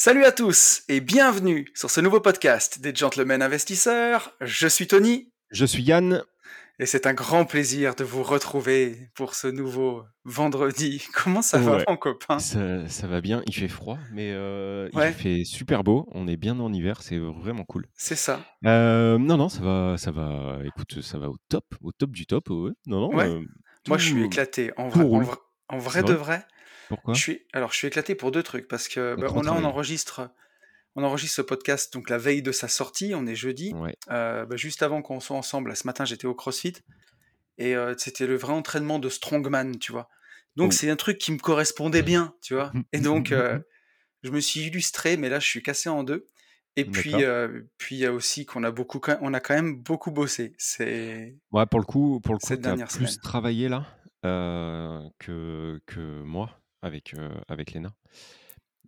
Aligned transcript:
Salut 0.00 0.24
à 0.24 0.30
tous 0.30 0.84
et 0.88 1.00
bienvenue 1.00 1.66
sur 1.74 1.90
ce 1.90 2.00
nouveau 2.00 2.20
podcast 2.20 2.80
des 2.80 2.94
Gentlemen 2.94 3.42
Investisseurs. 3.42 4.32
Je 4.40 4.68
suis 4.68 4.86
Tony. 4.86 5.32
Je 5.50 5.64
suis 5.64 5.82
Yann. 5.82 6.22
Et 6.78 6.86
c'est 6.86 7.04
un 7.08 7.14
grand 7.14 7.44
plaisir 7.44 7.96
de 7.96 8.04
vous 8.04 8.22
retrouver 8.22 9.10
pour 9.16 9.34
ce 9.34 9.48
nouveau 9.48 10.04
vendredi. 10.24 11.04
Comment 11.24 11.42
ça 11.42 11.58
va, 11.58 11.82
mon 11.88 11.96
copain? 11.96 12.38
Ça, 12.38 13.08
va 13.08 13.20
bien, 13.20 13.42
il 13.48 13.52
fait 13.52 13.66
froid, 13.66 13.98
mais 14.12 14.30
euh, 14.30 14.88
il 14.92 15.12
fait 15.14 15.42
super 15.42 15.82
beau. 15.82 16.08
On 16.12 16.28
est 16.28 16.36
bien 16.36 16.60
en 16.60 16.72
hiver, 16.72 17.02
c'est 17.02 17.18
vraiment 17.18 17.64
cool. 17.64 17.88
C'est 17.96 18.14
ça. 18.14 18.38
Euh, 18.66 19.18
non, 19.18 19.36
non, 19.36 19.48
ça 19.48 19.62
va, 19.62 19.96
ça 19.98 20.12
va. 20.12 20.60
Écoute, 20.64 21.02
ça 21.02 21.18
va 21.18 21.28
au 21.28 21.38
top, 21.48 21.74
au 21.82 21.90
top 21.90 22.12
du 22.12 22.24
top. 22.24 22.50
Non, 22.50 22.76
non. 22.86 23.18
Euh, 23.18 23.40
Moi, 23.88 23.98
je 23.98 24.10
suis 24.10 24.22
éclaté. 24.22 24.70
En 24.76 24.90
vrai, 24.90 25.26
en 25.70 25.78
vrai, 25.78 26.04
de 26.04 26.12
vrai. 26.12 26.46
Pourquoi 26.88 27.14
je 27.14 27.20
suis, 27.20 27.42
Alors, 27.52 27.72
je 27.72 27.78
suis 27.78 27.86
éclaté 27.86 28.14
pour 28.14 28.30
deux 28.30 28.42
trucs 28.42 28.68
parce 28.68 28.88
que 28.88 29.14
bah, 29.16 29.28
on, 29.34 29.46
on 29.46 29.64
enregistre 29.64 30.30
on 30.98 31.04
enregistre 31.04 31.36
ce 31.36 31.42
podcast 31.42 31.92
donc 31.92 32.10
la 32.10 32.18
veille 32.18 32.42
de 32.42 32.50
sa 32.50 32.66
sortie, 32.66 33.12
on 33.14 33.24
est 33.26 33.36
jeudi. 33.36 33.72
Euh, 34.10 34.44
bah, 34.44 34.56
juste 34.56 34.82
avant 34.82 35.00
qu'on 35.00 35.20
soit 35.20 35.36
ensemble, 35.36 35.74
ce 35.76 35.86
matin 35.86 36.04
j'étais 36.04 36.26
au 36.26 36.34
CrossFit 36.34 36.74
et 37.56 37.76
euh, 37.76 37.94
c'était 37.96 38.26
le 38.26 38.36
vrai 38.36 38.52
entraînement 38.52 38.98
de 38.98 39.08
strongman, 39.08 39.78
tu 39.78 39.92
vois. 39.92 40.08
Donc 40.56 40.68
oh. 40.68 40.74
c'est 40.74 40.90
un 40.90 40.96
truc 40.96 41.18
qui 41.18 41.30
me 41.30 41.38
correspondait 41.38 42.02
bien, 42.02 42.34
tu 42.42 42.54
vois. 42.54 42.72
Et 42.92 42.98
donc 42.98 43.30
euh, 43.30 43.60
je 44.24 44.30
me 44.30 44.40
suis 44.40 44.62
illustré, 44.62 45.16
mais 45.16 45.28
là 45.28 45.38
je 45.38 45.46
suis 45.46 45.62
cassé 45.62 45.88
en 45.88 46.02
deux. 46.02 46.26
Et 46.74 46.84
puis 46.84 47.14
puis 47.76 47.94
il 47.94 47.98
y 48.00 48.06
a 48.06 48.12
aussi 48.12 48.44
qu'on 48.44 48.64
a 48.64 48.72
beaucoup, 48.72 49.00
on 49.20 49.34
a 49.34 49.40
quand 49.40 49.54
même 49.54 49.76
beaucoup 49.76 50.10
bossé. 50.10 50.52
C'est 50.58 51.36
ouais 51.52 51.66
pour 51.66 51.78
le 51.78 51.86
coup 51.86 52.20
pour 52.20 52.34
le 52.34 52.38
coup 52.40 52.68
as 52.68 52.96
plus 52.96 53.20
travaillé 53.20 53.68
là 53.68 53.86
que 54.22 55.80
que 55.86 56.22
moi 56.22 56.57
avec 56.82 57.14
avec 57.48 57.72
Léna. 57.72 57.90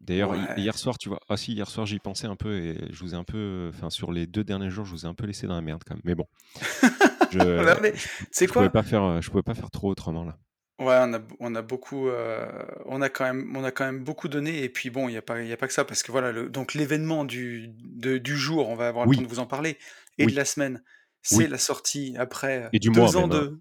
D'ailleurs, 0.01 0.35
hier 0.57 0.79
soir, 0.79 0.97
tu 0.97 1.11
vois, 1.11 1.21
ah 1.29 1.37
si, 1.37 1.53
hier 1.53 1.69
soir, 1.69 1.85
j'y 1.85 1.99
pensais 1.99 2.27
un 2.27 2.37
peu 2.37 2.57
et 2.57 2.79
je 2.91 3.01
vous 3.01 3.15
ai 3.15 3.19
un 3.19 3.25
peu, 3.25 3.71
enfin, 3.75 3.91
sur 3.91 4.13
les 4.13 4.27
deux 4.27 4.45
derniers 4.45 4.71
jours, 4.71 4.87
je 4.87 4.93
vous 4.93 5.05
ai 5.05 5.09
un 5.09 5.15
peu 5.15 5.27
laissé 5.27 5.47
dans 5.47 5.55
la 5.55 5.61
merde 5.61 5.83
quand 5.87 5.95
même. 5.95 6.03
Mais 6.05 6.15
bon, 6.15 6.25
je, 7.31 7.93
c'est 8.31 8.47
quoi 8.47 8.63
pouvais 8.63 8.71
pas 8.71 8.83
faire, 8.83 9.21
je 9.21 9.31
pouvais 9.31 9.43
pas 9.43 9.55
faire 9.55 9.71
trop 9.71 9.91
autrement 9.91 10.25
là. 10.25 10.39
Ouais, 10.81 10.97
on 10.99 11.13
a, 11.13 11.21
on 11.41 11.55
a 11.55 11.61
beaucoup, 11.61 12.09
euh, 12.09 12.49
on 12.87 13.03
a 13.03 13.11
quand 13.11 13.25
même, 13.25 13.55
on 13.55 13.63
a 13.63 13.71
quand 13.71 13.85
même 13.85 14.03
beaucoup 14.03 14.29
donné. 14.29 14.65
Et 14.65 14.71
puis 14.71 14.89
bon, 14.89 15.11
il 15.11 15.13
y 15.13 15.19
a 15.19 15.23
pas, 15.23 15.43
il 15.43 15.53
a 15.53 15.57
pas 15.59 15.67
que 15.67 15.75
ça 15.75 15.85
parce 15.85 16.03
que 16.03 16.11
voilà, 16.11 16.33
le, 16.33 16.49
donc 16.49 16.73
l'événement 16.73 17.27
du, 17.27 17.69
du 17.69 18.37
jour, 18.37 18.71
on 18.71 18.77
va 18.77 18.89
avoir 18.89 19.05
le 19.05 19.15
temps 19.15 19.21
de 19.21 19.27
vous 19.27 19.41
en 19.41 19.47
parler, 19.47 19.77
et 20.17 20.25
de 20.25 20.35
la 20.35 20.47
semaine, 20.47 20.83
c'est 21.21 21.49
la 21.49 21.59
sortie 21.59 22.15
après 22.19 22.71
et 22.73 22.79
du 22.79 22.89
deux 22.89 23.17
ans 23.17 23.29
de. 23.29 23.53
Hein. 23.55 23.59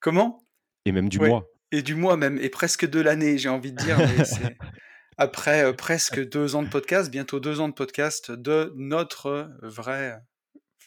Comment? 0.00 0.42
Et 0.84 0.90
même 0.90 1.08
du 1.08 1.20
mois. 1.20 1.46
Et 1.70 1.82
du 1.82 1.94
mois 1.94 2.16
même, 2.16 2.38
et 2.38 2.48
presque 2.48 2.88
de 2.88 3.00
l'année, 3.00 3.38
j'ai 3.38 3.48
envie 3.48 3.72
de 3.72 3.76
dire. 3.76 3.98
Mais 3.98 4.56
après 5.18 5.64
euh, 5.64 5.72
presque 5.72 6.26
deux 6.28 6.54
ans 6.54 6.62
de 6.62 6.68
podcast, 6.68 7.10
bientôt 7.10 7.40
deux 7.40 7.60
ans 7.60 7.68
de 7.68 7.74
podcast, 7.74 8.30
de 8.30 8.72
notre 8.76 9.50
vrai 9.62 10.20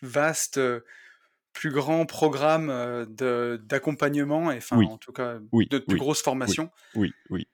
vaste, 0.02 0.59
plus 1.53 1.72
grand 1.72 2.06
programme 2.06 3.06
d'accompagnement, 3.16 4.52
et 4.52 4.58
enfin 4.58 4.81
en 4.81 4.97
tout 4.97 5.12
cas 5.12 5.38
de 5.53 5.78
plus 5.78 5.97
grosse 5.97 6.24
formation. 6.24 6.72
Oui, 6.96 7.14
oui. 7.30 7.47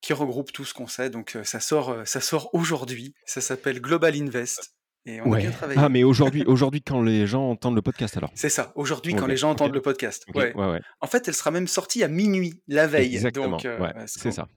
Qui 0.00 0.12
regroupe 0.12 0.52
tout 0.52 0.64
ce 0.64 0.74
qu'on 0.74 0.86
sait. 0.86 1.10
Donc 1.10 1.36
ça 1.42 1.58
sort, 1.58 2.06
ça 2.06 2.20
sort 2.20 2.54
aujourd'hui. 2.54 3.14
Ça 3.24 3.40
s'appelle 3.40 3.80
Global 3.80 4.14
Invest. 4.14 4.77
Et 5.06 5.20
on 5.22 5.32
a 5.32 5.38
bien 5.38 5.50
travaillé. 5.50 5.80
Ah, 5.82 5.88
mais 5.88 6.04
aujourd'hui, 6.04 6.44
aujourd'hui, 6.46 6.82
quand 6.82 7.00
les 7.00 7.26
gens 7.26 7.48
entendent 7.50 7.76
le 7.76 7.82
podcast, 7.82 8.16
alors. 8.16 8.30
C'est 8.34 8.50
ça. 8.50 8.72
Aujourd'hui, 8.74 9.14
quand 9.14 9.26
les 9.26 9.36
gens 9.36 9.50
entendent 9.50 9.74
le 9.74 9.82
podcast. 9.82 10.26
Ouais. 10.34 10.52
En 11.00 11.06
fait, 11.06 11.28
elle 11.28 11.34
sera 11.34 11.50
même 11.50 11.66
sortie 11.68 12.02
à 12.02 12.08
minuit 12.08 12.62
la 12.68 12.86
veille. 12.86 13.14
Exactement. 13.14 13.58
c'est 14.06 14.32
ça. 14.32 14.48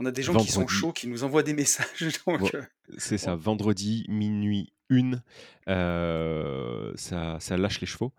On 0.00 0.06
a 0.06 0.12
des 0.12 0.22
gens 0.22 0.34
qui 0.34 0.50
sont 0.50 0.68
chauds, 0.68 0.92
qui 0.92 1.08
nous 1.08 1.24
envoient 1.24 1.42
des 1.42 1.54
messages. 1.54 1.88
Euh, 2.28 2.62
c'est 2.98 3.18
ça, 3.18 3.34
vendredi, 3.34 4.04
minuit, 4.08 4.72
une, 4.88 5.22
euh, 5.68 6.92
ça, 6.94 7.38
ça, 7.40 7.56
lâche 7.56 7.80
les 7.80 7.86
chevaux. 7.86 8.12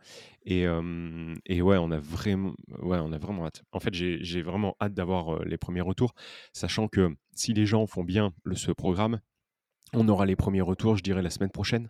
Et, 0.45 0.65
et, 1.45 1.61
ouais, 1.61 1.77
on 1.77 1.91
a 1.91 1.99
vraiment, 1.99 2.53
ouais, 2.81 2.97
on 2.99 3.11
a 3.13 3.17
vraiment 3.17 3.45
hâte. 3.45 3.63
En 3.71 3.79
fait, 3.79 3.93
j'ai 3.93 4.41
vraiment 4.41 4.75
hâte 4.81 4.93
d'avoir 4.93 5.35
euh, 5.35 5.45
les 5.45 5.57
premiers 5.57 5.81
retours, 5.81 6.13
sachant 6.53 6.87
que 6.87 7.09
si 7.35 7.53
les 7.53 7.65
gens 7.65 7.87
font 7.87 8.03
bien 8.03 8.33
le, 8.43 8.55
ce 8.55 8.71
programme, 8.71 9.19
on 9.93 10.07
aura 10.07 10.25
les 10.25 10.35
premiers 10.35 10.61
retours, 10.61 10.97
je 10.97 11.03
dirais, 11.03 11.21
la 11.21 11.29
semaine 11.29 11.49
prochaine. 11.49 11.89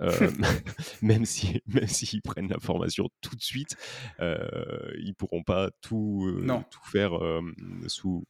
même 1.02 1.24
si, 1.24 1.62
même 1.66 1.88
s'ils 1.88 2.22
prennent 2.22 2.48
la 2.48 2.60
formation 2.60 3.08
tout 3.20 3.36
de 3.36 3.42
suite, 3.42 3.76
euh, 4.20 4.38
ils 4.98 5.14
pourront 5.14 5.42
pas 5.42 5.70
tout, 5.80 6.42
tout 6.70 6.84
faire 6.90 7.12
sous, 7.86 8.24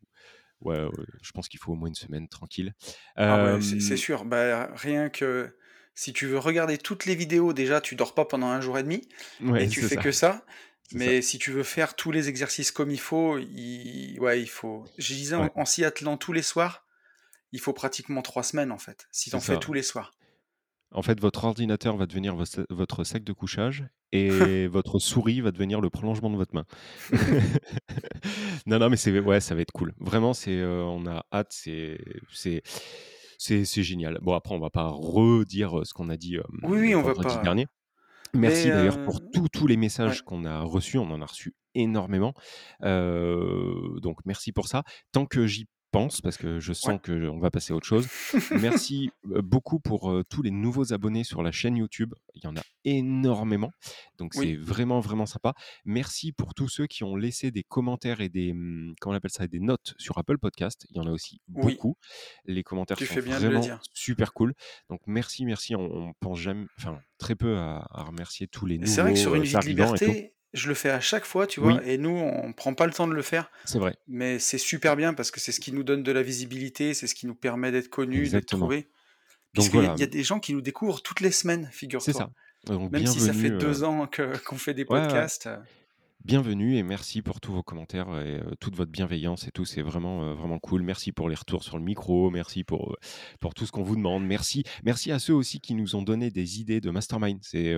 ouais, 0.60 0.86
je 1.22 1.30
pense 1.32 1.48
qu'il 1.48 1.60
faut 1.60 1.72
au 1.72 1.76
moins 1.76 1.88
une 1.88 1.94
semaine 1.94 2.28
tranquille. 2.28 2.74
Ah 3.16 3.58
c'est 3.60 3.96
sûr. 3.96 4.24
Bah, 4.24 4.70
rien 4.74 5.08
que 5.08 5.54
si 5.98 6.12
tu 6.12 6.26
veux 6.26 6.38
regarder 6.38 6.78
toutes 6.78 7.06
les 7.06 7.16
vidéos, 7.16 7.52
déjà, 7.52 7.80
tu 7.80 7.96
dors 7.96 8.14
pas 8.14 8.24
pendant 8.24 8.46
un 8.46 8.60
jour 8.60 8.78
et 8.78 8.84
demi 8.84 9.08
et 9.56 9.66
tu 9.66 9.82
fais 9.82 9.96
que 9.96 10.12
ça. 10.12 10.44
Mais 10.92 11.22
si 11.22 11.38
tu 11.38 11.50
veux 11.50 11.64
faire 11.64 11.96
tous 11.96 12.12
les 12.12 12.28
exercices 12.28 12.70
comme 12.70 12.92
il 12.92 13.00
faut, 13.00 13.36
il, 13.38 14.16
ouais, 14.20 14.40
il 14.40 14.48
faut. 14.48 14.84
Je 14.96 15.14
disais 15.14 15.34
en, 15.34 15.64
s'y 15.64 15.84
attelant 15.84 16.16
tous 16.16 16.32
les 16.32 16.42
soirs, 16.42 16.86
il 17.52 17.60
faut 17.60 17.72
pratiquement 17.72 18.22
trois 18.22 18.42
semaines 18.42 18.72
en 18.72 18.78
fait, 18.78 19.08
si 19.10 19.30
tu 19.30 19.36
en 19.36 19.40
fais 19.40 19.58
tous 19.58 19.72
les 19.72 19.82
soirs. 19.82 20.12
En 20.90 21.02
fait, 21.02 21.20
votre 21.20 21.44
ordinateur 21.44 21.96
va 21.96 22.06
devenir 22.06 22.34
votre 22.34 23.04
sac 23.04 23.22
de 23.22 23.32
couchage 23.32 23.84
et 24.12 24.66
votre 24.66 24.98
souris 24.98 25.40
va 25.40 25.50
devenir 25.50 25.80
le 25.80 25.90
prolongement 25.90 26.30
de 26.30 26.36
votre 26.36 26.54
main. 26.54 26.64
non, 28.66 28.78
non, 28.78 28.88
mais 28.88 28.96
c'est 28.96 29.18
ouais, 29.18 29.40
ça 29.40 29.54
va 29.54 29.60
être 29.60 29.72
cool. 29.72 29.94
Vraiment, 29.98 30.32
c'est 30.32 30.58
euh, 30.58 30.82
on 30.82 31.06
a 31.06 31.24
hâte, 31.32 31.52
c'est 31.52 31.98
c'est 32.32 32.62
c'est 33.38 33.82
génial. 33.82 34.18
Bon, 34.22 34.34
après, 34.34 34.54
on 34.54 34.58
va 34.58 34.70
pas 34.70 34.88
redire 34.88 35.82
ce 35.84 35.92
qu'on 35.92 36.08
a 36.08 36.16
dit 36.16 36.38
euh, 36.38 36.42
oui, 36.62 36.80
oui, 36.80 36.94
on 36.94 37.02
va 37.02 37.14
pas. 37.14 37.42
dernier. 37.42 37.66
Merci 38.34 38.68
d'ailleurs 38.68 39.02
pour 39.04 39.16
euh, 39.16 39.48
tous 39.52 39.66
les 39.66 39.76
messages 39.76 40.22
qu'on 40.22 40.44
a 40.44 40.60
reçus. 40.60 40.98
On 40.98 41.10
en 41.10 41.20
a 41.22 41.26
reçu 41.26 41.54
énormément. 41.74 42.32
donc 42.80 44.18
merci 44.24 44.52
pour 44.52 44.68
ça. 44.68 44.84
Tant 45.12 45.26
que 45.26 45.46
j'y 45.46 45.66
pense, 45.90 46.20
parce 46.20 46.36
que 46.36 46.60
je 46.60 46.72
sens 46.72 46.98
que 47.02 47.28
qu'on 47.28 47.38
va 47.38 47.50
passer 47.50 47.72
à 47.72 47.76
autre 47.76 47.86
chose. 47.86 48.06
Merci 48.60 49.10
beaucoup 49.24 49.80
pour 49.80 50.12
tous 50.28 50.42
les 50.42 50.50
nouveaux 50.50 50.92
abonnés 50.92 51.24
sur 51.24 51.42
la 51.42 51.52
chaîne 51.52 51.76
YouTube. 51.76 52.14
Il 52.34 52.44
y 52.44 52.46
en 52.46 52.56
a 52.56 52.62
énormément. 52.84 53.70
Donc 54.18 54.34
c'est 54.34 54.54
vraiment, 54.54 55.00
vraiment 55.00 55.26
sympa. 55.26 55.54
Merci 55.84 56.32
pour 56.32 56.54
tous 56.54 56.68
ceux 56.68 56.86
qui 56.86 57.04
ont 57.04 57.16
laissé 57.16 57.50
des 57.50 57.62
commentaires 57.62 58.20
et 58.20 58.28
des, 58.28 58.52
mmh, 58.52 58.94
comment 59.00 59.14
on 59.14 59.16
appelle 59.16 59.30
ça, 59.30 59.46
des 59.46 59.60
notes 59.60 59.94
sur 59.98 60.18
Apple 60.18 60.38
Podcast. 60.38 60.86
Il 60.90 60.96
y 60.96 61.00
en 61.00 61.06
a 61.06 61.10
aussi 61.10 61.40
beaucoup. 61.48 61.96
Les 62.44 62.62
commentaires 62.62 62.98
sont 62.98 63.20
vraiment 63.20 63.62
super 63.92 64.32
cool. 64.32 64.54
Donc 64.88 65.00
merci, 65.06 65.44
merci. 65.44 65.74
On, 65.74 66.12
pense 66.20 66.38
jamais, 66.38 66.66
enfin 66.78 66.98
très 67.18 67.34
peu 67.34 67.56
à, 67.56 67.86
remercier 67.90 68.46
tous 68.46 68.66
les 68.66 68.78
nouveaux. 68.78 68.90
C'est 68.90 69.02
vrai 69.02 69.12
que 69.12 69.18
sur 69.18 69.34
une 69.34 69.42
vie 69.42 69.54
de 69.54 69.66
liberté, 69.66 70.34
je 70.54 70.68
le 70.68 70.74
fais 70.74 70.90
à 70.90 71.00
chaque 71.00 71.24
fois, 71.24 71.46
tu 71.46 71.60
vois, 71.60 71.84
et 71.84 71.98
nous, 71.98 72.10
on 72.10 72.52
prend 72.52 72.74
pas 72.74 72.86
le 72.86 72.92
temps 72.92 73.06
de 73.06 73.14
le 73.14 73.22
faire. 73.22 73.50
C'est 73.64 73.78
vrai. 73.78 73.96
Mais 74.06 74.38
c'est 74.38 74.58
super 74.58 74.96
bien 74.96 75.14
parce 75.14 75.30
que 75.30 75.40
c'est 75.40 75.52
ce 75.52 75.60
qui 75.60 75.72
nous 75.72 75.82
donne 75.82 76.02
de 76.02 76.12
la 76.12 76.22
visibilité, 76.22 76.94
c'est 76.94 77.06
ce 77.06 77.14
qui 77.14 77.26
nous 77.26 77.34
permet 77.34 77.70
d'être 77.70 77.88
connus, 77.88 78.28
d'être 78.28 78.46
trouvés. 78.46 78.88
Donc 79.54 79.70
il 79.74 80.00
y 80.00 80.02
a 80.02 80.06
des 80.06 80.22
gens 80.22 80.40
qui 80.40 80.54
nous 80.54 80.60
découvrent 80.60 81.02
toutes 81.02 81.20
les 81.20 81.32
semaines, 81.32 81.68
figure-toi. 81.72 82.12
C'est 82.12 82.18
ça. 82.18 82.30
Même 82.90 83.06
si 83.06 83.20
ça 83.20 83.32
fait 83.32 83.50
deux 83.50 83.82
euh, 83.82 83.86
ans 83.86 84.08
qu'on 84.44 84.56
fait 84.56 84.74
des 84.74 84.84
podcasts. 84.84 85.46
Euh, 85.46 85.56
bienvenue 86.28 86.76
et 86.76 86.82
merci 86.82 87.22
pour 87.22 87.40
tous 87.40 87.52
vos 87.52 87.62
commentaires 87.62 88.08
et 88.20 88.42
toute 88.60 88.76
votre 88.76 88.90
bienveillance 88.90 89.48
et 89.48 89.50
tout. 89.50 89.64
C'est 89.64 89.80
vraiment, 89.80 90.34
vraiment 90.34 90.58
cool. 90.58 90.82
Merci 90.82 91.10
pour 91.10 91.30
les 91.30 91.34
retours 91.34 91.64
sur 91.64 91.78
le 91.78 91.82
micro. 91.82 92.28
Merci 92.28 92.64
pour, 92.64 92.98
pour 93.40 93.54
tout 93.54 93.64
ce 93.64 93.72
qu'on 93.72 93.82
vous 93.82 93.96
demande. 93.96 94.26
Merci, 94.26 94.62
merci 94.84 95.10
à 95.10 95.20
ceux 95.20 95.32
aussi 95.32 95.58
qui 95.58 95.72
nous 95.72 95.96
ont 95.96 96.02
donné 96.02 96.30
des 96.30 96.60
idées 96.60 96.82
de 96.82 96.90
mastermind. 96.90 97.38
C'est 97.40 97.74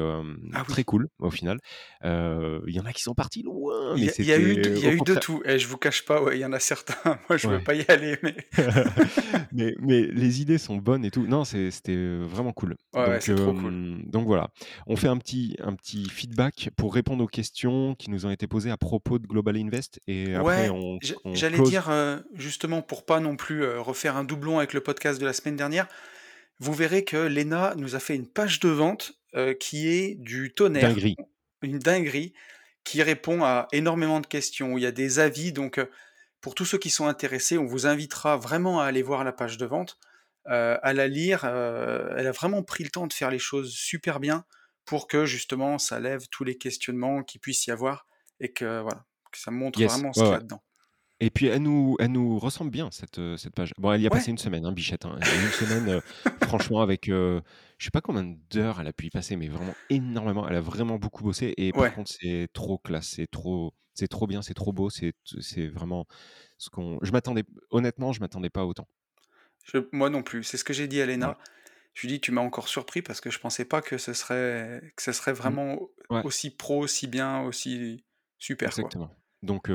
ah 0.53 0.65
très 0.67 0.83
cool 0.83 1.07
au 1.21 1.31
final. 1.31 1.59
Il 2.03 2.75
y 2.75 2.81
en 2.81 2.87
a 2.87 2.93
qui 2.93 3.03
sont 3.03 3.15
partis 3.15 3.45
loin. 3.45 3.95
Il 3.97 4.03
y, 4.05 4.33
a 4.33 4.39
eu, 4.39 4.61
y 4.61 4.87
a 4.87 4.93
eu 4.95 5.01
de 5.01 5.15
tout. 5.15 5.43
Et 5.45 5.53
eh, 5.53 5.59
je 5.61 5.69
vous 5.69 5.77
cache 5.77 6.05
pas, 6.05 6.21
il 6.33 6.39
y 6.39 6.45
en 6.45 6.53
a 6.53 6.59
certains. 6.59 6.95
Moi, 7.29 7.37
je 7.37 7.47
ne 7.47 7.53
veux 7.53 7.63
pas 7.63 7.75
y 7.75 7.85
aller. 7.87 8.19
Mais... 9.53 9.75
mais... 9.81 10.03
les 10.07 10.41
idées 10.41 10.59
sont 10.59 10.77
bonnes 10.77 11.05
et 11.05 11.11
tout. 11.11 11.27
Non, 11.27 11.45
c'était 11.45 12.19
vraiment 12.19 12.53
cool. 12.53 12.77
donc, 12.95 14.11
donc 14.11 14.27
voilà. 14.27 14.49
On 14.89 14.97
fait 14.97 15.09
un 15.09 15.19
petit, 15.19 15.57
un 15.61 15.75
petit 15.75 16.09
feedback 16.09 16.71
pour 16.77 16.93
répondre 16.95 17.23
aux 17.23 17.29
questions 17.29 17.95
qui 17.95 18.11
nous 18.11 18.27
ont 18.27 18.31
été 18.31 18.40
été 18.41 18.49
posée 18.49 18.71
à 18.71 18.79
propos 18.79 19.19
de 19.19 19.27
Global 19.27 19.57
Invest 19.57 20.01
et 20.07 20.35
après 20.35 20.69
Ouais, 20.69 20.71
on 20.71 20.99
on 21.25 21.43
j'allais 21.43 21.61
close? 21.61 21.73
dire, 21.73 21.91
heu, 21.91 22.25
justement 22.35 22.83
pour 22.83 23.05
pas 23.05 23.21
non 23.21 23.37
plus, 23.37 23.63
heu, 23.65 23.81
refaire 23.81 24.17
un 24.17 24.25
doublon 24.25 24.59
avec 24.59 24.73
le 24.73 24.81
podcast 24.81 25.21
de 25.21 25.27
la 25.27 25.33
semaine 25.33 25.57
dernière, 25.57 25.89
vous 26.61 26.75
verrez 26.75 27.05
que 27.05 27.17
Léna 27.27 27.75
nous 27.77 27.97
a 27.97 28.01
fait 28.01 28.17
une 28.17 28.29
page 28.29 28.61
de 28.61 28.69
vente, 28.71 29.15
heu, 29.37 29.55
qui 29.55 29.89
est 29.89 30.17
du 30.17 30.55
tonnerre, 30.55 30.97
Dinguerie. 30.97 31.19
une 31.63 31.79
dinguerie, 31.81 32.35
qui 32.85 33.03
répond 33.03 33.45
à 33.45 33.69
énormément 33.73 34.21
de 34.21 34.27
questions. 34.27 34.79
Il 34.79 34.83
y 34.83 34.87
a 34.87 34.93
des 34.93 35.19
avis 35.21 35.53
donc, 35.53 35.81
pour 36.41 36.55
tous 36.55 36.65
ceux 36.67 36.79
qui 36.79 36.91
sont 36.91 37.07
intéressés, 37.09 37.59
on 37.59 37.67
vous 37.67 37.87
invitera 37.87 38.37
vraiment 38.39 38.81
à 38.81 38.87
aller 38.87 39.03
voir 39.03 39.25
la 39.25 39.33
page 39.33 39.59
de 39.59 39.67
vente, 39.67 39.99
à 40.47 40.93
la 40.95 41.09
lire, 41.09 41.45
elle 41.45 42.27
a 42.27 42.33
vraiment 42.33 42.63
pris 42.63 42.85
le 42.85 42.91
temps 42.91 43.07
de 43.07 43.13
faire 43.13 43.31
les 43.31 43.39
choses 43.39 43.73
super 43.75 44.21
bien 44.21 44.45
pour 44.87 45.07
que 45.09 45.27
justement 45.27 45.79
ça 45.79 46.01
lève 46.01 46.27
tous 46.31 46.45
les 46.45 46.57
questionnements 46.59 47.23
qu'il 47.23 47.41
puisse 47.41 47.67
y 47.67 47.71
avoir 47.71 48.07
et 48.41 48.53
que 48.53 48.81
voilà, 48.83 49.07
que 49.33 49.39
ça 49.39 49.51
montre 49.51 49.79
Yes, 49.79 49.85
vraiment 49.85 50.13
ce 50.13 50.23
ouais, 50.23 50.25
qu'il 50.25 50.35
y 50.37 50.37
ouais 50.37 50.39
a 50.39 50.43
dedans. 50.43 50.63
et 51.21 51.31
puis 51.31 51.47
elle 51.47 51.63
nous 51.63 51.97
elle 52.01 52.13
nous 52.13 52.39
ressemble 52.39 52.71
bien 52.71 52.91
cette, 52.93 53.19
heu, 53.21 53.37
cette 53.39 53.55
page. 53.55 53.73
Bon, 53.79 53.93
elle 53.93 54.03
y 54.03 54.07
a 54.07 54.11
Ouais. 54.11 54.11
passé 54.13 54.31
une 54.33 54.39
semaine, 54.39 54.67
hein, 54.67 54.73
Bichette, 54.73 55.07
hein. 55.07 55.19
Une 55.33 55.53
semaine, 55.53 55.89
heu, 55.91 56.03
franchement 56.41 56.83
avec, 56.83 57.09
heu, 57.11 57.43
je 57.79 57.85
sais 57.87 57.91
pas 57.93 58.01
combien 58.03 58.25
d'heures 58.51 58.81
elle 58.81 58.89
a 58.89 58.93
pu 58.95 59.07
y 59.07 59.11
passer, 59.11 59.37
mais 59.37 59.49
vraiment 59.49 59.77
énormément. 59.91 60.49
Elle 60.49 60.57
a 60.57 60.61
vraiment 60.63 60.99
beaucoup 60.99 61.25
bossé 61.25 61.55
et 61.59 61.73
par 61.75 61.91
Ouais. 61.91 61.95
contre 61.95 62.13
c'est 62.13 62.49
trop 62.55 62.79
classe, 62.79 63.09
c'est 63.09 63.29
trop 63.29 63.75
c'est 63.95 64.09
trop 64.09 64.27
bien, 64.29 64.43
c'est 64.43 64.55
trop 64.55 64.73
beau, 64.73 64.91
c'est 64.91 65.15
c'est 65.41 65.69
vraiment 65.69 66.07
ce 66.59 66.71
qu'on 66.71 66.99
je 67.03 67.13
m'attendais 67.13 67.45
honnêtement, 67.71 68.13
je 68.13 68.21
m'attendais 68.21 68.51
pas 68.51 68.67
autant. 68.67 68.89
Je 69.65 69.79
moi 69.93 70.11
non 70.11 70.23
plus, 70.23 70.45
c'est 70.45 70.57
ce 70.57 70.65
que 70.65 70.73
j'ai 70.73 70.89
dit 70.89 71.01
à 71.03 71.07
Ouais. 71.21 71.35
Léna. 71.35 71.39
Je 71.95 72.03
lui 72.03 72.09
dit: 72.15 72.21
«Tu 72.21 72.33
m'as 72.33 72.41
encore 72.43 72.69
surpris 72.69 73.03
parce 73.03 73.21
que 73.21 73.31
je 73.31 73.39
pensais 73.41 73.65
pas 73.65 73.83
que 73.83 73.99
ce 73.99 74.13
serait 74.15 74.93
que 74.97 75.03
ce 75.03 75.13
serait 75.13 75.33
Mmh. 75.43 75.57
vraiment 75.57 75.75
au 75.77 75.97
Ouais. 76.11 76.25
aussi 76.25 76.51
pro, 76.57 76.81
aussi 76.83 77.09
bien, 77.09 77.43
aussi 77.43 78.05
super, 78.41 78.71
quoi». 78.71 78.83
Exactement. 78.83 79.11
Donc 79.43 79.71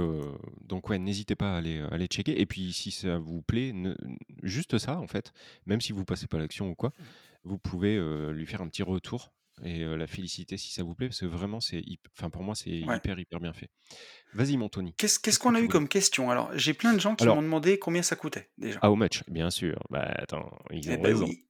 donc 0.61 0.89
ouais, 0.89 0.99
n'hésitez 0.99 1.35
pas 1.35 1.53
à 1.55 1.57
aller, 1.57 1.77
heu, 1.79 1.87
aller 1.91 2.05
checker 2.07 2.39
et 2.39 2.45
puis 2.45 2.71
si 2.73 2.91
ça 2.91 3.17
vous 3.17 3.41
plaît, 3.41 3.71
ne 3.73 3.95
juste 4.43 4.77
ça 4.77 4.99
en 4.99 5.07
fait, 5.07 5.31
même 5.65 5.81
si 5.81 5.91
vous 5.93 6.05
passez 6.05 6.27
pas 6.27 6.37
à 6.37 6.41
l'action 6.41 6.69
ou 6.69 6.75
quoi, 6.75 6.91
vous 7.43 7.57
pouvez, 7.57 7.97
lui 8.31 8.45
faire 8.45 8.61
un 8.61 8.67
petit 8.67 8.83
retour 8.83 9.31
et 9.63 9.83
la 9.85 10.05
féliciter 10.05 10.57
si 10.57 10.71
ça 10.71 10.83
vous 10.83 10.93
plaît 10.93 11.07
parce 11.07 11.21
que 11.21 11.25
vraiment 11.25 11.61
c'est 11.61 11.81
enfin 12.17 12.29
pour 12.29 12.43
moi 12.43 12.53
c'est 12.55 12.81
Ouais. 12.83 12.97
hyper, 12.97 13.17
hyper 13.17 13.39
bien 13.39 13.53
fait. 13.53 13.69
Vas-y 14.33 14.55
mon 14.57 14.69
Tony, 14.69 14.93
Qu'est-ce 14.93 15.17
qu'est-ce 15.17 15.19
qu'est-ce 15.19 15.39
que 15.39 15.43
qu'on 15.43 15.55
a 15.55 15.61
eu 15.61 15.67
comme 15.67 15.87
question? 15.87 16.29
Alors, 16.29 16.51
j'ai 16.55 16.73
plein 16.75 16.93
de 16.93 16.99
gens 16.99 17.15
qui 17.15 17.23
Alors 17.23 17.37
m'ont 17.37 17.41
demandé 17.41 17.79
combien 17.79 18.03
ça 18.03 18.15
coûtait, 18.15 18.51
déjà. 18.59 18.79
How 18.83 18.95
much? 18.95 19.23
Bien 19.29 19.49
sûr, 19.49 19.79
bah 19.89 20.13
attends, 20.17 20.59
ils 20.71 20.91
Eh 20.91 20.97
ont 20.97 21.01
raison. 21.01 21.25
oui. 21.25 21.47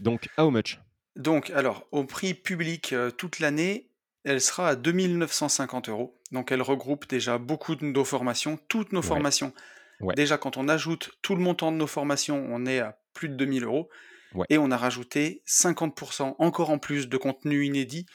Donc 0.00 0.28
how 0.38 0.50
much? 0.50 0.78
Donc 1.16 1.50
alors, 1.50 1.86
au 1.90 2.04
prix 2.04 2.32
public, 2.32 2.94
toute 3.18 3.38
l'année, 3.40 3.90
elle 4.24 4.40
sera 4.40 4.68
à 4.68 4.76
2 4.76 4.92
950 4.92 5.88
€. 5.88 6.14
Donc 6.32 6.52
elle 6.52 6.62
regroupe 6.62 7.08
déjà 7.08 7.38
beaucoup 7.38 7.74
de 7.76 7.84
nos 7.84 8.04
formations, 8.04 8.58
toutes 8.68 8.92
nos 8.92 9.02
Ouais. 9.02 9.08
formations. 9.08 9.52
Ouais. 10.00 10.14
Déjà 10.16 10.38
quand 10.38 10.56
on 10.56 10.68
ajoute 10.68 11.12
tout 11.22 11.36
le 11.36 11.42
montant 11.42 11.72
de 11.72 11.76
nos 11.78 11.86
formations, 11.88 12.46
on 12.50 12.66
est 12.66 12.80
à 12.80 12.98
plus 13.14 13.28
de 13.28 13.34
2 13.36 13.46
000 13.46 13.66
€ 13.66 13.88
Ouais. 14.34 14.46
et 14.50 14.58
on 14.58 14.70
a 14.70 14.76
rajouté 14.76 15.42
50% 15.46 16.36
encore 16.38 16.70
en 16.70 16.78
plus 16.78 17.08
de 17.08 17.16
contenu 17.18 17.64
inédit. 17.66 18.06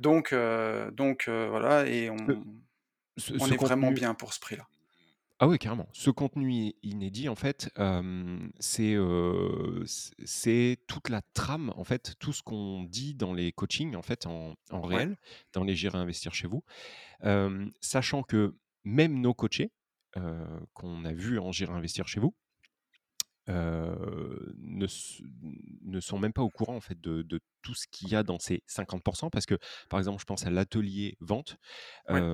Donc 0.00 0.34
donc 0.92 1.28
heu, 1.28 1.46
voilà 1.48 1.86
et 1.86 2.10
on 2.10 2.16
Ce 3.18 3.32
ce 3.32 3.38
on 3.38 3.46
ce 3.46 3.54
est 3.54 3.58
vraiment 3.58 3.92
bien 3.92 4.14
pour 4.14 4.32
ce 4.34 4.40
prix-là. 4.40 4.66
Ah 5.40 5.46
oui, 5.48 5.58
carrément. 5.58 5.86
Ce 5.92 6.10
contenu 6.10 6.52
i 6.52 6.76
inédit, 6.82 7.28
en 7.28 7.34
fait, 7.36 7.70
c'est, 8.60 8.94
heu, 8.94 9.82
c 9.86 10.10
c'est 10.24 10.78
toute 10.86 11.08
la 11.08 11.22
trame, 11.22 11.72
en 11.76 11.84
fait, 11.84 12.14
tout 12.18 12.32
ce 12.32 12.42
qu'on 12.42 12.84
dit 12.84 13.14
dans 13.14 13.32
les 13.32 13.52
coachings, 13.52 13.94
en 13.96 14.02
fait, 14.02 14.26
en 14.26 14.54
en 14.70 14.82
Ouais. 14.90 15.06
réel, 15.06 15.16
dans 15.52 15.64
les 15.64 15.74
Gérer 15.74 15.98
Investir 15.98 16.34
chez 16.34 16.48
vous. 16.48 16.64
Sachant 17.80 18.22
que 18.22 18.58
même 18.84 19.20
nos 19.20 19.34
coachés, 19.34 19.72
qu'on 20.74 21.04
a 21.04 21.12
vus 21.12 21.38
en 21.38 21.52
Gérer 21.52 21.72
Investir 21.74 22.08
chez 22.08 22.20
vous 22.20 22.34
heu, 23.48 24.54
ne 24.58 24.86
ne 25.84 26.00
sont 26.00 26.18
même 26.18 26.32
pas 26.32 26.42
au 26.42 26.50
courant, 26.50 26.76
en 26.76 26.80
fait, 26.80 27.00
de 27.00 27.22
de 27.22 27.40
tout 27.62 27.74
ce 27.74 27.86
qu'il 27.90 28.08
y 28.10 28.16
a 28.16 28.22
dans 28.22 28.38
ces 28.38 28.62
50 28.66 29.30
parce 29.32 29.46
que, 29.46 29.56
par 29.90 29.98
exemple, 30.00 30.20
je 30.20 30.24
pense 30.26 30.46
à 30.46 30.50
l'atelier 30.50 31.16
vente, 31.20 31.56
Ouais. 32.08 32.26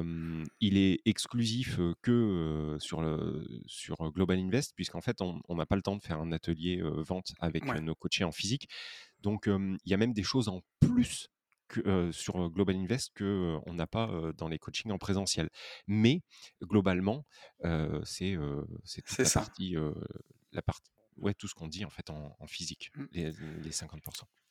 il 0.60 0.78
est 0.78 1.00
exclusif, 1.06 1.78
que, 2.02 2.76
sur 2.80 3.02
le 3.02 3.44
sur, 3.66 4.10
Global 4.12 4.38
Invest 4.38 4.74
puisqu'en 4.76 5.00
fait, 5.02 5.18
on 5.22 5.54
n'a 5.56 5.66
pas 5.66 5.76
le 5.76 5.82
temps 5.82 5.96
de 5.96 6.02
faire 6.02 6.20
un 6.20 6.32
atelier, 6.32 6.80
vente 6.82 7.32
avec, 7.40 7.64
Ouais. 7.68 7.76
nos 7.76 7.94
coachés 7.94 8.24
en 8.24 8.32
physique. 8.32 8.68
Donc, 9.20 9.46
il 9.48 9.78
y 9.90 9.94
a 9.94 9.98
même 9.98 10.14
des 10.14 10.24
choses 10.24 10.48
en 10.48 10.62
plus 10.80 11.28
que, 11.68 12.10
sur, 12.12 12.50
Global 12.50 12.76
Invest 12.76 13.12
que, 13.14 13.58
on 13.66 13.74
n'a 13.74 13.86
pas, 13.88 14.32
dans 14.38 14.48
les 14.48 14.58
coachings 14.58 14.92
en 14.92 14.98
présentiel. 14.98 15.50
Mais 15.88 16.22
globalement, 16.62 17.26
c'est, 18.04 18.36
c'est 18.84 19.02
toute 19.02 19.18
C'est 19.18 19.24
la 19.24 19.30
ça. 19.30 19.32
partie, 19.32 19.76
heu, 19.76 19.94
la 20.52 20.62
partie 20.62 20.90
ouais, 21.22 21.34
tout 21.34 21.48
ce 21.48 21.54
qu'on 21.54 21.68
dit, 21.68 21.84
en 21.86 21.90
fait, 21.90 22.10
en 22.10 22.36
en 22.38 22.46
physique, 22.46 22.92
Mmh. 22.96 23.06
les 23.10 23.32
les 23.62 23.72
50 23.72 24.02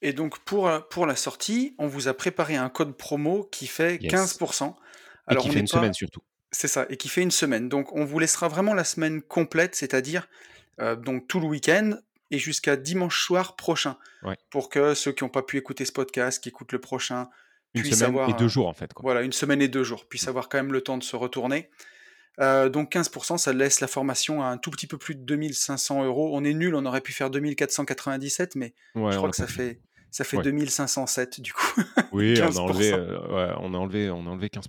Et 0.02 0.14
donc 0.14 0.40
pour, 0.40 0.68
heu, 0.70 0.82
pour 0.90 1.06
la 1.06 1.16
sortie, 1.16 1.76
on 1.78 1.88
vous 1.88 2.08
a 2.08 2.14
préparé 2.14 2.56
un 2.56 2.70
code 2.70 2.98
promo 2.98 3.44
qui 3.52 3.68
fait 3.68 4.00
15 4.00 4.38
Yes 4.38 4.44
et 5.30 5.36
Alors 5.36 5.38
qui 5.38 5.50
on 5.50 5.52
fait 5.52 5.60
une 5.60 5.68
semaine 5.68 5.94
surtout. 5.94 6.22
c'est 6.52 6.68
ça 6.68 6.86
et 6.90 6.98
qui 6.98 7.10
fait 7.10 7.22
une 7.22 7.32
semaine. 7.32 7.70
Donc 7.70 7.94
on 7.96 8.06
vous 8.06 8.20
laissera 8.20 8.48
vraiment 8.48 8.74
la 8.74 8.84
semaine 8.84 9.22
complète, 9.22 9.76
c'est-à-dire, 9.76 10.28
heu, 10.82 10.96
donc 10.98 11.28
tout 11.28 11.40
le 11.42 11.48
week-end 11.48 11.98
et 12.32 12.40
jusqu'à 12.40 12.78
dimanche 12.78 13.22
soir 13.24 13.56
prochain. 13.58 13.98
Ouais. 14.22 14.38
Pour 14.52 14.70
que 14.70 14.96
ceux 14.96 15.14
qui 15.14 15.24
ont 15.24 15.30
pas 15.30 15.44
pu 15.44 15.58
écouter 15.58 15.86
ce 15.86 15.94
podcast, 15.94 16.44
qui 16.44 16.50
écoutent 16.50 16.74
le 16.74 16.82
prochain, 16.82 17.30
Une 17.74 17.84
puissent 17.84 17.94
semaine 17.94 18.22
et 18.24 18.34
avoir, 18.34 18.34
2 18.34 18.48
heu, 18.48 18.48
jours, 18.48 18.70
en 18.70 18.74
fait, 18.74 18.94
quoi. 18.94 19.04
voilà, 19.04 19.24
une 19.24 19.34
semaine 19.34 19.62
et 19.62 19.68
2 19.70 19.84
jours, 19.84 20.08
puissent 20.10 20.28
Mmh. 20.28 20.30
avoir 20.30 20.50
quand 20.50 20.60
même 20.60 20.74
le 20.74 20.82
temps 20.82 20.98
de 21.00 21.04
se 21.04 21.16
retourner. 21.18 21.70
Heu, 22.39 22.69
donc 22.69 22.89
15% 22.92 23.38
ça 23.38 23.54
laisse 23.54 23.81
la 23.81 23.88
formation 23.88 24.42
à 24.42 24.48
un 24.48 24.57
tout 24.57 24.72
petit 24.72 24.88
peu 24.88 24.98
plus 24.98 25.16
de 25.16 25.22
2 25.22 25.54
500 25.54 26.04
€. 26.06 26.30
On 26.33 26.44
est 26.44 26.54
nuls, 26.54 26.75
on 26.75 26.86
aurait 26.86 27.01
pu 27.01 27.12
faire 27.13 27.30
2 27.30 27.56
497 27.56 28.56
mais 28.56 28.74
Ouais, 28.95 29.12
je 29.12 29.18
crois 29.18 29.30
que 29.30 29.36
ça 29.36 29.48
fait. 29.48 29.81
ça 30.12 30.24
fait 30.24 30.38
Ouais. 30.38 30.44
2 30.44 30.69
507 30.69 31.39
du 31.42 31.54
coup, 31.54 31.62
Oui, 32.13 32.42
on 32.42 32.44
a 32.44 32.48
15 32.50 32.60
enlevé, 32.60 32.92
heu, 32.92 33.19
ouais, 33.33 33.54
on 33.60 33.74
a 33.74 33.78
enlevé 33.78 34.10
on 34.10 34.25
a 34.28 34.30
enlevé 34.30 34.50
15 34.50 34.68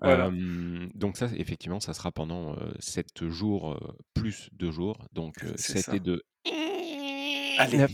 Voilà. 0.00 0.24
Hem, 0.26 0.90
donc 0.94 1.16
ça, 1.16 1.28
effectivement, 1.36 1.78
ça 1.80 1.94
sera 1.94 2.10
pendant, 2.10 2.54
heu, 2.54 2.74
7 2.80 3.28
jours, 3.28 3.72
heu, 3.74 3.78
plus 4.14 4.48
2 4.52 4.72
jours, 4.72 5.06
donc 5.12 5.34
heu, 5.44 5.54
C'est 5.56 5.74
7 5.74 5.94
et 5.94 6.00
ça. 6.00 6.00
2 6.00 6.22
Allez! 7.58 7.78
9. 7.78 7.92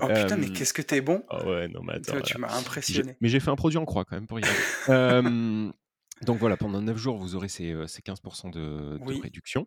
Oh 0.00 0.08
putain, 0.08 0.36
mais 0.36 0.48
qu'est-ce 0.48 0.72
que 0.72 0.82
tu 0.82 0.94
es 0.94 1.00
bon! 1.00 1.22
ah 1.28 1.46
ouais, 1.46 1.68
non, 1.68 1.82
mais 1.82 1.94
attends, 1.94 2.20
tu 2.22 2.38
m'as 2.38 2.56
impressionné. 2.56 3.16
mais 3.20 3.28
j'ai 3.28 3.40
fait 3.40 3.50
un 3.50 3.56
produit 3.56 3.78
en 3.78 3.84
croix 3.84 4.04
quand 4.04 4.16
même 4.16 4.26
pour 4.26 4.40
y 4.40 4.44
arriver. 4.44 4.62
Hem, 4.88 5.72
donc 6.24 6.38
voilà, 6.38 6.56
pendant 6.56 6.80
9 6.82 6.96
jours, 6.96 7.16
vous 7.18 7.34
aurez 7.34 7.48
ces, 7.48 7.72
heu, 7.72 7.86
ces 7.86 8.02
15 8.02 8.20
de 8.44 8.98
de 8.98 8.98
Oui. 9.04 9.20
réduction. 9.22 9.66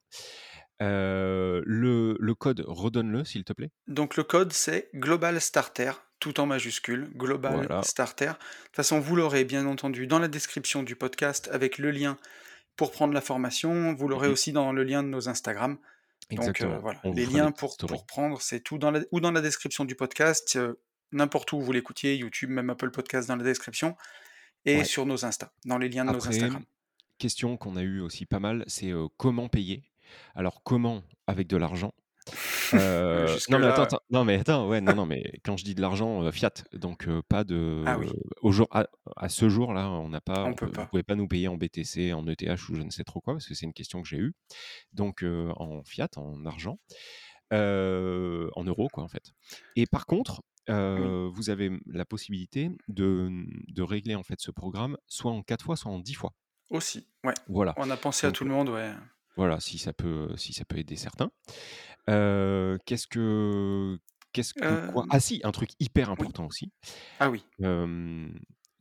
Heu, 0.82 1.62
le 1.66 2.18
le 2.20 2.36
code, 2.36 2.64
redonne-le, 2.68 3.26
s'il 3.26 3.44
te 3.44 3.54
plaît. 3.54 3.72
Donc 3.88 4.18
le 4.18 4.24
code, 4.24 4.54
c'est 4.54 4.90
Global 4.96 5.40
Starter, 5.42 5.92
tout 6.20 6.40
en 6.40 6.46
majuscule, 6.46 7.10
Global 7.16 7.56
Voilà. 7.56 7.82
Starter. 7.82 8.26
De 8.26 8.32
toute 8.32 8.76
façon, 8.76 9.00
vous 9.00 9.16
l'aurez 9.16 9.46
bien 9.46 9.66
entendu 9.66 10.08
dans 10.08 10.20
la 10.20 10.28
description 10.28 10.84
du 10.84 10.96
podcast 10.96 11.50
avec 11.52 11.78
le 11.78 11.92
lien 11.92 12.18
pour 12.78 12.92
prendre 12.92 13.14
la 13.14 13.22
formation. 13.22 13.94
Vous 13.96 14.08
Mmh 14.08 14.10
l'aurez 14.10 14.28
mh. 14.28 14.32
aussi 14.32 14.52
dans 14.52 14.72
le 14.74 14.84
lien 14.84 15.04
de 15.04 15.10
nos 15.10 15.30
Instagram. 15.30 15.78
Donc 16.32 16.62
heu, 16.62 16.68
Exactement. 16.68 16.80
voilà, 16.80 17.00
On 17.04 17.12
vous 17.12 17.16
les 17.18 17.26
liens 17.26 17.52
pour 17.52 17.78
pour 17.86 18.06
prendre, 18.06 18.42
c'est 18.42 18.60
tout 18.62 18.78
dans 18.78 18.92
la 18.92 19.02
ou 19.12 19.20
dans 19.22 19.32
la 19.32 19.42
description 19.42 19.86
du 19.86 19.96
podcast, 19.96 20.60
n'importe 21.14 21.54
où 21.54 21.62
vous 21.62 21.72
l'écoutiez, 21.72 22.16
YouTube, 22.16 22.50
même 22.50 22.70
Apple 22.70 22.92
Podcast 22.92 23.28
dans 23.30 23.38
la 23.38 23.44
description 23.46 23.96
et 24.66 24.78
Ouais. 24.78 24.84
sur 24.84 25.06
nos 25.06 25.26
Insta, 25.26 25.52
dans 25.66 25.78
les 25.78 25.90
liens 25.90 26.06
de 26.06 26.12
nos 26.12 26.18
Après, 26.18 26.30
Instagram. 26.30 26.64
question 27.18 27.58
qu'on 27.58 27.76
a 27.78 27.82
eu 27.84 28.00
aussi 28.02 28.26
pas 28.26 28.40
mal, 28.40 28.64
c'est, 28.68 28.92
comment 29.18 29.48
payer? 29.50 29.84
Alors 30.36 30.62
comment? 30.64 31.04
Avec 31.28 31.48
de 31.48 31.58
l'argent? 31.58 31.94
Jusque 32.72 32.72
non 33.50 33.60
mais 33.60 33.68
attends, 33.68 34.00
non 34.10 34.26
mais 34.26 34.40
attends, 34.40 34.68
ouais, 34.68 34.82
non, 34.82 34.94
non, 34.94 35.06
mais 35.06 35.24
quand 35.46 35.56
je 35.56 35.64
dis 35.64 35.74
de 35.76 35.82
l'argent, 35.82 36.30
fiat, 36.32 36.52
donc 36.74 37.08
pas 37.30 37.40
ah 37.40 37.44
de 37.46 37.86
oui, 38.00 38.10
au 38.42 38.52
jour 38.52 38.68
à 38.72 38.88
à 39.16 39.30
ce 39.30 39.48
jour-là, 39.48 39.90
on 39.90 40.10
n'a 40.10 40.20
pas 40.20 40.44
on 40.44 40.50
on 40.50 40.54
peut 40.54 40.66
vous 40.66 40.72
pas. 40.74 40.86
pouvez 40.88 41.04
pas 41.04 41.16
nous 41.16 41.28
payer 41.30 41.48
en 41.48 41.56
BTC, 41.56 42.12
en 42.12 42.28
ETH 42.28 42.68
ou 42.70 42.76
je 42.76 42.82
ne 42.82 42.90
sais 42.90 43.06
trop 43.06 43.22
quoi, 43.22 43.34
parce 43.36 43.48
que 43.48 43.54
c'est 43.56 43.66
une 43.66 43.72
question 43.74 44.02
que 44.02 44.08
j'ai 44.10 44.18
eue. 44.18 44.34
Donc 44.92 45.24
en 45.24 45.84
fiat, 45.86 46.10
en 46.18 46.46
argent, 46.46 46.80
en 47.52 48.64
euros 48.66 48.90
quoi, 48.92 49.04
en 49.04 49.08
fait. 49.08 49.32
Et 49.78 49.86
par 49.86 50.06
contre, 50.06 50.42
Oui, 50.70 51.32
vous 51.34 51.50
avez, 51.50 51.72
la 51.86 52.06
possibilité 52.06 52.70
de, 52.88 53.30
de 53.68 53.82
régler 53.82 54.16
en 54.16 54.24
fait 54.24 54.40
ce 54.40 54.52
programme 54.52 54.98
soit 55.08 55.32
en 55.32 55.42
4 55.42 55.64
fois, 55.64 55.76
soit 55.76 55.92
en 55.92 56.00
10 56.00 56.14
fois. 56.14 56.34
aussi, 56.70 57.08
ouais. 57.24 57.34
Voilà, 57.48 57.74
On 57.78 57.90
a 57.90 57.98
pensé 57.98 58.28
à 58.28 58.32
tout 58.32 58.44
le 58.44 58.52
monde, 58.52 58.70
ouais. 58.70 58.92
voilà, 59.36 59.60
si 59.60 59.78
ça 59.78 59.94
peut, 59.94 60.30
si 60.36 60.54
ça 60.54 60.66
peut 60.66 60.78
aider 60.78 60.96
certains. 60.96 61.32
Qu'est-ce 62.08 63.08
que 63.08 64.00
qu'est-ce 64.34 64.54
que 64.54 64.92
quoi? 64.92 65.06
Ah 65.10 65.20
si, 65.20 65.42
un 65.44 65.52
truc 65.52 65.72
hyper 65.80 66.10
oui. 66.10 66.14
important 66.14 66.46
aussi. 66.46 66.72
Ah 67.20 67.30
oui, 67.30 67.44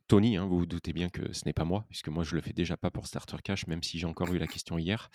Tony, 0.07 0.37
hein, 0.37 0.45
vous 0.45 0.59
vous 0.59 0.65
doutez 0.65 0.93
bien 0.93 1.09
que 1.09 1.33
ce 1.33 1.43
n'est 1.45 1.53
pas 1.53 1.65
moi, 1.65 1.85
puisque 1.89 2.07
moi 2.07 2.23
je 2.23 2.35
le 2.35 2.41
fais 2.41 2.53
déjà 2.53 2.77
pas 2.77 2.89
pour 2.89 3.07
Starter 3.07 3.37
Cash, 3.43 3.67
même 3.67 3.83
si 3.83 3.99
j'ai 3.99 4.07
encore 4.07 4.33
eu 4.33 4.37
la 4.37 4.47
question 4.47 4.77
hier. 4.77 5.09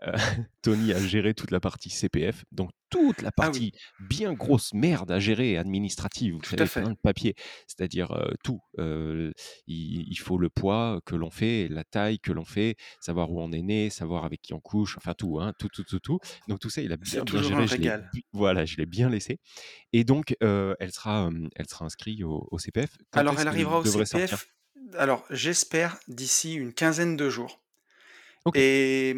Tony 0.62 0.92
a 0.92 1.00
géré 1.00 1.34
toute 1.34 1.50
la 1.50 1.58
partie 1.58 1.90
CPF, 1.90 2.44
donc 2.52 2.70
toute 2.90 3.22
la 3.22 3.32
Ah 3.38 3.50
oui. 3.50 3.62
partie 3.62 3.72
bien 3.98 4.32
grosse 4.34 4.72
merde 4.74 5.10
à 5.10 5.18
gérer, 5.18 5.56
administrative, 5.58 6.34
vous 6.34 6.42
Tout 6.42 6.50
savez, 6.50 6.68
plein 6.68 6.90
de 6.90 6.96
papiers. 7.02 7.34
C'est-à-dire, 7.66 8.12
heu, 8.12 8.34
tout, 8.44 8.60
heu, 8.78 9.32
il 9.66 10.04
il 10.08 10.18
faut 10.18 10.38
le 10.38 10.48
poids 10.50 11.00
que 11.06 11.14
l'on 11.16 11.30
fait, 11.30 11.68
la 11.68 11.84
taille 11.84 12.18
que 12.20 12.32
l'on 12.32 12.44
fait, 12.44 12.76
savoir 13.00 13.30
où 13.32 13.40
on 13.40 13.52
est 13.52 13.62
né, 13.62 13.90
savoir 13.90 14.24
avec 14.24 14.40
qui 14.42 14.54
on 14.54 14.60
couche, 14.60 14.96
enfin 14.98 15.14
tout, 15.14 15.38
hein, 15.40 15.52
tout, 15.58 15.68
tout, 15.68 15.84
tout, 15.84 16.00
tout. 16.00 16.18
Donc 16.48 16.60
tout 16.60 16.70
ça, 16.70 16.82
il 16.82 16.92
a 16.92 16.96
bien, 16.96 17.24
bien 17.24 17.42
géré, 17.42 17.66
je 17.68 17.78
voilà, 18.32 18.64
je 18.64 18.76
l'ai 18.76 18.86
bien 18.86 19.08
laissé 19.10 19.38
et 19.92 20.04
donc 20.04 20.36
heu, 20.42 20.76
elle 20.80 20.92
sera, 20.92 21.30
elle 21.56 21.68
sera 21.68 21.84
inscrit 21.86 22.24
au 22.24 22.48
au 22.50 22.58
CPF. 22.58 22.96
Quand 23.10 23.24
Alors 23.24 23.38
elle 23.40 23.48
arrivera 23.48 23.78
au? 23.80 23.84
CPF, 23.84 24.48
alors 24.94 25.24
j'espère 25.30 25.98
d'ici 26.08 26.54
une 26.54 26.72
quinzaine 26.72 27.16
de 27.16 27.28
jours 27.30 27.60
et 28.54 29.16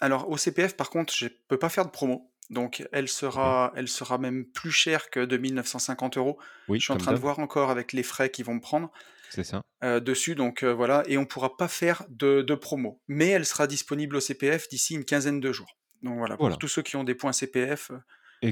alors 0.00 0.30
au 0.30 0.36
CPF 0.36 0.76
par 0.76 0.90
contre, 0.90 1.14
je 1.14 1.28
peux 1.28 1.58
pas 1.58 1.68
faire 1.70 1.86
de 1.86 1.90
promo, 1.90 2.32
donc 2.50 2.86
elle 2.92 3.08
OK. 3.32 3.54
sera 3.54 3.72
elle 3.76 3.88
sera 3.88 4.18
même 4.18 4.46
plus 4.46 4.70
chère 4.72 5.10
que 5.10 5.24
2 5.24 5.50
950 5.52 6.38
€. 6.38 6.38
Oui, 6.68 6.80
Je 6.80 6.84
suis 6.84 6.92
en 6.92 6.96
train 6.96 7.12
de 7.14 7.18
voir 7.18 7.38
encore 7.40 7.70
avec 7.70 7.92
les 7.92 8.02
frais 8.04 8.30
qu'ils 8.30 8.44
vont 8.46 8.54
me 8.54 8.60
prendre, 8.60 8.90
c'est 9.28 9.44
ça. 9.44 9.62
heu, 9.84 10.00
dessus 10.00 10.34
donc 10.34 10.62
heu, 10.64 10.72
voilà 10.72 11.02
et 11.06 11.18
on 11.18 11.26
pourra 11.26 11.56
pas 11.56 11.68
faire 11.68 12.04
de 12.08 12.42
de 12.42 12.54
promo. 12.54 13.02
Mais 13.08 13.28
elle 13.28 13.46
sera 13.46 13.66
disponible 13.66 14.16
au 14.16 14.20
CPF 14.20 14.68
d'ici 14.68 14.94
une 14.94 15.04
quinzaine 15.04 15.40
de 15.40 15.52
jours. 15.52 15.78
Donc 16.02 16.18
voilà, 16.18 16.38
pour 16.38 16.58
tous 16.58 16.68
ceux 16.68 16.82
qui 16.82 16.96
ont 16.96 17.04
des 17.04 17.14
points 17.14 17.32
CPF, 17.32 17.90
heu, 17.90 18.00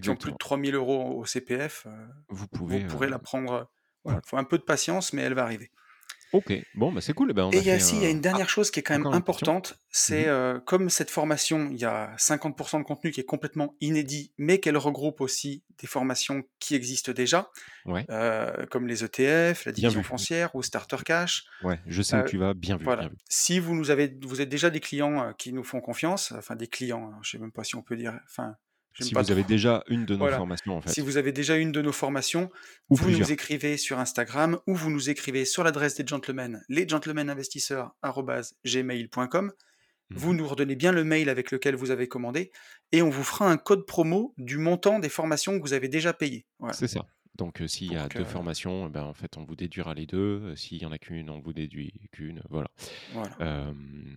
qui 0.02 0.10
ont 0.10 0.16
plus 0.16 0.32
de 0.32 0.36
exactement. 0.36 0.38
3 0.38 0.58
000 0.58 0.76
€ 0.76 1.18
au 1.20 1.24
CPF, 1.26 1.86
Vous 2.28 2.46
vous 2.46 2.46
pouvez, 2.48 2.84
heu, 2.84 2.88
pourrez 2.88 3.08
la 3.08 3.18
prendre, 3.18 3.70
voilà. 4.04 4.22
faut 4.26 4.36
un 4.38 4.44
peu 4.44 4.58
de 4.58 4.64
patience 4.64 5.12
mais 5.12 5.22
elle 5.22 5.34
va 5.34 5.44
arriver. 5.44 5.70
OK, 6.32 6.52
bon, 6.74 6.92
bah, 6.92 7.00
c'est 7.00 7.14
cool, 7.14 7.30
eh 7.30 7.34
ben, 7.34 7.44
on 7.44 7.52
Et 7.52 7.58
il 7.58 7.64
y 7.64 7.70
a 7.70 7.76
il 7.78 7.98
y 8.00 8.04
a 8.06 8.08
un 8.08 8.10
une 8.10 8.20
ah, 8.32 8.40
dernière 8.40 8.48
chose 8.48 8.70
qui 8.72 8.80
est 8.80 8.82
quand 8.82 8.94
même 8.94 9.06
importante, 9.12 9.78
Mmh 10.08 10.24
c'est, 10.24 10.26
heu, 10.28 10.60
comme 10.66 10.90
cette 10.90 11.10
formation, 11.10 11.68
il 11.70 11.78
y 11.78 11.84
a 11.84 12.12
50% 12.18 12.80
de 12.80 12.84
contenu 12.84 13.12
qui 13.12 13.20
est 13.20 13.24
complètement 13.24 13.76
inédit, 13.80 14.32
mais 14.36 14.58
qu'elle 14.58 14.76
regroupe 14.76 15.20
aussi 15.20 15.62
des 15.78 15.86
formations 15.86 16.42
qui 16.58 16.74
existent 16.74 17.12
déjà, 17.12 17.50
Ouais, 17.84 18.08
heu, 18.10 18.66
comme 18.70 18.86
les 18.88 19.04
ETF, 19.04 19.64
la 19.66 19.72
division 19.72 20.02
foncière 20.04 20.54
ou 20.56 20.62
Starter 20.62 20.98
Cash. 21.04 21.44
Ouais, 21.60 21.82
je 21.86 22.00
sais 22.00 22.16
où 22.16 22.22
Heu, 22.22 22.24
tu 22.24 22.38
vas, 22.38 22.54
bien 22.54 22.78
vu, 22.78 22.94
bien 22.98 23.08
voilà. 23.08 23.10
vu. 23.10 23.18
Si 23.28 23.58
vous 23.60 23.74
nous 23.76 23.90
avez 23.90 24.16
vous 24.24 24.40
êtes 24.42 24.48
déjà 24.50 24.70
des 24.70 24.80
clients, 24.80 25.30
heu, 25.30 25.34
qui 25.38 25.52
nous 25.52 25.64
font 25.64 25.80
confiance, 25.80 26.32
enfin 26.32 26.56
des 26.56 26.68
clients, 26.68 27.12
hein, 27.14 27.20
je 27.22 27.30
sais 27.32 27.38
même 27.38 27.52
pas 27.52 27.64
si 27.64 27.76
on 27.76 27.82
peut 27.82 27.96
dire 27.96 28.20
enfin, 28.26 28.56
Si 29.04 29.14
pas 29.14 29.22
vous 29.22 29.30
avez 29.30 29.44
déjà 29.44 29.82
une 29.88 30.04
de 30.06 30.14
nos 30.14 30.20
voilà. 30.20 30.36
formations, 30.38 30.78
en 30.78 30.82
Si 30.86 31.00
vous 31.00 31.16
avez 31.16 31.32
déjà 31.32 31.56
une 31.56 31.72
de 31.72 31.82
nos 31.82 31.92
formations, 31.92 32.50
ou 32.88 32.96
vous 32.96 33.10
nous 33.10 33.30
écrivez 33.32 33.76
sur 33.76 33.98
Instagram 33.98 34.58
ou 34.66 34.74
vous 34.74 34.90
nous 34.90 35.10
écrivez 35.10 35.44
sur 35.44 35.64
l'adresse 35.64 35.96
des 35.96 36.06
gentlemen, 36.06 36.62
lesgentlemeninvestisseurs@gmail.com. 36.68 39.52
Vous 40.10 40.32
Mmh 40.32 40.36
nous 40.36 40.46
redonnez 40.46 40.76
bien 40.76 40.92
le 40.92 41.02
mail 41.02 41.28
avec 41.28 41.50
lequel 41.50 41.74
vous 41.74 41.90
avez 41.90 42.06
commandé 42.06 42.52
et 42.92 43.02
on 43.02 43.10
vous 43.10 43.24
fera 43.24 43.50
un 43.50 43.56
code 43.56 43.86
promo 43.86 44.34
du 44.38 44.56
montant 44.56 45.00
des 45.00 45.08
formations 45.08 45.56
que 45.58 45.62
vous 45.62 45.72
avez 45.72 45.88
déjà 45.88 46.12
payées. 46.12 46.46
Voilà, 46.60 46.74
C'est 46.74 46.86
ça. 46.86 47.04
Donc 47.34 47.60
heu, 47.60 47.66
s'il 47.66 47.92
y 47.92 47.96
a 47.96 48.08
que 48.08 48.18
2 48.18 48.24
formations, 48.24 48.86
eh 48.86 48.90
ben, 48.90 49.02
en 49.02 49.14
fait, 49.14 49.36
on 49.36 49.44
vous 49.44 49.56
déduira 49.56 49.94
les 49.94 50.06
2. 50.06 50.16
heu, 50.16 50.54
s'il 50.56 50.80
y 50.80 50.86
en 50.86 50.92
a 50.92 50.98
qu'une, 50.98 51.28
on 51.28 51.40
vous 51.40 51.52
déduit 51.52 51.92
qu'une, 52.12 52.40
voilà. 52.50 52.68
voilà. 53.12 53.66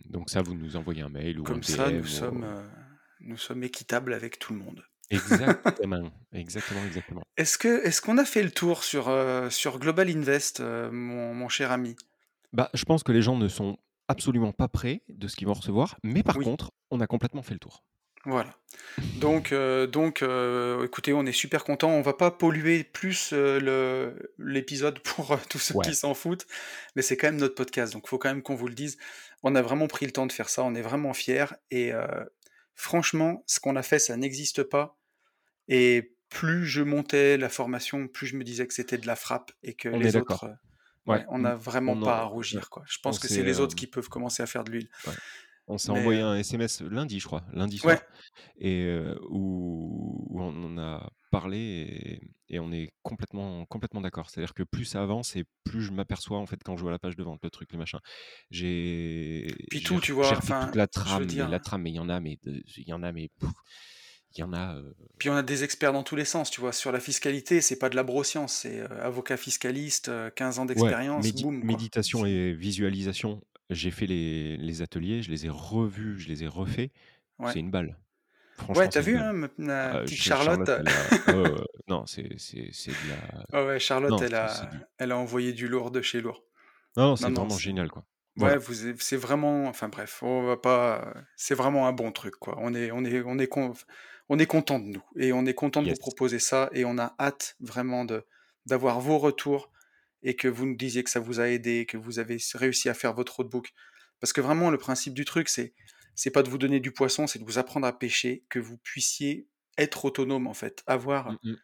Donc 0.05 0.29
ça, 0.29 0.43
vous 0.43 0.53
nous 0.53 0.75
envoyez 0.77 1.01
un 1.01 1.09
mail 1.09 1.39
ou 1.39 1.41
un 1.41 1.45
Comme 1.45 1.63
ça, 1.63 1.89
nous 1.89 1.98
DM 1.98 2.03
ou 2.03 2.07
sommes, 2.07 2.45
nous 3.19 3.38
sommes 3.38 3.63
équitables 3.63 4.13
avec 4.13 4.39
tout 4.39 4.53
le 4.53 4.59
monde. 4.59 4.83
exactement, 5.09 6.11
exactement, 6.31 6.85
exactement. 6.85 7.23
Est-ce 7.38 7.57
que 7.57 7.83
est-ce 7.85 8.01
qu'on 8.01 8.17
a 8.19 8.25
fait 8.25 8.43
le 8.43 8.51
tour 8.51 8.83
sur, 8.83 9.09
heu, 9.09 9.49
sur 9.49 9.79
Global 9.79 10.09
Invest, 10.09 10.59
heu, 10.59 10.91
mon 10.91 11.33
mon 11.33 11.49
cher 11.49 11.71
ami? 11.71 11.95
Bah, 12.53 12.69
je 12.75 12.85
pense 12.85 13.01
que 13.03 13.11
les 13.11 13.21
gens 13.23 13.38
ne 13.38 13.47
sont 13.47 13.77
absolument 14.07 14.51
pas 14.51 14.67
prêts 14.67 15.01
de 15.07 15.27
ce 15.27 15.35
qu'ils 15.35 15.47
vont 15.47 15.53
recevoir, 15.55 15.97
mais 16.03 16.21
par 16.23 16.35
Oui, 16.35 16.45
contre, 16.45 16.71
on 16.91 16.99
a 17.01 17.07
complètement 17.07 17.41
fait 17.43 17.53
le 17.53 17.59
tour. 17.59 17.83
voilà. 18.25 18.53
Donc 19.15 19.53
heu 19.53 19.88
donc 19.88 20.23
écoutez, 20.85 21.13
on 21.13 21.25
est 21.25 21.31
super 21.33 21.63
contents. 21.63 21.91
On 21.91 22.01
va 22.01 22.13
pas 22.13 22.31
polluer 22.31 22.83
plus, 22.83 23.31
le 23.33 24.33
l'épisode 24.39 24.99
pour, 25.01 25.38
tous 25.49 25.59
ceux 25.59 25.75
qui 25.75 25.95
s'en 25.95 26.13
foutent, 26.13 26.47
mais 26.95 27.01
c'est 27.01 27.17
quand 27.17 27.27
même 27.27 27.38
notre 27.38 27.55
podcast, 27.55 27.93
donc 27.93 28.07
faut 28.07 28.17
quand 28.19 28.29
même 28.29 28.43
qu'on 28.43 28.55
vous 28.55 28.67
le 28.67 28.75
dise. 28.75 28.97
On 29.43 29.55
a 29.55 29.61
vraiment 29.61 29.88
pris 29.88 30.05
le 30.05 30.11
temps 30.13 30.27
de 30.27 30.33
faire 30.33 30.49
ça, 30.49 30.63
on 30.63 30.75
est 30.75 30.81
vraiment 30.81 31.13
fiers 31.13 31.45
et 31.71 31.93
franchement, 32.79 33.43
ce 33.45 33.59
qu'on 33.59 33.75
a 33.75 33.83
fait, 33.83 34.00
ça 34.00 34.15
n'existe 34.15 34.63
pas. 34.63 34.98
Et 35.67 36.15
plus 36.29 36.65
je 36.65 36.81
montais 36.81 37.38
la 37.38 37.50
formation, 37.50 38.07
plus 38.07 38.25
je 38.25 38.38
me 38.38 38.43
disais 38.43 38.65
que 38.67 38.74
c'était 38.74 38.98
de 38.98 39.05
la 39.05 39.17
frappe 39.17 39.51
et 39.63 39.74
que 39.74 39.89
on 39.89 40.00
les 40.00 40.15
autres, 40.15 40.45
Ouais, 41.05 41.17
ouais, 41.17 41.25
on 41.29 41.39
n'a 41.39 41.55
vraiment 41.55 41.93
on 41.93 42.01
pas 42.01 42.19
à 42.19 42.24
en 42.24 42.29
rougir, 42.29 42.69
quoi. 42.69 42.83
Je 42.88 42.98
on 43.00 43.01
pense 43.03 43.19
que 43.19 43.27
c'est 43.27 43.43
les 43.43 43.59
autres 43.59 43.74
hem 43.74 43.79
qui 43.79 43.88
peuvent 43.88 44.07
commencer 44.09 44.43
à 44.43 44.45
faire 44.45 44.63
de 44.63 44.71
l'huile, 44.71 44.89
ouais, 45.07 45.13
on 45.69 45.77
s'est 45.77 45.91
mais 45.91 45.91
envoyé 45.91 46.21
un 46.21 46.35
SMS 46.35 46.81
lundi, 46.81 47.19
je 47.19 47.25
crois, 47.27 47.43
lundi 47.53 47.77
ouais, 47.83 47.99
soir 47.99 48.05
et 48.59 48.89
où 49.29 50.25
où 50.29 50.41
on 50.41 50.63
en 50.65 50.77
a 50.77 51.11
parlé 51.31 51.57
et 51.59 52.55
et 52.55 52.59
on 52.59 52.71
est 52.71 52.91
complètement 53.03 53.65
complètement 53.67 54.01
d'accord. 54.01 54.29
C'est-à-dire 54.29 54.53
que 54.55 54.63
plus 54.63 54.85
ça 54.85 55.03
avance 55.03 55.35
et 55.35 55.45
plus 55.63 55.81
je 55.83 55.91
m'aperçois, 55.91 56.39
en 56.39 56.47
fait, 56.47 56.59
quand 56.63 56.77
je 56.77 56.81
vois 56.83 56.91
la 56.91 56.99
page 56.99 57.15
de 57.15 57.23
vente, 57.23 57.41
le 57.43 57.51
truc, 57.51 57.71
le 57.73 57.79
machin. 57.79 57.99
J'ai 58.51 59.47
puis 59.69 59.81
tout, 59.83 59.99
tu 59.99 60.11
vois? 60.11 60.35
refait 60.35 60.55
toute 60.59 60.75
Enfin, 60.75 60.75
la 60.75 60.88
trame, 60.88 61.33
mais 61.33 61.47
la 61.47 61.59
trame, 61.59 61.83
mais 61.83 61.91
il 61.91 61.95
y 61.95 61.99
en 61.99 62.09
a, 62.09 62.19
mais 62.19 62.39
il 62.43 62.88
y 62.88 62.93
en 62.93 63.03
a, 63.03 63.11
mais 63.11 63.29
il 64.35 64.39
y 64.39 64.43
en 64.43 64.53
a, 64.53 64.81
Puis 65.17 65.29
on 65.29 65.35
a 65.35 65.43
des 65.43 65.63
experts 65.63 65.93
dans 65.93 66.03
tous 66.03 66.15
les 66.15 66.25
sens, 66.25 66.49
tu 66.49 66.61
vois? 66.61 66.71
Sur 66.73 66.91
la 66.91 66.99
fiscalité, 66.99 67.61
c'est 67.61 67.77
pas 67.77 67.89
de 67.89 67.95
la 67.95 68.03
broscience, 68.03 68.53
c'est, 68.53 68.79
avocat 68.81 69.38
fiscaliste, 69.38 70.09
heu, 70.09 70.29
15 70.35 70.59
ans 70.59 70.65
ouais, 70.75 70.95
d'expérience, 70.95 71.15
médi 71.15 71.47
boum, 71.61 71.61
méditation 71.61 72.25
et 72.25 72.53
visualisation, 72.53 73.41
j'ai 73.69 73.91
fait 73.91 74.05
les 74.07 74.57
les 74.57 74.81
ateliers, 74.81 75.21
je 75.21 75.31
les 75.31 75.45
ai 75.45 75.49
revus, 75.49 76.19
je 76.19 76.27
les 76.29 76.43
ai 76.43 76.47
refaits, 76.47 76.91
ouais. 77.39 77.53
c'est 77.53 77.59
une 77.59 77.71
balle. 77.71 77.97
Ouais, 78.73 78.89
Franchement, 78.89 78.89
une 78.99 79.01
vu, 79.01 79.17
hein, 79.17 79.33
ma 79.33 79.47
Ah, 79.91 80.01
petite 80.01 80.21
Charlotte, 80.21 80.65
Charlotte? 80.65 80.69
elle 80.69 80.89
a 80.89 81.11
ouais, 81.27 81.35
ouais, 81.38 81.49
ouais. 81.51 81.65
Non, 81.88 82.05
c'est 82.05 82.23
de 82.23 83.07
la 83.07 83.45
Ouais, 83.53 83.65
ouais, 83.65 83.79
Charlotte, 83.79 84.09
non, 84.09 84.17
elle 84.21 84.35
a 84.35 84.65
du 84.65 84.85
elle 84.97 85.11
a 85.11 85.17
envoyé 85.17 85.53
du 85.53 85.67
lourd 85.67 85.91
de 85.91 86.01
chez 86.01 86.21
lourd. 86.21 86.43
non, 86.95 87.07
non, 87.09 87.15
c'est 87.15 87.31
vraiment 87.31 87.57
génial, 87.57 87.89
quoi. 87.89 88.05
ouais, 88.38 88.57
Voilà. 88.57 88.57
é 88.57 88.95
c'est 88.99 89.17
vraiment 89.17 89.65
enfin 89.67 89.89
bref, 89.89 90.21
on 90.23 90.43
va 90.43 90.57
pas, 90.57 91.13
c'est 91.35 91.55
vraiment 91.55 91.88
un 91.88 91.93
bon 91.93 92.11
truc, 92.11 92.35
quoi. 92.35 92.55
On 92.59 92.73
est 92.73 92.91
on 92.91 93.03
est 93.05 93.21
on 93.25 93.38
est 93.39 93.47
con 93.47 93.73
on 94.29 94.39
est 94.39 94.45
content 94.45 94.79
de 94.79 94.85
nous 94.85 95.03
et 95.17 95.33
on 95.33 95.45
est 95.45 95.53
content 95.55 95.81
de 95.83 95.89
vous 95.89 95.95
proposer 95.97 96.39
ça 96.39 96.69
et 96.73 96.85
on 96.85 96.97
a 96.97 97.15
hâte 97.19 97.55
vraiment 97.59 98.05
de 98.05 98.25
d'avoir 98.65 98.99
vos 99.01 99.17
retours 99.17 99.71
et 100.23 100.35
que 100.35 100.47
vous 100.47 100.65
nous 100.65 100.75
disiez 100.75 101.03
que 101.03 101.09
ça 101.09 101.19
vous 101.19 101.39
a 101.39 101.49
aidé, 101.49 101.85
que 101.85 101.97
vous 101.97 102.19
avez 102.19 102.38
réussi 102.55 102.89
à 102.89 102.93
faire 102.93 103.13
votre 103.13 103.38
roadbook. 103.38 103.71
Parce 104.19 104.33
que 104.33 104.41
vraiment 104.41 104.69
le 104.71 104.77
principe 104.77 105.13
du 105.13 105.25
truc, 105.25 105.49
c'est 105.49 105.73
c'est 106.15 106.31
pas 106.31 106.43
de 106.43 106.49
vous 106.49 106.57
donner 106.57 106.79
du 106.81 106.91
poisson, 106.91 107.27
c'est 107.27 107.39
de 107.39 107.45
vous 107.45 107.57
apprendre 107.59 107.88
à 107.88 107.97
pêcher, 107.97 108.43
que 108.49 108.59
vous 108.59 108.77
puissiez 108.77 109.47
être 109.77 110.03
autonome, 110.05 110.47
en 110.47 110.53
fait, 110.53 110.83
avoir 110.88 111.38
Mmh 111.43 111.51
mh. 111.51 111.59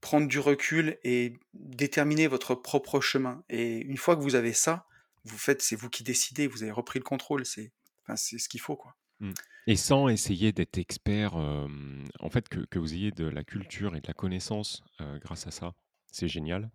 prendre 0.00 0.28
du 0.28 0.38
recul 0.38 0.98
et 1.04 1.34
déterminer 1.54 2.26
votre 2.28 2.54
propre 2.54 3.00
chemin 3.00 3.44
et 3.48 3.78
une 3.80 3.96
fois 3.96 4.16
que 4.16 4.22
vous 4.22 4.34
avez 4.36 4.52
ça, 4.52 4.86
vous 5.24 5.38
faites 5.38 5.62
c'est 5.62 5.76
vous 5.76 5.90
qui 5.90 6.04
décidez, 6.04 6.46
vous 6.46 6.62
avez 6.62 6.72
repris 6.72 6.98
le 6.98 7.04
contrôle, 7.04 7.46
c'est 7.46 7.72
enfin, 8.04 8.16
c'est 8.16 8.38
ce 8.38 8.48
qu'il 8.48 8.60
faut, 8.60 8.76
quoi. 8.76 8.96
Mmh 9.20 9.32
et 9.66 9.76
sans 9.76 10.08
essayer 10.08 10.52
d'être 10.52 10.76
expert, 10.78 11.34
en 11.36 12.30
fait, 12.30 12.48
que 12.48 12.60
que 12.66 12.78
vous 12.78 12.92
ayez 12.94 13.12
de 13.12 13.24
la 13.26 13.44
culture 13.44 13.96
et 13.96 14.00
de 14.00 14.06
la 14.08 14.14
connaissance, 14.14 14.82
grâce 15.22 15.46
à 15.46 15.50
ça, 15.50 15.72
c'est 16.12 16.28
génial. 16.28 16.70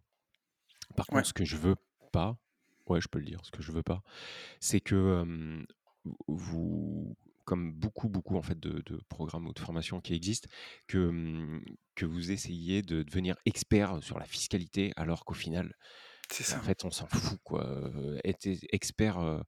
Par 0.96 1.08
Ouais, 1.12 1.24
contre, 1.24 1.28
ce 1.28 1.34
que 1.34 1.46
je 1.46 1.58
veux 1.58 1.76
pas, 2.12 2.38
ouais, 2.88 3.02
je 3.02 3.08
peux 3.08 3.20
le 3.20 3.26
dire, 3.26 3.40
ce 3.44 3.52
que 3.52 3.62
je 3.62 3.72
veux 3.72 3.84
pas, 3.84 4.04
c'est 4.60 4.82
que, 4.82 5.66
vous 6.28 7.16
comme 7.46 7.74
beaucoup, 7.74 8.10
beaucoup, 8.10 8.38
en 8.38 8.44
fait, 8.44 8.60
de 8.60 8.82
de 8.86 9.02
programmes 9.10 9.48
ou 9.48 9.54
de 9.54 9.60
formations 9.60 10.02
qui 10.02 10.14
existent, 10.14 10.48
que, 10.88 11.60
que 11.96 12.06
vous 12.06 12.30
essayiez 12.32 12.84
de 12.84 13.02
devenir 13.02 13.38
expert 13.46 14.04
sur 14.04 14.20
la 14.20 14.26
fiscalité 14.26 14.94
alors 14.96 15.26
qu'au 15.26 15.34
final 15.34 15.74
Bah, 16.48 16.56
ça. 16.56 16.60
en 16.60 16.62
fait, 16.62 16.86
on 16.86 16.92
s'en 16.92 17.08
fout, 17.08 17.40
quoi. 17.44 17.66
Heu, 17.68 18.20
être 18.26 18.48
expert, 18.72 19.20
heu 19.22 19.42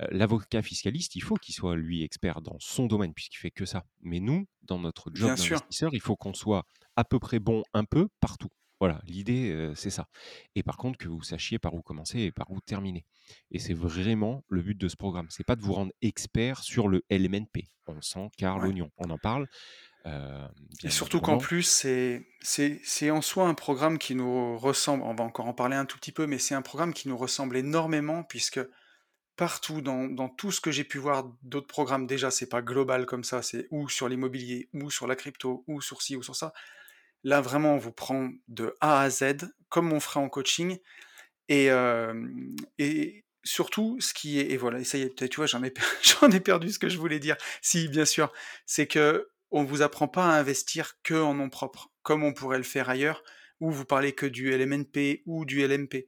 heu, 0.00 0.06
l'avocat 0.10 0.62
fiscaliste, 0.62 1.16
il 1.16 1.22
faut 1.22 1.36
qu'il 1.36 1.54
soit, 1.54 1.76
lui, 1.76 2.02
expert 2.02 2.40
dans 2.42 2.56
son 2.60 2.86
domaine 2.86 3.14
puisqu'il 3.14 3.38
fait 3.38 3.50
que 3.52 3.66
ça. 3.66 3.84
Mais 4.02 4.20
nous, 4.20 4.46
dans 4.62 4.78
notre 4.78 5.10
job 5.14 5.34
d'investisseur, 5.36 5.90
il 5.94 6.00
faut 6.00 6.16
qu'on 6.16 6.34
soit 6.34 6.64
à 6.96 7.04
peu 7.04 7.18
près 7.18 7.40
bon 7.40 7.64
un 7.74 7.84
peu 7.84 8.08
partout. 8.20 8.50
Voilà, 8.80 9.00
l'idée, 9.06 9.72
c'est 9.74 9.90
ça. 9.90 10.08
Et 10.54 10.62
par 10.62 10.76
contre, 10.76 10.98
que 10.98 11.08
vous 11.08 11.22
sachiez 11.22 11.58
par 11.58 11.74
où 11.74 11.82
commencer 11.82 12.20
et 12.20 12.32
par 12.32 12.50
où 12.50 12.60
terminer. 12.60 13.04
Et 13.50 13.58
c'est 13.58 13.74
vraiment 13.74 14.44
le 14.48 14.62
but 14.62 14.76
de 14.76 14.88
ce 14.88 14.96
programme. 14.96 15.26
C'est 15.30 15.44
pas 15.44 15.56
de 15.56 15.62
vous 15.62 15.72
rendre 15.72 15.92
expert 16.02 16.62
sur 16.62 16.88
le 16.88 17.02
LMNP. 17.10 17.68
On 17.86 18.00
s'en 18.00 18.30
carre 18.30 18.56
ouais 18.56 18.64
l'oignon. 18.64 18.90
On 18.98 19.10
en 19.10 19.18
parle, 19.18 19.46
et 20.82 20.90
surtout 20.90 21.20
qu'en 21.20 21.38
plus, 21.38 21.62
c'est 21.62 22.26
c'est 22.42 22.80
c'est 22.84 23.10
en 23.10 23.22
soi 23.22 23.48
un 23.48 23.54
programme 23.54 23.98
qui 23.98 24.14
nous 24.14 24.58
ressemble, 24.58 25.02
on 25.02 25.14
va 25.14 25.24
encore 25.24 25.46
en 25.46 25.54
parler 25.54 25.76
un 25.76 25.86
tout 25.86 25.96
petit 25.98 26.12
peu, 26.12 26.26
mais 26.26 26.38
c'est 26.38 26.54
un 26.54 26.62
programme 26.62 26.92
qui 26.92 27.08
nous 27.08 27.16
ressemble 27.16 27.56
énormément 27.56 28.22
puisque 28.22 28.60
partout 29.36 29.80
dans 29.80 30.04
dans 30.04 30.28
tout 30.28 30.52
ce 30.52 30.60
que 30.60 30.70
j'ai 30.70 30.84
pu 30.84 30.98
voir 30.98 31.32
d'autres 31.42 31.66
programmes, 31.66 32.06
déjà, 32.06 32.30
c'est 32.30 32.48
pas 32.48 32.60
global 32.60 33.06
comme 33.06 33.24
ça, 33.24 33.40
c'est 33.40 33.66
ou 33.70 33.88
sur 33.88 34.08
l'immobilier, 34.08 34.68
ou 34.74 34.90
sur 34.90 35.06
la 35.06 35.16
crypto, 35.16 35.64
ou 35.66 35.80
sur 35.80 36.02
ci, 36.02 36.16
ou 36.16 36.22
sur 36.22 36.36
ça. 36.36 36.52
Là, 37.24 37.40
vraiment, 37.40 37.74
on 37.74 37.78
vous 37.78 37.92
prend 37.92 38.30
de 38.48 38.76
A 38.80 39.00
à 39.00 39.10
Z, 39.10 39.50
comme 39.68 39.92
on 39.92 40.00
ferait 40.00 40.20
en 40.20 40.28
coaching 40.28 40.78
et 41.48 41.70
surtout, 43.44 43.98
ce 44.00 44.12
qui 44.14 44.40
est 44.40 44.50
et 44.50 44.56
voilà 44.56 44.80
et 44.80 44.84
ça 44.84 44.98
y 44.98 45.02
est, 45.02 45.10
peut-être, 45.10 45.30
tu 45.30 45.36
vois, 45.36 45.46
j'en 45.46 45.62
ai 45.62 45.72
j'en 46.02 46.30
ai 46.30 46.40
perdu 46.40 46.70
ce 46.70 46.78
que 46.78 46.88
je 46.88 46.98
voulais 46.98 47.20
dire. 47.20 47.36
Si, 47.62 47.88
bien 47.88 48.04
sûr, 48.04 48.32
c'est 48.66 48.88
qu'au 48.88 49.20
on 49.50 49.62
vous 49.62 49.82
apprend 49.82 50.08
pas 50.08 50.26
à 50.26 50.38
investir 50.38 50.94
que 51.02 51.14
en 51.14 51.34
nom 51.34 51.50
propre, 51.50 51.92
comme 52.02 52.24
on 52.24 52.32
pourrait 52.32 52.58
le 52.58 52.64
faire 52.64 52.88
ailleurs, 52.88 53.22
où 53.60 53.70
vous 53.70 53.84
parlez 53.84 54.12
que 54.12 54.26
du 54.26 54.50
LMNP 54.50 55.22
ou 55.26 55.44
du 55.44 55.64
LMP. 55.66 56.06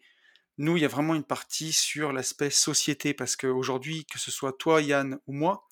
Nous, 0.59 0.77
il 0.77 0.81
y 0.81 0.87
a 0.87 0.89
vraiment 0.89 1.15
une 1.15 1.23
partie 1.23 1.73
sur 1.73 2.13
l'aspect 2.13 2.51
société, 2.51 3.13
parce 3.13 3.37
qu'aujourd'hui, 3.37 4.07
que 4.07 4.19
ce 4.19 4.31
soit 4.31 4.57
toi, 4.59 4.81
Yann, 4.81 5.19
ou 5.27 5.35
moi, 5.35 5.67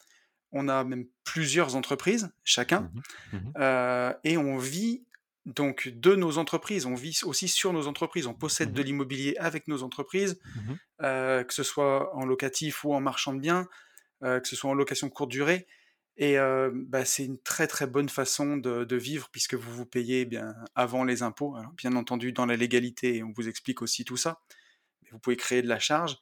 on 0.52 0.68
a 0.68 0.84
même 0.84 1.06
plusieurs 1.24 1.74
entreprises, 1.74 2.30
chacun, 2.44 2.92
mmh 3.32 3.36
mmh 3.36 3.52
euh, 3.58 4.12
et 4.24 4.36
on 4.36 4.58
vit 4.58 5.04
donc 5.46 5.88
de 5.88 6.14
nos 6.14 6.38
entreprises, 6.38 6.86
on 6.86 6.94
vit 6.94 7.20
aussi 7.24 7.48
sur 7.48 7.72
nos 7.72 7.86
entreprises, 7.86 8.26
on 8.26 8.34
possède 8.34 8.70
mmh 8.70 8.74
de 8.74 8.82
l'immobilier 8.82 9.36
avec 9.38 9.68
nos 9.68 9.82
entreprises, 9.82 10.38
euh, 11.02 11.44
que 11.44 11.52
ce 11.52 11.62
soit 11.62 12.14
en 12.16 12.24
locatif 12.24 12.84
ou 12.84 12.94
en 12.94 13.00
marchand 13.00 13.34
de 13.34 13.40
biens, 13.40 13.68
euh, 14.22 14.40
que 14.40 14.48
ce 14.48 14.56
soit 14.56 14.70
en 14.70 14.74
location 14.74 15.10
courte 15.10 15.30
durée. 15.30 15.66
Et 16.16 16.36
bah, 16.72 17.04
c'est 17.04 17.24
une 17.24 17.42
très 17.42 17.66
très 17.66 17.88
bonne 17.88 18.08
façon 18.08 18.56
de, 18.56 18.96
vivre 18.96 19.28
puisque 19.32 19.54
vous 19.54 19.72
vous 19.72 19.84
payez 19.84 20.20
eh 20.20 20.24
bien 20.24 20.54
avant 20.76 21.02
les 21.02 21.24
impôts. 21.24 21.56
bien 21.76 21.96
entendu 21.96 22.32
dans 22.32 22.46
la 22.46 22.54
légalité, 22.54 23.24
on 23.24 23.32
vous 23.32 23.48
explique 23.48 23.82
aussi 23.82 24.04
tout 24.04 24.16
ça. 24.16 24.40
Mais 25.02 25.10
vous 25.10 25.18
pouvez 25.18 25.36
créer 25.36 25.60
de 25.60 25.66
la 25.66 25.80
charge 25.80 26.18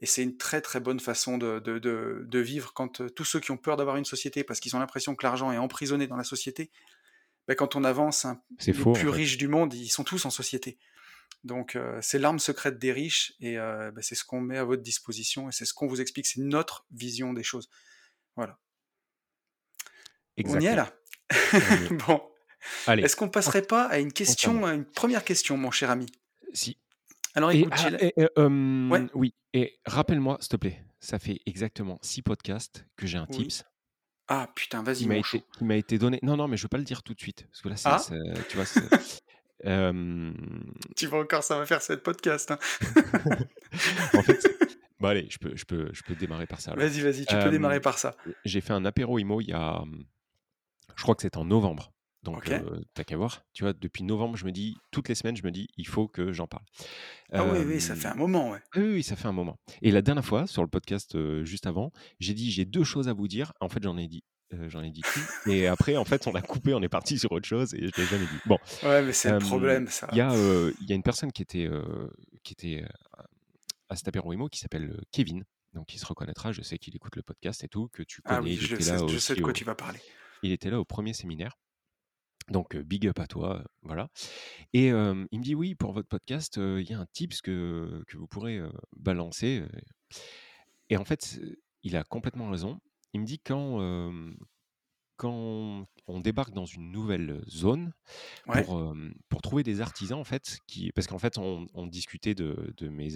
et 0.00 0.06
c'est 0.06 0.22
une 0.22 0.36
très 0.36 0.60
très 0.60 0.80
bonne 0.80 1.00
façon 1.00 1.38
de, 1.38 1.60
de, 1.60 2.38
vivre 2.38 2.72
quand 2.74 3.02
tous 3.14 3.24
ceux 3.24 3.40
qui 3.40 3.52
ont 3.52 3.56
peur 3.56 3.76
d'avoir 3.76 3.96
une 3.96 4.04
société 4.04 4.44
parce 4.44 4.60
qu'ils 4.60 4.74
ont 4.74 4.78
l'impression 4.78 5.14
que 5.14 5.24
l'argent 5.24 5.52
est 5.52 5.58
emprisonné 5.58 6.06
dans 6.06 6.16
la 6.16 6.24
société, 6.24 6.70
bah, 7.48 7.54
quand 7.54 7.76
on 7.76 7.84
avance, 7.84 8.24
hein, 8.24 8.42
les 8.66 8.72
plus 8.72 9.08
riches 9.08 9.36
du 9.36 9.48
monde, 9.48 9.74
ils 9.74 9.88
sont 9.88 10.04
tous 10.04 10.24
en 10.24 10.30
société. 10.30 10.78
Donc 11.42 11.78
c'est 12.00 12.18
l'arme 12.18 12.38
secrète 12.38 12.78
des 12.78 12.90
riches 12.90 13.34
et 13.38 13.56
bah, 13.56 14.00
c'est 14.00 14.14
ce 14.14 14.24
qu'on 14.24 14.40
met 14.40 14.56
à 14.56 14.64
votre 14.64 14.82
disposition 14.82 15.48
et 15.50 15.52
c'est 15.52 15.66
ce 15.66 15.74
qu'on 15.74 15.86
vous 15.86 16.00
explique, 16.00 16.26
c'est 16.26 16.40
notre 16.40 16.86
vision 16.90 17.34
des 17.34 17.42
choses. 17.42 17.68
Voilà. 18.34 18.58
On 20.42 20.58
y 20.58 20.66
est 20.66 20.74
là 20.74 20.90
Bon. 22.06 22.22
Allez. 22.86 23.02
Est-ce 23.02 23.16
qu'on 23.16 23.28
passerait 23.28 23.62
pas 23.62 23.84
à 23.84 23.98
une 23.98 24.12
question, 24.12 24.64
à 24.64 24.72
une 24.72 24.86
première 24.86 25.24
question, 25.24 25.56
mon 25.56 25.70
cher 25.70 25.90
ami? 25.90 26.06
Si. 26.54 26.78
Alors 27.34 27.50
écoute, 27.50 27.72
ah, 27.74 28.48
oui, 29.14 29.34
et 29.52 29.78
rappelle-moi, 29.84 30.38
s'il 30.40 30.50
te 30.50 30.56
plaît, 30.56 30.84
ça 31.00 31.18
fait 31.18 31.40
exactement 31.46 31.98
six 32.00 32.22
podcasts 32.22 32.86
que 32.96 33.06
j'ai 33.06 33.18
un 33.18 33.26
tips. 33.26 33.64
Ah 34.28 34.48
putain, 34.54 34.82
vas-y, 34.82 35.06
mon 35.06 35.14
été, 35.14 35.44
qui 35.52 35.64
m'a 35.64 35.76
été 35.76 35.98
donné. 35.98 36.18
Non, 36.22 36.36
non, 36.36 36.48
mais 36.48 36.56
je 36.56 36.62
veux 36.62 36.68
pas 36.68 36.78
le 36.78 36.84
dire 36.84 37.02
tout 37.02 37.14
de 37.14 37.20
suite, 37.20 37.46
parce 37.50 37.60
que 37.60 37.68
là, 37.68 37.76
c'est, 37.76 37.88
ah. 37.88 38.00
tu 38.48 38.56
vois, 38.56 38.64
tu 40.96 41.06
vois 41.06 41.20
encore, 41.20 41.42
ça 41.42 41.58
va 41.58 41.66
faire 41.66 41.82
cette 41.82 42.02
podcast. 42.02 42.50
Hein. 42.50 42.58
en 44.14 44.22
fait, 44.22 44.40
Bon 45.00 45.08
allez, 45.08 45.26
je 45.28 45.38
peux, 45.38 45.54
je 45.54 45.64
peux, 45.64 45.90
je 45.92 46.02
peux 46.02 46.14
démarrer 46.14 46.46
par 46.46 46.60
ça. 46.60 46.74
Vas-y, 46.74 47.00
vas-y, 47.00 47.26
tu 47.26 47.36
peux 47.36 47.50
démarrer 47.50 47.80
par 47.80 47.98
ça. 47.98 48.16
J'ai 48.44 48.60
fait 48.60 48.72
un 48.72 48.84
apéro 48.84 49.18
IMO 49.18 49.40
il 49.40 49.48
y 49.48 49.52
a, 49.52 49.82
je 50.96 51.02
crois 51.02 51.14
que 51.14 51.22
c'était 51.22 51.36
en 51.36 51.44
novembre. 51.44 51.92
Donc, 52.24 52.50
t'as 52.94 53.04
qu'à 53.04 53.16
voir. 53.16 53.44
Tu 53.52 53.62
vois, 53.64 53.72
depuis 53.72 54.02
novembre, 54.02 54.36
je 54.36 54.44
me 54.44 54.52
dis, 54.52 54.76
toutes 54.90 55.08
les 55.08 55.14
semaines, 55.14 55.36
je 55.36 55.44
me 55.44 55.50
dis, 55.50 55.68
il 55.76 55.86
faut 55.86 56.08
que 56.08 56.32
j'en 56.32 56.46
parle. 56.46 56.64
Ah 57.32 57.44
oui, 57.44 57.60
oui, 57.66 57.80
ça 57.80 57.94
fait 57.94 58.08
un 58.08 58.14
moment, 58.14 58.50
ouais. 58.50 58.60
Oui, 58.76 58.94
oui, 58.94 59.02
ça 59.02 59.16
fait 59.16 59.28
un 59.28 59.32
moment. 59.32 59.58
Et 59.82 59.90
la 59.90 60.02
dernière 60.02 60.24
fois, 60.24 60.46
sur 60.46 60.62
le 60.62 60.68
podcast 60.68 61.16
juste 61.44 61.66
avant, 61.66 61.92
j'ai 62.20 62.34
dit, 62.34 62.50
j'ai 62.50 62.64
deux 62.64 62.84
choses 62.84 63.08
à 63.08 63.12
vous 63.12 63.28
dire. 63.28 63.52
En 63.60 63.68
fait, 63.68 63.82
j'en 63.82 63.96
ai 63.96 64.08
dit 64.08 64.24
j'en 64.68 64.84
ai 64.84 64.90
dit 64.90 65.00
tout. 65.00 65.50
Et 65.50 65.66
après, 65.66 65.96
en 65.96 66.04
fait, 66.04 66.28
on 66.28 66.34
a 66.36 66.40
coupé, 66.42 66.74
on 66.74 66.82
est 66.82 66.88
parti 66.88 67.18
sur 67.18 67.32
autre 67.32 67.48
chose 67.48 67.74
et 67.74 67.88
je 67.88 68.00
l'ai 68.00 68.06
jamais 68.06 68.26
dit. 68.26 68.38
Bon. 68.46 68.56
Ouais, 68.84 69.02
mais 69.02 69.12
c'est 69.12 69.32
le 69.32 69.38
problème, 69.38 69.88
ça. 69.88 70.08
Il 70.12 70.18
y, 70.18 70.20
a, 70.20 70.32
y 70.32 70.92
a 70.92 70.94
une 70.94 71.02
personne 71.02 71.32
qui 71.32 71.42
était, 71.42 71.68
qui 72.44 72.52
était 72.52 72.84
à 73.88 73.96
cet 73.96 74.08
apéro 74.08 74.32
qui 74.48 74.60
s'appelle 74.60 75.00
Kevin. 75.12 75.44
Donc 75.72 75.92
il 75.92 75.98
se 75.98 76.06
reconnaîtra, 76.06 76.52
je 76.52 76.62
sais 76.62 76.78
qu'il 76.78 76.94
écoute 76.94 77.16
le 77.16 77.22
podcast 77.22 77.64
et 77.64 77.68
tout, 77.68 77.88
que 77.88 78.04
tu 78.04 78.22
connais. 78.22 78.38
Ah 78.38 78.42
oui, 78.42 78.56
je, 78.56 78.76
sais, 78.76 78.96
je 79.08 79.18
sais 79.18 79.34
de 79.34 79.40
quoi 79.40 79.52
tu 79.52 79.64
vas 79.64 79.74
parler. 79.74 79.98
Il 80.42 80.52
était 80.52 80.70
là 80.70 80.78
au 80.78 80.84
premier 80.84 81.12
séminaire. 81.14 81.58
Donc 82.50 82.76
big 82.76 83.06
up 83.06 83.18
à 83.18 83.26
toi, 83.26 83.64
voilà. 83.82 84.10
Et 84.72 84.88
il 84.88 84.92
me 84.94 85.42
dit 85.42 85.54
oui, 85.54 85.74
pour 85.74 85.92
votre 85.92 86.08
podcast, 86.08 86.56
il 86.58 86.88
y 86.88 86.92
a 86.92 86.98
un 86.98 87.06
tips 87.12 87.40
que, 87.40 88.02
que 88.06 88.16
vous 88.16 88.26
pourrez 88.26 88.60
balancer. 88.96 89.64
Et 90.90 90.96
en 90.96 91.04
fait, 91.04 91.40
il 91.82 91.96
a 91.96 92.04
complètement 92.04 92.50
raison. 92.50 92.80
Il 93.14 93.20
me 93.20 93.26
dit 93.26 93.38
quand, 93.38 93.78
quand 95.16 95.86
on 96.06 96.20
débarque 96.20 96.52
dans 96.52 96.66
une 96.66 96.90
nouvelle 96.90 97.42
zone 97.48 97.92
pour, 98.46 98.94
pour 99.28 99.42
trouver 99.42 99.62
des 99.62 99.80
artisans, 99.80 100.18
en 100.18 100.24
fait, 100.24 100.58
qui, 100.66 100.92
parce 100.92 101.06
qu'en 101.06 101.18
fait, 101.18 101.38
on, 101.38 101.86
discutait 101.86 102.34
de, 102.34 102.74
de, 102.76 102.88
mes, 102.88 103.08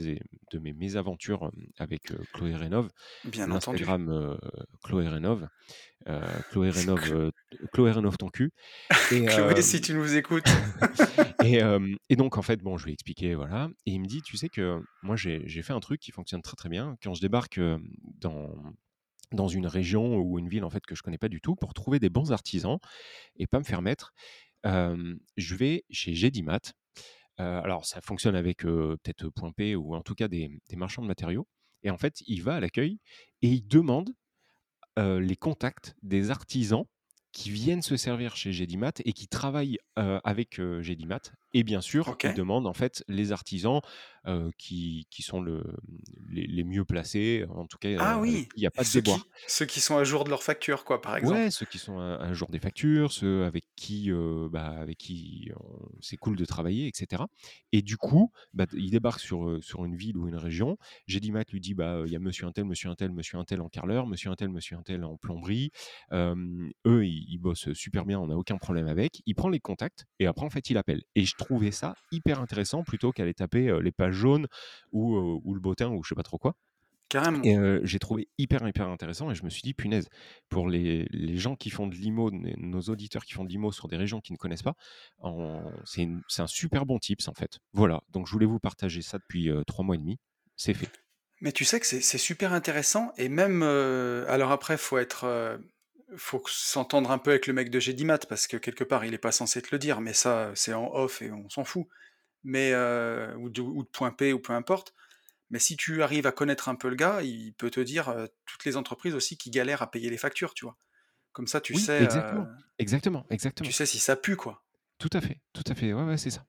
de 0.53 0.59
mes 0.59 0.73
mésaventures 0.73 1.51
avec 1.79 2.13
Chloé 2.35 2.55
Rénov, 2.55 2.89
Bien 3.25 3.51
entendu. 3.51 3.83
Instagram 3.83 4.39
Chloé 4.85 5.09
Rénov, 5.09 5.49
Chloé 6.51 6.71
Rénov, 6.71 7.33
Chloé 7.73 7.91
Rénov 7.91 8.17
ton 8.17 8.29
cul. 8.29 8.53
Et, 9.13 9.27
Chloé, 9.27 9.63
si 9.63 9.81
tu 9.81 9.95
nous 9.95 10.17
écoutes. 10.17 10.49
et, 11.45 11.61
et, 12.11 12.17
donc, 12.17 12.39
en 12.39 12.43
fait, 12.43 12.61
bon, 12.63 12.77
je 12.77 12.85
lui 12.85 12.93
ai 12.93 12.95
expliqué, 12.95 13.35
voilà. 13.35 13.69
Et 13.87 13.93
il 13.93 14.01
me 14.01 14.07
dit, 14.07 14.23
tu 14.23 14.37
sais 14.37 14.49
que 14.49 14.81
moi, 15.03 15.17
j'ai 15.17 15.63
fait 15.63 15.73
un 15.73 15.81
truc 15.81 16.01
qui 16.01 16.13
fonctionne 16.13 16.43
très 16.43 16.57
très 16.57 16.69
bien. 16.69 16.97
Quand 17.03 17.15
je 17.15 17.21
débarque 17.21 17.61
dans 18.21 18.51
dans 19.33 19.49
une 19.49 19.67
région 19.67 20.17
ou 20.17 20.39
une 20.39 20.49
ville 20.49 20.65
en 20.65 20.71
fait 20.71 20.85
que 20.87 20.95
je 20.95 21.03
connais 21.03 21.19
pas 21.19 21.29
du 21.29 21.41
tout 21.41 21.55
pour 21.55 21.75
trouver 21.75 21.99
des 21.99 22.11
bons 22.11 22.33
artisans 22.33 22.79
et 23.37 23.47
pas 23.47 23.59
me 23.59 23.65
faire 23.65 23.83
mettre. 23.83 24.13
je 24.65 25.55
vais 25.55 25.85
chez 25.91 26.15
Gédimat. 26.15 26.73
alors 27.37 27.87
ça 27.87 28.01
fonctionne 28.01 28.37
avec 28.37 28.63
peut-être 28.63 29.29
Point 29.31 29.53
P 29.53 29.77
ou 29.77 29.95
en 29.95 30.03
tout 30.03 30.15
cas 30.15 30.29
des, 30.29 30.51
marchands 30.75 31.03
de 31.03 31.09
matériaux. 31.09 31.47
Et 31.83 31.91
en 31.91 31.99
fait, 31.99 32.23
il 32.27 32.43
va 32.43 32.57
à 32.57 32.61
l'accueil 32.61 32.99
et 33.43 33.49
il 33.49 33.67
demande 33.67 34.11
les 34.97 35.37
contacts 35.37 35.95
des 36.03 36.31
artisans 36.31 36.85
qui 37.33 37.51
viennent 37.51 37.83
se 37.83 37.97
servir 37.97 38.35
chez 38.35 38.53
Gédimat 38.53 38.93
et 39.05 39.13
qui 39.13 39.29
travaillent 39.29 39.79
avec 39.97 40.61
Gédimat. 40.81 41.21
Et 41.55 41.63
bien 41.63 41.81
sûr, 41.81 42.17
il 42.23 42.35
demande 42.35 42.67
en 42.67 42.75
fait 42.75 43.05
les 43.09 43.33
artisans 43.33 43.81
qui, 44.59 45.07
qui, 45.11 45.23
sont 45.23 45.41
le, 45.41 45.65
les, 46.31 46.63
mieux 46.63 46.85
placés, 46.85 47.47
en 47.49 47.67
tout 47.67 47.79
cas, 47.79 47.89
ah 47.99 48.19
oui. 48.19 48.47
il 48.57 48.61
n'y 48.61 48.67
a 48.67 48.71
pas 48.71 48.83
de 48.83 48.87
ceux 48.87 49.01
Qui, 49.01 49.15
ceux 49.47 49.65
qui 49.65 49.81
sont 49.81 49.97
à 49.97 50.05
jour 50.05 50.25
de 50.25 50.29
leurs 50.29 50.43
factures, 50.43 50.85
quoi, 50.85 51.01
par 51.01 51.17
exemple. 51.17 51.35
Ouais, 51.35 51.51
ceux 51.51 51.65
qui 51.65 51.79
sont 51.79 51.99
à, 51.99 52.31
jour 52.35 52.49
des 52.51 52.59
factures, 52.59 53.11
ceux 53.11 53.45
avec 53.45 53.65
qui, 53.75 54.11
bah, 54.51 54.67
avec 54.79 54.99
qui 54.99 55.51
c'est 56.01 56.19
cool 56.19 56.37
de 56.37 56.45
travailler, 56.45 56.89
etc. 56.89 57.23
Et 57.73 57.81
du 57.81 57.97
coup, 57.97 58.31
bah, 58.53 58.67
il 58.75 58.91
débarque 58.91 59.21
sur, 59.21 59.59
sur 59.63 59.87
une 59.87 59.97
ville 59.97 60.19
ou 60.19 60.29
une 60.29 60.37
région. 60.37 60.77
Gédimat 61.07 61.45
lui 61.51 61.61
dit, 61.61 61.73
bah, 61.73 62.03
il 62.05 62.13
y 62.13 62.17
a 62.17 62.19
monsieur 62.19 62.47
un 62.47 62.53
tel, 62.53 62.65
monsieur 62.65 62.91
un 62.91 62.97
tel, 62.97 63.13
monsieur 63.13 63.39
un 63.39 63.45
tel 63.45 63.63
en 63.63 63.69
carreleur, 63.69 64.07
monsieur 64.07 64.31
un 64.31 64.37
tel, 64.37 64.51
monsieur 64.51 64.77
un 64.77 64.83
tel 64.83 65.05
en 65.05 65.17
plomberie. 65.17 65.71
eux, 66.13 67.07
ils, 67.07 67.25
ils, 67.31 67.39
bossent 67.39 67.73
super 67.73 68.05
bien, 68.05 68.21
on 68.21 68.27
n'a 68.27 68.37
aucun 68.37 68.59
problème 68.59 68.89
avec. 68.89 69.23
Il 69.25 69.35
prend 69.35 69.49
les 69.49 69.61
contacts 69.61 70.05
et 70.19 70.27
après, 70.27 70.45
en 70.45 70.51
fait, 70.51 70.69
il 70.69 70.77
appelle. 70.77 71.03
Et 71.15 71.25
je 71.25 71.35
trouvais 71.49 71.71
ça 71.71 71.95
hyper 72.13 72.41
intéressant 72.41 72.85
plutôt 72.85 73.13
qu'aller 73.13 73.35
taper 73.35 73.79
les 73.83 73.93
pages 73.93 74.15
jaunes 74.15 74.47
ou, 74.93 75.17
ou 75.45 75.55
le 75.55 75.61
bottin 75.61 75.89
ou 75.89 76.03
je 76.03 76.11
sais 76.11 76.15
pas 76.15 76.23
trop 76.23 76.39
quoi. 76.39 76.55
Carrément. 77.09 77.43
Et 77.43 77.57
j'ai 77.85 77.99
trouvé 77.99 78.29
hyper, 78.37 78.69
hyper 78.69 78.87
intéressant 78.89 79.31
et 79.31 79.35
je 79.35 79.43
me 79.43 79.49
suis 79.49 79.63
dit, 79.63 79.73
punaise, 79.73 80.09
pour 80.51 80.69
les, 80.69 81.07
les 81.11 81.37
gens 81.39 81.57
qui 81.57 81.71
font 81.71 81.87
de 81.87 81.95
l'IMO, 81.95 82.31
nos 82.31 82.81
auditeurs 82.83 83.25
qui 83.25 83.33
font 83.33 83.45
de 83.45 83.49
l'IMO 83.49 83.73
sur 83.73 83.89
des 83.89 83.97
régions 83.97 84.21
qui 84.21 84.33
ne 84.33 84.37
connaissent 84.37 84.63
pas, 84.63 84.75
c'est 85.87 86.43
un 86.43 86.47
super 86.47 86.85
bon 86.85 86.99
tips 86.99 87.27
en 87.29 87.35
fait. 87.35 87.61
Voilà, 87.73 88.03
donc 88.11 88.27
je 88.27 88.33
voulais 88.33 88.45
vous 88.45 88.59
partager 88.59 89.01
ça 89.01 89.17
depuis 89.17 89.51
trois 89.67 89.85
mois 89.85 89.95
et 89.95 89.99
demi. 89.99 90.19
C'est 90.57 90.75
fait. 90.75 90.91
Mais 91.41 91.53
tu 91.53 91.65
sais 91.65 91.81
que 91.81 91.87
c'est 91.87 92.19
super 92.19 92.53
intéressant 92.53 93.13
et 93.17 93.31
même, 93.31 93.63
alors 93.63 94.51
après, 94.51 94.77
faut 94.77 94.99
être 94.99 95.59
faut 96.17 96.43
s'entendre 96.47 97.11
un 97.11 97.19
peu 97.19 97.31
avec 97.31 97.47
le 97.47 97.53
mec 97.53 97.71
de 97.71 97.81
Gédimat 97.81 98.19
parce 98.19 98.47
que 98.47 98.57
quelque 98.57 98.85
part 98.85 99.05
il 99.05 99.15
est 99.15 99.19
pas 99.19 99.33
censé 99.33 99.61
te 99.61 99.69
le 99.73 99.79
dire, 99.79 100.01
mais 100.01 100.13
ça 100.13 100.53
c'est 100.55 100.73
en 100.73 100.93
off 100.95 101.23
et 101.23 101.31
on 101.31 101.49
s'en 101.51 101.65
fout. 101.65 101.87
Mais 102.45 102.73
euh, 102.73 103.35
ou, 103.37 103.51
de, 103.51 103.61
ou, 103.61 103.83
de, 103.83 103.89
point 103.89 104.11
P 104.11 104.33
ou 104.33 104.39
peu 104.39 104.53
importe. 104.53 104.95
Mais 105.51 105.59
si 105.59 105.77
tu 105.77 106.03
arrives 106.03 106.27
à 106.27 106.33
connaître 106.33 106.69
un 106.69 106.75
peu 106.75 106.89
le 106.89 106.95
gars, 106.95 107.23
il 107.23 107.53
peut 107.55 107.71
te 107.71 107.81
dire 107.81 108.09
euh, 108.11 108.27
toutes 108.47 108.65
les 108.65 108.77
entreprises 108.77 109.15
aussi 109.15 109.37
qui 109.37 109.51
galèrent 109.51 109.83
à 109.83 109.91
payer 109.91 110.11
les 110.11 110.19
factures, 110.19 110.55
tu 110.55 110.65
vois. 110.65 110.77
Comme 111.33 111.47
ça, 111.47 111.61
tu 111.61 111.75
sais. 111.75 112.03
Exactement. 112.03 112.43
Euh, 112.43 112.55
exactement, 112.79 113.27
exactement. 113.31 113.67
Tu 113.67 113.73
sais 113.73 113.87
si 113.87 113.99
ça 113.99 114.17
pue, 114.17 114.37
quoi. 114.37 114.63
Tout 114.99 115.11
à 115.13 115.21
fait, 115.21 115.41
tout 115.53 115.65
à 115.67 115.75
fait. 115.75 115.93
Ouais, 115.93 116.05
ouais, 116.05 116.17
c'est 116.17 116.31
ça. 116.31 116.47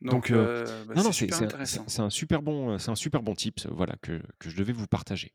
Donc, 0.00 0.32
bah, 0.32 0.64
non, 0.94 1.04
non, 1.04 1.12
c'est 1.12 2.00
un 2.00 2.10
super 2.10 2.42
bon, 2.42 2.78
c'est 2.78 2.90
un 2.90 2.94
super 2.94 3.22
bon 3.22 3.34
tips, 3.34 3.66
voilà, 3.66 3.96
que, 4.00 4.22
que 4.38 4.48
je 4.48 4.56
devais 4.56 4.72
vous 4.72 4.86
partager. 4.86 5.34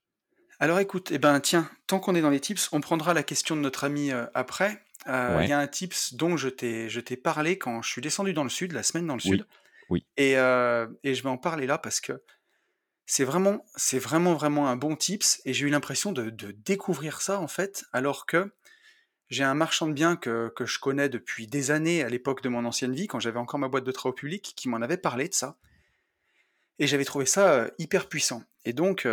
Alors 0.59 0.79
écoute, 0.79 1.11
eh 1.11 1.17
ben 1.17 1.39
tiens, 1.39 1.69
tant 1.87 1.99
qu'on 1.99 2.15
est 2.15 2.21
dans 2.21 2.29
les 2.29 2.39
tips, 2.39 2.69
on 2.71 2.81
prendra 2.81 3.13
la 3.13 3.23
question 3.23 3.55
de 3.55 3.61
notre 3.61 3.83
ami 3.83 4.11
euh, 4.11 4.25
après. 4.33 4.81
Euh, 5.07 5.39
il 5.43 5.49
y 5.49 5.53
a 5.53 5.59
un 5.59 5.67
tips 5.67 6.13
dont 6.13 6.37
je 6.37 6.49
t'ai, 6.49 6.89
je 6.89 6.99
t'ai 6.99 7.17
parlé 7.17 7.57
quand 7.57 7.81
je 7.81 7.89
suis 7.89 8.01
descendu 8.01 8.33
dans 8.33 8.43
le 8.43 8.49
sud, 8.49 8.71
la 8.71 8.83
semaine 8.83 9.05
dans 9.05 9.15
le 9.15 9.19
sud. 9.19 9.45
Oui. 9.89 10.05
Et, 10.17 10.37
euh, 10.37 10.87
et, 11.03 11.13
je 11.13 11.21
vais 11.21 11.29
en 11.29 11.37
parler 11.37 11.67
là 11.67 11.77
parce 11.77 11.99
que 11.99 12.23
c'est 13.05 13.23
vraiment, 13.23 13.63
c'est 13.75 13.99
vraiment, 13.99 14.33
vraiment 14.33 14.67
un 14.67 14.75
bon 14.75 14.95
tips. 14.95 15.41
Et 15.45 15.53
j'ai 15.53 15.67
eu 15.67 15.69
l'impression 15.69 16.11
de, 16.11 16.31
de, 16.31 16.51
découvrir 16.51 17.21
ça 17.21 17.39
en 17.39 17.47
fait, 17.47 17.85
alors 17.93 18.25
que 18.25 18.51
j'ai 19.29 19.43
un 19.43 19.53
marchand 19.53 19.87
de 19.87 19.93
biens 19.93 20.15
que, 20.15 20.51
que 20.55 20.65
je 20.65 20.79
connais 20.79 21.09
depuis 21.09 21.45
des 21.45 21.69
années 21.69 22.03
à 22.03 22.09
l'époque 22.09 22.41
de 22.41 22.49
mon 22.49 22.65
ancienne 22.65 22.95
vie, 22.95 23.07
quand 23.07 23.19
j'avais 23.19 23.39
encore 23.39 23.59
ma 23.59 23.67
boîte 23.67 23.83
de 23.83 23.91
travaux 23.91 24.13
publics, 24.13 24.53
qui 24.55 24.69
m'en 24.69 24.81
avait 24.81 24.97
parlé 24.97 25.29
de 25.29 25.33
ça. 25.35 25.57
Et 26.79 26.87
j'avais 26.87 27.05
trouvé 27.05 27.25
ça 27.25 27.69
hyper 27.77 28.09
puissant. 28.09 28.43
Et 28.65 28.73
donc, 28.73 29.07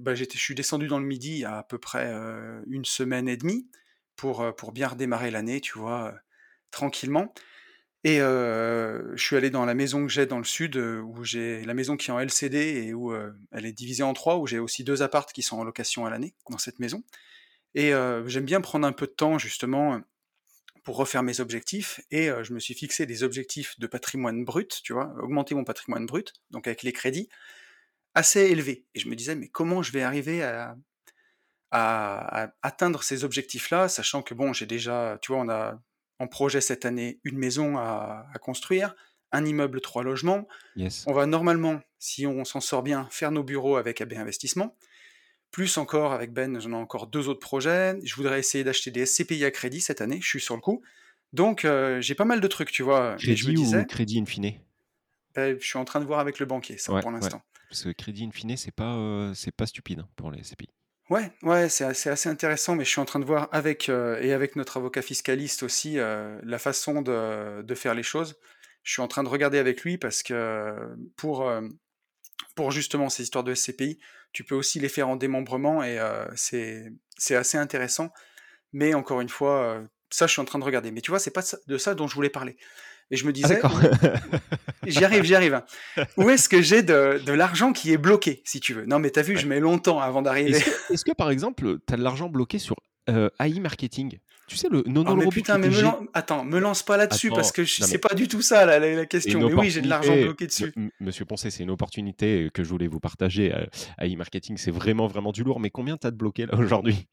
bah, 0.00 0.14
je 0.14 0.24
suis 0.24 0.54
descendu 0.54 0.88
dans 0.88 0.98
le 0.98 1.06
midi 1.06 1.44
à 1.44 1.62
peu 1.62 1.78
près 1.78 2.12
une 2.66 2.84
semaine 2.84 3.28
et 3.28 3.36
demie 3.36 3.68
pour, 4.16 4.54
pour 4.56 4.72
bien 4.72 4.88
redémarrer 4.88 5.30
l'année, 5.30 5.60
tu 5.60 5.78
vois, 5.78 6.14
tranquillement. 6.70 7.32
Et 8.02 8.16
je 8.18 9.14
suis 9.16 9.36
allé 9.36 9.50
dans 9.50 9.66
la 9.66 9.74
maison 9.74 10.06
que 10.06 10.12
j'ai 10.12 10.26
dans 10.26 10.38
le 10.38 10.44
sud, 10.44 10.76
où 10.76 11.22
j'ai 11.22 11.62
la 11.64 11.74
maison 11.74 11.96
qui 11.96 12.10
est 12.10 12.12
en 12.12 12.18
LCD 12.18 12.86
et 12.86 12.94
où 12.94 13.14
elle 13.52 13.66
est 13.66 13.72
divisée 13.72 14.02
en 14.02 14.14
trois, 14.14 14.38
où 14.38 14.46
j'ai 14.46 14.58
aussi 14.58 14.82
deux 14.82 15.02
appartes 15.02 15.32
qui 15.32 15.42
sont 15.42 15.58
en 15.58 15.64
location 15.64 16.06
à 16.06 16.10
l'année 16.10 16.34
dans 16.48 16.58
cette 16.58 16.80
maison. 16.80 17.04
Et 17.74 17.92
j'aime 18.26 18.46
bien 18.46 18.60
prendre 18.60 18.86
un 18.86 18.92
peu 18.92 19.06
de 19.06 19.12
temps 19.12 19.38
justement 19.38 20.00
pour 20.84 20.96
refaire 20.96 21.22
mes 21.22 21.40
objectifs. 21.40 22.00
Et 22.10 22.28
je 22.42 22.52
me 22.52 22.58
suis 22.58 22.74
fixé 22.74 23.06
des 23.06 23.22
objectifs 23.22 23.78
de 23.78 23.86
patrimoine 23.86 24.44
brut, 24.44 24.80
tu 24.82 24.92
vois, 24.92 25.14
augmenter 25.22 25.54
mon 25.54 25.64
patrimoine 25.64 26.06
brut, 26.06 26.32
donc 26.50 26.66
avec 26.66 26.82
les 26.82 26.92
crédits, 26.92 27.28
assez 28.14 28.40
élevés. 28.40 28.84
Et 28.94 29.00
je 29.00 29.08
me 29.08 29.14
disais, 29.14 29.34
mais 29.34 29.48
comment 29.48 29.82
je 29.82 29.92
vais 29.92 30.02
arriver 30.02 30.42
à, 30.42 30.76
à 31.70 32.52
atteindre 32.62 33.02
ces 33.02 33.24
objectifs-là, 33.24 33.88
sachant 33.88 34.22
que 34.22 34.34
bon, 34.34 34.52
j'ai 34.52 34.66
déjà, 34.66 35.18
tu 35.22 35.32
vois, 35.32 35.42
on 35.42 35.48
a 35.48 35.80
en 36.18 36.26
projet 36.26 36.60
cette 36.60 36.84
année 36.84 37.20
une 37.24 37.38
maison 37.38 37.78
à, 37.78 38.26
construire, 38.40 38.94
un 39.32 39.44
immeuble 39.44 39.80
trois 39.80 40.02
logements. 40.02 40.46
On 41.06 41.12
va 41.12 41.26
normalement, 41.26 41.80
si 41.98 42.26
on 42.26 42.44
s'en 42.44 42.60
sort 42.60 42.82
bien, 42.82 43.08
faire 43.10 43.30
nos 43.30 43.42
bureaux 43.42 43.76
avec 43.76 44.00
AB 44.00 44.14
Investissement. 44.14 44.76
Plus 45.50 45.78
encore 45.78 46.12
avec 46.12 46.32
Ben, 46.32 46.60
j'en 46.60 46.70
ai 46.70 46.74
encore 46.74 47.06
deux 47.06 47.28
autres 47.28 47.40
projets. 47.40 47.98
Je 48.04 48.14
voudrais 48.14 48.38
essayer 48.38 48.62
d'acheter 48.62 48.90
des 48.90 49.04
SCPI 49.04 49.44
à 49.44 49.50
crédit 49.50 49.80
cette 49.80 50.00
année, 50.00 50.18
je 50.20 50.28
suis 50.28 50.40
sur 50.40 50.54
le 50.54 50.60
coup. 50.60 50.82
Donc 51.32 51.64
euh, 51.64 52.00
j'ai 52.00 52.14
pas 52.14 52.24
mal 52.24 52.40
de 52.40 52.46
trucs, 52.46 52.70
tu 52.70 52.82
vois. 52.82 53.16
Crédit 53.16 53.36
je 53.36 53.48
me 53.48 53.54
disais, 53.54 53.80
ou 53.80 53.84
crédit 53.84 54.20
in 54.20 54.26
fine? 54.26 54.52
Ben, 55.34 55.58
Je 55.60 55.66
suis 55.66 55.78
en 55.78 55.84
train 55.84 56.00
de 56.00 56.04
voir 56.04 56.20
avec 56.20 56.38
le 56.38 56.46
banquier, 56.46 56.78
ça, 56.78 56.98
pour 57.00 57.10
l'instant. 57.10 57.42
Parce 57.68 57.84
que 57.84 57.90
crédit 57.90 58.24
in 58.24 58.30
fine, 58.32 58.56
c'est 58.56 58.74
pas, 58.74 58.96
euh, 58.96 59.32
c'est 59.34 59.54
pas 59.54 59.66
stupide 59.66 60.00
hein, 60.00 60.08
pour 60.16 60.30
les 60.30 60.42
SCPI. 60.42 60.68
Ouais, 61.08 61.32
ouais, 61.42 61.68
c'est 61.68 61.84
assez, 61.84 62.08
assez 62.08 62.28
intéressant, 62.28 62.76
mais 62.76 62.84
je 62.84 62.90
suis 62.90 63.00
en 63.00 63.04
train 63.04 63.18
de 63.18 63.24
voir 63.24 63.48
avec 63.50 63.88
euh, 63.88 64.20
et 64.20 64.32
avec 64.32 64.54
notre 64.54 64.76
avocat 64.76 65.02
fiscaliste 65.02 65.64
aussi 65.64 65.96
la 65.96 66.58
façon 66.58 67.02
de, 67.02 67.62
de 67.62 67.74
faire 67.74 67.94
les 67.94 68.04
choses. 68.04 68.36
Je 68.82 68.92
suis 68.92 69.02
en 69.02 69.08
train 69.08 69.24
de 69.24 69.28
regarder 69.28 69.58
avec 69.58 69.82
lui 69.82 69.98
parce 69.98 70.22
que 70.22 70.74
pour, 71.16 71.50
pour 72.54 72.70
justement 72.70 73.08
ces 73.08 73.22
histoires 73.22 73.44
de 73.44 73.54
SCPI, 73.54 73.98
tu 74.32 74.44
peux 74.44 74.54
aussi 74.54 74.80
les 74.80 74.88
faire 74.88 75.08
en 75.08 75.16
démembrement 75.16 75.82
et 75.82 75.98
c'est 76.36 76.92
c'est 77.16 77.34
assez 77.34 77.58
intéressant. 77.58 78.10
Mais 78.72 78.94
encore 78.94 79.20
une 79.20 79.28
fois, 79.28 79.82
ça, 80.10 80.26
je 80.26 80.32
suis 80.32 80.40
en 80.40 80.44
train 80.44 80.58
de 80.58 80.64
regarder. 80.64 80.90
Mais 80.90 81.00
tu 81.00 81.10
vois, 81.10 81.18
c'est 81.18 81.30
pas 81.30 81.42
de 81.66 81.78
ça 81.78 81.94
dont 81.94 82.06
je 82.06 82.14
voulais 82.14 82.30
parler. 82.30 82.56
Et 83.10 83.16
je 83.16 83.24
me 83.24 83.30
ah, 83.30 83.32
disais, 83.32 83.60
j'y 84.86 85.04
arrive, 85.04 85.24
j'y 85.24 85.34
arrive. 85.34 85.62
Où 86.16 86.30
est-ce 86.30 86.48
que 86.48 86.62
j'ai 86.62 86.82
de, 86.82 87.20
de 87.24 87.32
l'argent 87.32 87.72
qui 87.72 87.92
est 87.92 87.98
bloqué, 87.98 88.40
si 88.44 88.60
tu 88.60 88.72
veux? 88.72 88.86
Non, 88.86 89.00
mais 89.00 89.10
t'as 89.10 89.22
vu, 89.22 89.36
je 89.36 89.46
mets 89.48 89.58
longtemps 89.58 90.00
avant 90.00 90.22
d'arriver. 90.22 90.62
Est-ce 90.90 91.04
que, 91.04 91.12
par 91.12 91.30
exemple, 91.30 91.78
tu 91.86 91.94
as 91.94 91.96
de 91.96 92.02
l'argent 92.02 92.28
bloqué 92.28 92.58
sur 92.58 92.76
euh, 93.08 93.28
AI 93.40 93.58
marketing? 93.58 94.20
Tu 94.50 94.56
sais, 94.56 94.68
le 94.68 94.82
non 94.86 95.04
oh, 95.06 95.14
mais 95.14 95.28
putain, 95.28 95.58
mais 95.58 95.68
me 95.68 95.82
attends, 96.12 96.44
me 96.44 96.58
lance 96.58 96.82
pas 96.82 96.96
là-dessus 96.96 97.30
parce 97.30 97.52
que 97.52 97.62
je... 97.62 97.84
c'est 97.84 97.98
pas 97.98 98.14
du 98.14 98.26
tout 98.26 98.42
ça 98.42 98.66
la, 98.66 98.80
la, 98.80 99.06
question. 99.06 99.38
Mais 99.46 99.54
oui, 99.54 99.70
j'ai 99.70 99.80
de 99.80 99.88
l'argent 99.88 100.16
bloqué 100.16 100.48
dessus. 100.48 100.74
Monsieur 100.98 101.24
Poncet, 101.24 101.50
c'est 101.50 101.62
une 101.62 101.70
opportunité 101.70 102.50
que 102.52 102.64
je 102.64 102.68
voulais 102.68 102.88
vous 102.88 102.98
partager. 102.98 103.54
AI 103.98 104.16
marketing, 104.16 104.56
c'est 104.56 104.72
vraiment, 104.72 105.06
vraiment 105.06 105.30
du 105.30 105.44
lourd. 105.44 105.60
Mais 105.60 105.70
combien 105.70 105.96
t'as 105.96 106.10
de 106.10 106.16
bloqué 106.16 106.46
là 106.46 106.56
aujourd'hui? 106.58 107.06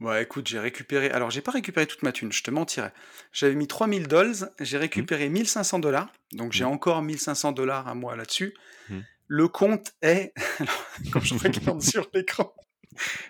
Ouais, 0.00 0.22
écoute, 0.22 0.46
j'ai 0.46 0.60
récupéré. 0.60 1.10
Alors, 1.10 1.30
j'ai 1.30 1.40
pas 1.40 1.50
récupéré 1.50 1.86
toute 1.86 2.04
ma 2.04 2.12
thune, 2.12 2.30
je 2.30 2.42
te 2.44 2.52
mentirais. 2.52 2.92
J'avais 3.32 3.56
mis 3.56 3.66
3000 3.66 4.06
dollars, 4.06 4.48
j'ai 4.60 4.76
mmh. 4.76 4.80
récupéré 4.80 5.28
1500 5.28 5.80
dollars. 5.80 6.12
Donc, 6.32 6.52
j'ai 6.52 6.64
mmh. 6.64 6.68
encore 6.68 7.02
1500 7.02 7.52
dollars 7.52 7.88
à 7.88 7.94
moi 7.94 8.14
là-dessus. 8.14 8.54
Mmh. 8.88 8.98
Le 9.26 9.48
compte 9.48 9.92
est. 10.02 10.32
quand 11.12 11.20
je 11.20 11.34
regarde 11.38 11.82
sur 11.82 12.08
l'écran, 12.14 12.54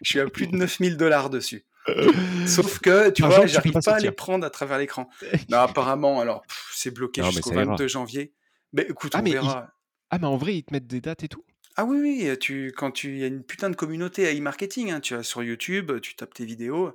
je 0.02 0.10
suis 0.10 0.20
à 0.20 0.26
plus 0.26 0.46
de 0.46 0.56
9000 0.56 0.98
dollars 0.98 1.30
dessus. 1.30 1.64
Sauf 2.46 2.78
que, 2.78 3.10
tu 3.10 3.22
vois, 3.22 3.46
j'arrive 3.46 3.72
pas, 3.72 3.94
à 3.94 3.98
les 3.98 4.10
prendre 4.10 4.46
à 4.46 4.50
travers 4.50 4.78
l'écran. 4.78 5.08
Non, 5.50 5.58
apparemment, 5.58 6.20
alors, 6.20 6.42
c'est 6.72 6.90
bloqué 6.90 7.22
jusqu'au 7.24 7.52
22 7.52 7.88
janvier. 7.88 8.32
Mais 8.72 8.86
écoute, 8.88 9.12
ah, 9.14 9.20
on 9.20 9.30
verra. 9.30 9.72
Ah, 10.10 10.18
mais 10.18 10.26
en 10.26 10.36
vrai, 10.36 10.56
ils 10.56 10.64
te 10.64 10.72
mettent 10.72 10.86
des 10.86 11.00
dates 11.00 11.24
et 11.24 11.28
tout? 11.28 11.44
Ah 11.76 11.84
oui, 11.84 11.98
oui, 12.00 12.38
tu, 12.38 12.72
quand 12.76 12.90
tu, 12.90 13.12
il 13.12 13.18
y 13.18 13.24
a 13.24 13.28
une 13.28 13.44
putain 13.44 13.70
de 13.70 13.76
communauté 13.76 14.26
à 14.26 14.32
e-marketing, 14.32 14.90
hein, 14.90 15.00
tu 15.00 15.14
as 15.14 15.22
sur 15.22 15.42
YouTube, 15.42 15.92
tu 16.00 16.16
tapes 16.16 16.34
tes 16.34 16.44
vidéos. 16.44 16.92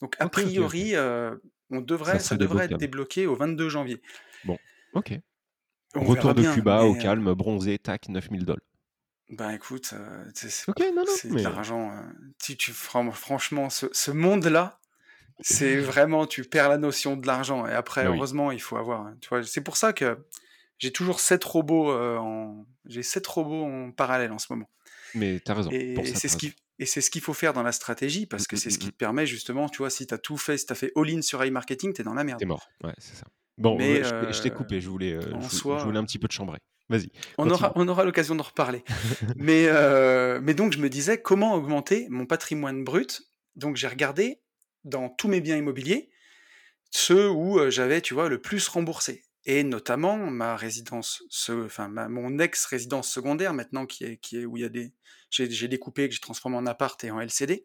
Donc 0.00 0.14
a 0.18 0.28
priori, 0.28 0.94
euh, 0.94 1.34
on 1.70 1.80
devrait, 1.80 2.20
ça, 2.20 2.36
devrait 2.36 2.66
être 2.66 2.76
débloqué 2.76 3.26
au 3.26 3.34
22 3.34 3.68
janvier. 3.68 4.00
Bon, 4.44 4.56
ok. 4.94 5.18
Retour 5.94 6.34
de 6.34 6.54
Cuba 6.54 6.84
au 6.84 6.94
euh, 6.94 6.98
calme, 6.98 7.34
bronzé, 7.34 7.78
tac, 7.78 8.08
9000 8.08 8.44
dollars. 8.44 8.60
Ben 9.30 9.50
écoute, 9.50 9.94
euh, 9.94 10.24
c'est 10.34 10.66
de 10.68 11.42
l'argent. 11.42 11.92
tu, 12.42 12.56
tu, 12.56 12.72
franchement, 12.72 13.68
ce, 13.70 14.10
monde-là, 14.10 14.80
c'est 15.40 15.76
vraiment, 15.78 16.26
tu 16.26 16.44
perds 16.44 16.68
la 16.68 16.78
notion 16.78 17.16
de 17.16 17.26
l'argent. 17.26 17.66
Et 17.66 17.72
après, 17.72 18.06
heureusement, 18.06 18.50
il 18.50 18.60
faut 18.60 18.76
avoir. 18.76 19.06
Hein, 19.06 19.16
tu 19.20 19.28
vois, 19.28 19.42
c'est 19.44 19.60
pour 19.60 19.76
ça 19.76 19.92
que 19.92 20.18
j'ai 20.78 20.92
toujours 20.92 21.20
sept 21.20 21.44
robots 21.44 21.92
euh, 21.92 22.16
en 22.16 22.66
j'ai 22.86 23.02
sept 23.02 23.26
robots 23.26 23.64
en 23.64 23.92
parallèle 23.92 24.32
en 24.32 24.38
ce 24.38 24.46
moment. 24.50 24.68
Mais 25.14 25.40
tu 25.40 25.52
as 25.52 25.54
raison. 25.54 25.70
Et, 25.70 25.94
c'est 26.04 26.28
ce 26.28 26.36
qui 26.36 26.54
et 26.78 26.86
c'est 26.86 27.02
ce 27.02 27.10
qu'il 27.10 27.20
faut 27.20 27.34
faire 27.34 27.52
dans 27.52 27.62
la 27.62 27.72
stratégie 27.72 28.24
parce 28.24 28.46
que 28.46 28.56
mmh, 28.56 28.58
c'est 28.58 28.70
ce 28.70 28.76
mmh, 28.76 28.78
qui 28.78 28.86
mmh. 28.86 28.92
te 28.92 28.96
permet 28.96 29.26
justement, 29.26 29.68
tu 29.68 29.78
vois, 29.78 29.90
si 29.90 30.06
tu 30.06 30.14
as 30.14 30.18
tout 30.18 30.38
fait, 30.38 30.56
si 30.56 30.64
tu 30.64 30.72
as 30.72 30.76
fait 30.76 30.92
all-in 30.96 31.20
sur 31.20 31.42
e-marketing, 31.42 31.92
tu 31.92 32.00
es 32.00 32.04
dans 32.04 32.14
la 32.14 32.24
merde. 32.24 32.38
T'es 32.38 32.46
mort. 32.46 32.70
Ouais, 32.82 32.94
c'est 32.96 33.16
ça. 33.16 33.26
Bon, 33.58 33.76
Mais, 33.76 34.02
je 34.02 34.42
t'ai 34.42 34.50
coupé, 34.50 34.80
je 34.80 34.88
voulais, 34.88 35.12
euh, 35.12 35.20
je, 35.20 35.84
voulais 35.84 35.98
un 35.98 36.04
petit 36.04 36.18
peu 36.18 36.26
te 36.26 36.32
chambrer. 36.32 36.58
Vas-y. 36.90 37.10
On 37.38 37.48
aura, 37.48 37.72
on 37.76 37.88
aura 37.88 38.04
l'occasion 38.04 38.34
d'en 38.34 38.42
reparler. 38.42 38.84
mais, 39.36 39.66
euh, 39.68 40.40
mais 40.42 40.52
donc, 40.52 40.72
je 40.72 40.78
me 40.78 40.90
disais, 40.90 41.22
comment 41.22 41.54
augmenter 41.54 42.06
mon 42.10 42.26
patrimoine 42.26 42.84
brut? 42.84 43.22
Donc, 43.56 43.76
j'ai 43.76 43.88
regardé 43.88 44.42
dans 44.84 45.08
tous 45.08 45.28
mes 45.28 45.40
biens 45.40 45.56
immobiliers 45.56 46.10
ceux 46.90 47.30
où 47.30 47.70
j'avais, 47.70 48.00
tu 48.00 48.14
vois, 48.14 48.28
le 48.28 48.40
plus 48.40 48.66
remboursé 48.68 49.22
et 49.46 49.64
notamment 49.64 50.16
ma 50.16 50.56
résidence, 50.56 51.22
enfin 51.48 51.88
mon 51.88 52.38
ex-résidence 52.38 53.10
secondaire 53.10 53.54
maintenant 53.54 53.86
qui 53.86 54.04
est, 54.04 54.16
qui 54.18 54.38
est 54.38 54.44
où 54.44 54.56
il 54.56 54.62
y 54.62 54.66
a 54.66 54.68
des, 54.68 54.92
j'ai 55.30 55.68
découpé, 55.68 56.08
que 56.08 56.14
j'ai 56.14 56.20
transformé 56.20 56.56
en 56.56 56.66
appart 56.66 57.02
et 57.04 57.10
en 57.10 57.20
LCD. 57.20 57.64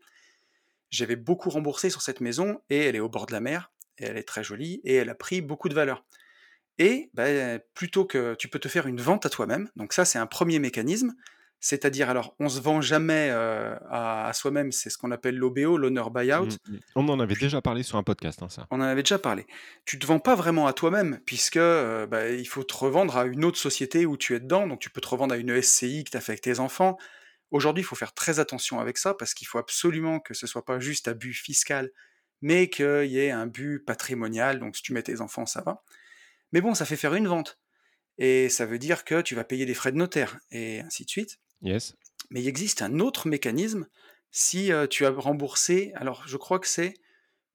J'avais 0.89 1.15
beaucoup 1.15 1.49
remboursé 1.49 1.89
sur 1.89 2.01
cette 2.01 2.21
maison 2.21 2.61
et 2.69 2.77
elle 2.77 2.95
est 2.95 3.01
au 3.01 3.09
bord 3.09 3.25
de 3.25 3.33
la 3.33 3.41
mer 3.41 3.71
et 3.97 4.05
elle 4.05 4.17
est 4.17 4.27
très 4.27 4.43
jolie 4.43 4.81
et 4.83 4.95
elle 4.95 5.09
a 5.09 5.15
pris 5.15 5.41
beaucoup 5.41 5.67
de 5.67 5.73
valeur. 5.73 6.05
Et 6.77 7.09
ben, 7.13 7.59
plutôt 7.73 8.05
que 8.05 8.35
tu 8.35 8.47
peux 8.47 8.59
te 8.59 8.67
faire 8.67 8.87
une 8.87 8.99
vente 8.99 9.25
à 9.25 9.29
toi-même, 9.29 9.69
donc 9.75 9.93
ça 9.93 10.05
c'est 10.05 10.19
un 10.19 10.27
premier 10.27 10.59
mécanisme, 10.59 11.15
c'est-à-dire, 11.65 12.11
alors, 12.11 12.35
on 12.39 12.47
se 12.47 12.59
vend 12.59 12.79
jamais 12.79 13.29
euh, 13.31 13.75
à, 13.89 14.31
soi-même, 14.35 14.71
c'est 14.71 14.91
ce 14.91 14.99
qu'on 14.99 15.09
appelle 15.09 15.35
l'OBO, 15.35 15.77
l'honneur 15.77 16.11
buyout. 16.11 16.45
Mmh, 16.45 16.73
mmh. 16.73 16.79
On 16.95 17.09
en 17.09 17.19
avait 17.19 17.33
déjà 17.33 17.59
parlé 17.59 17.81
sur 17.81 17.97
un 17.97 18.03
podcast, 18.03 18.43
hein, 18.43 18.49
ça. 18.49 18.67
On 18.69 18.77
en 18.81 18.83
avait 18.83 19.01
déjà 19.01 19.17
parlé. 19.17 19.47
Tu 19.83 19.97
te 19.97 20.05
vends 20.05 20.19
pas 20.19 20.35
vraiment 20.35 20.67
à 20.67 20.73
toi-même, 20.73 21.19
puisque 21.25 21.57
euh, 21.57 22.05
bah, 22.05 22.29
il 22.29 22.45
faut 22.47 22.63
te 22.63 22.75
revendre 22.75 23.17
à 23.17 23.25
une 23.25 23.43
autre 23.43 23.57
société 23.57 24.05
où 24.05 24.15
tu 24.15 24.35
es 24.35 24.39
dedans, 24.39 24.67
donc 24.67 24.79
tu 24.79 24.91
peux 24.91 25.01
te 25.01 25.07
revendre 25.07 25.33
à 25.33 25.37
une 25.37 25.59
SCI 25.59 26.03
que 26.03 26.11
tu 26.11 26.17
as 26.17 26.21
fait 26.21 26.33
avec 26.33 26.41
tes 26.41 26.59
enfants. 26.59 26.99
Aujourd'hui, 27.49 27.81
il 27.81 27.85
faut 27.85 27.95
faire 27.95 28.13
très 28.13 28.39
attention 28.39 28.79
avec 28.79 28.99
ça, 28.99 29.15
parce 29.15 29.33
qu'il 29.33 29.47
faut 29.47 29.57
absolument 29.57 30.19
que 30.19 30.35
ce 30.35 30.45
soit 30.45 30.65
pas 30.65 30.79
juste 30.79 31.07
un 31.07 31.13
but 31.13 31.33
fiscal, 31.33 31.89
mais 32.41 32.69
qu'il 32.69 33.07
y 33.07 33.17
ait 33.17 33.31
un 33.31 33.47
but 33.47 33.79
patrimonial, 33.79 34.59
donc 34.59 34.75
si 34.75 34.83
tu 34.83 34.93
mets 34.93 35.01
tes 35.01 35.19
enfants, 35.19 35.47
ça 35.47 35.61
va. 35.61 35.81
Mais 36.55 36.61
bon, 36.61 36.73
ça 36.73 36.85
fait 36.85 36.95
faire 36.95 37.13
une 37.15 37.27
vente. 37.27 37.59
Et 38.17 38.47
ça 38.47 38.65
veut 38.65 38.79
dire 38.79 39.03
que 39.03 39.19
tu 39.19 39.35
vas 39.35 39.43
payer 39.43 39.65
des 39.65 39.73
frais 39.73 39.91
de 39.91 39.97
notaire, 39.97 40.39
et 40.51 40.79
ainsi 40.79 41.03
de 41.03 41.09
suite. 41.09 41.41
Yes. 41.61 41.97
Mais 42.29 42.41
il 42.41 42.47
existe 42.47 42.81
un 42.81 42.99
autre 43.01 43.27
mécanisme 43.27 43.87
si 44.31 44.71
tu 44.89 45.05
as 45.05 45.09
remboursé, 45.09 45.91
alors 45.95 46.25
je 46.25 46.37
crois 46.37 46.59
que 46.59 46.67
c'est 46.67 46.93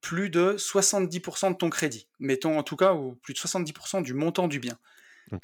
plus 0.02 0.28
de 0.28 0.54
70% 0.58 1.52
de 1.52 1.56
ton 1.56 1.70
crédit, 1.70 2.08
mettons 2.18 2.58
en 2.58 2.62
tout 2.62 2.76
cas, 2.76 2.92
ou 2.92 3.14
plus 3.22 3.32
de 3.32 3.38
70% 3.38 4.02
du 4.02 4.12
montant 4.12 4.48
du 4.48 4.58
bien. 4.58 4.78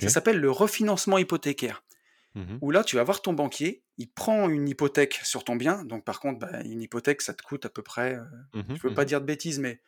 Ça 0.01 0.11
s'appelle 0.11 0.38
le 0.38 0.51
refinancement 0.51 1.16
hypothécaire. 1.16 1.83
Mmh 2.35 2.59
où 2.61 2.71
là, 2.71 2.85
tu 2.85 2.97
vas 2.97 3.05
voir 3.05 3.23
ton 3.23 3.33
banquier, 3.33 3.83
il 3.97 4.11
prend 4.11 4.51
une 4.51 4.69
hypothèque 4.69 5.19
sur 5.23 5.45
ton 5.45 5.57
bien. 5.57 5.83
Donc, 5.87 6.05
par 6.05 6.21
contre, 6.21 6.40
bah, 6.40 6.62
une 6.64 6.83
hypothèque, 6.83 7.23
ça 7.23 7.33
te 7.33 7.42
coûte 7.42 7.64
à 7.64 7.71
peu 7.71 7.81
près, 7.81 8.19
je 8.53 8.59
ne 8.59 8.79
veux 8.79 8.92
pas 8.92 9.07
dire 9.07 9.23
de 9.23 9.27
bêtises, 9.27 9.59
mais 9.59 9.81